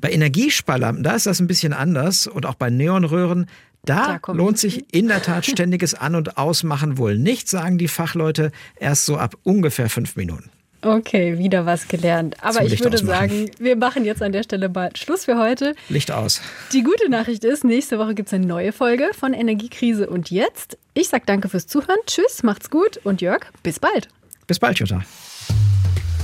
Bei 0.00 0.10
Energiesparlampen, 0.10 1.04
da 1.04 1.12
ist 1.12 1.26
das 1.26 1.40
ein 1.40 1.46
bisschen 1.46 1.72
anders 1.72 2.26
und 2.26 2.46
auch 2.46 2.54
bei 2.54 2.70
Neonröhren, 2.70 3.46
da, 3.84 4.18
da 4.24 4.32
lohnt 4.32 4.58
sich 4.58 4.92
in 4.94 5.08
der 5.08 5.22
Tat 5.22 5.46
ständiges 5.46 5.94
An- 5.94 6.14
und 6.14 6.36
Ausmachen 6.36 6.98
wohl 6.98 7.16
nicht, 7.16 7.48
sagen 7.48 7.78
die 7.78 7.88
Fachleute, 7.88 8.52
erst 8.76 9.06
so 9.06 9.16
ab 9.16 9.36
ungefähr 9.42 9.88
fünf 9.88 10.16
Minuten. 10.16 10.50
Okay, 10.82 11.38
wieder 11.38 11.66
was 11.66 11.88
gelernt. 11.88 12.36
Aber 12.40 12.64
ich 12.64 12.80
würde 12.80 12.96
ausmachen. 12.96 13.28
sagen, 13.28 13.50
wir 13.58 13.76
machen 13.76 14.04
jetzt 14.04 14.22
an 14.22 14.32
der 14.32 14.42
Stelle 14.42 14.70
bald 14.70 14.96
Schluss 14.96 15.26
für 15.26 15.36
heute. 15.36 15.74
Licht 15.90 16.10
aus. 16.10 16.40
Die 16.72 16.82
gute 16.82 17.10
Nachricht 17.10 17.44
ist, 17.44 17.64
nächste 17.64 17.98
Woche 17.98 18.14
gibt 18.14 18.28
es 18.28 18.32
eine 18.32 18.46
neue 18.46 18.72
Folge 18.72 19.10
von 19.12 19.34
Energiekrise 19.34 20.08
und 20.08 20.30
jetzt. 20.30 20.78
Ich 20.94 21.08
sage 21.08 21.24
danke 21.26 21.48
fürs 21.50 21.66
Zuhören. 21.66 21.98
Tschüss, 22.06 22.42
macht's 22.42 22.70
gut 22.70 22.98
und 23.04 23.20
Jörg, 23.20 23.44
bis 23.62 23.78
bald. 23.78 24.08
Bis 24.46 24.58
bald, 24.58 24.78
Jutta. 24.78 25.02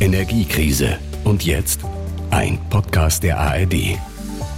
Energiekrise 0.00 0.98
und 1.24 1.44
jetzt 1.44 1.80
ein 2.30 2.58
Podcast 2.70 3.22
der 3.22 3.38
ARD. 3.38 3.98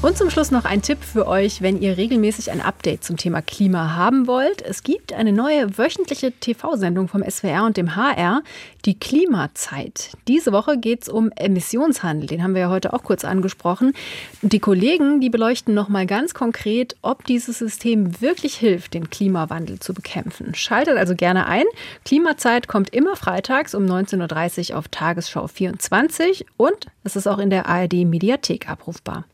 Und 0.01 0.17
zum 0.17 0.31
Schluss 0.31 0.53
noch 0.53 0.65
ein 0.65 0.81
Tipp 0.81 0.99
für 1.03 1.27
euch, 1.27 1.61
wenn 1.61 1.83
ihr 1.83 1.97
regelmäßig 1.97 2.53
ein 2.53 2.61
Update 2.61 3.03
zum 3.03 3.17
Thema 3.17 3.43
Klima 3.43 3.97
haben 3.97 4.29
wollt. 4.29 4.63
Es 4.63 4.85
gibt 4.85 5.13
eine 5.13 5.33
neue 5.33 5.77
wöchentliche 5.77 6.31
TV-Sendung 6.31 7.09
vom 7.09 7.29
SWR 7.29 7.65
und 7.65 7.77
dem 7.77 7.97
HR, 7.97 8.43
die 8.85 8.97
Klimazeit. 8.97 10.13
Diese 10.29 10.53
Woche 10.53 10.79
geht 10.79 11.03
es 11.03 11.09
um 11.09 11.33
Emissionshandel, 11.35 12.29
den 12.29 12.45
haben 12.45 12.55
wir 12.55 12.61
ja 12.63 12.71
heute 12.71 12.93
auch 12.93 13.03
kurz 13.03 13.25
angesprochen. 13.25 13.93
Die 14.41 14.61
Kollegen, 14.61 15.21
die 15.21 15.31
beleuchten 15.31 15.75
nochmal 15.75 16.07
ganz 16.07 16.33
konkret, 16.33 16.95
ob 17.03 17.25
dieses 17.25 17.59
System 17.59 18.21
wirklich 18.21 18.55
hilft, 18.55 18.95
den 18.95 19.11
Klimawandel 19.11 19.81
zu 19.81 19.95
bekämpfen. 19.95 20.55
Schaltet 20.55 20.97
also 20.97 21.17
gerne 21.17 21.47
ein. 21.47 21.65
Klimazeit 22.05 22.69
kommt 22.69 22.91
immer 22.91 23.17
freitags 23.17 23.75
um 23.75 23.85
19.30 23.85 24.71
Uhr 24.71 24.79
auf 24.79 24.87
Tagesschau 24.87 25.49
24 25.49 26.47
und 26.57 26.87
es 27.03 27.17
ist 27.17 27.27
auch 27.27 27.39
in 27.39 27.51
der 27.51 27.67
ARD 27.67 28.05
Mediathek 28.05 28.71
abrufbar. 28.71 29.25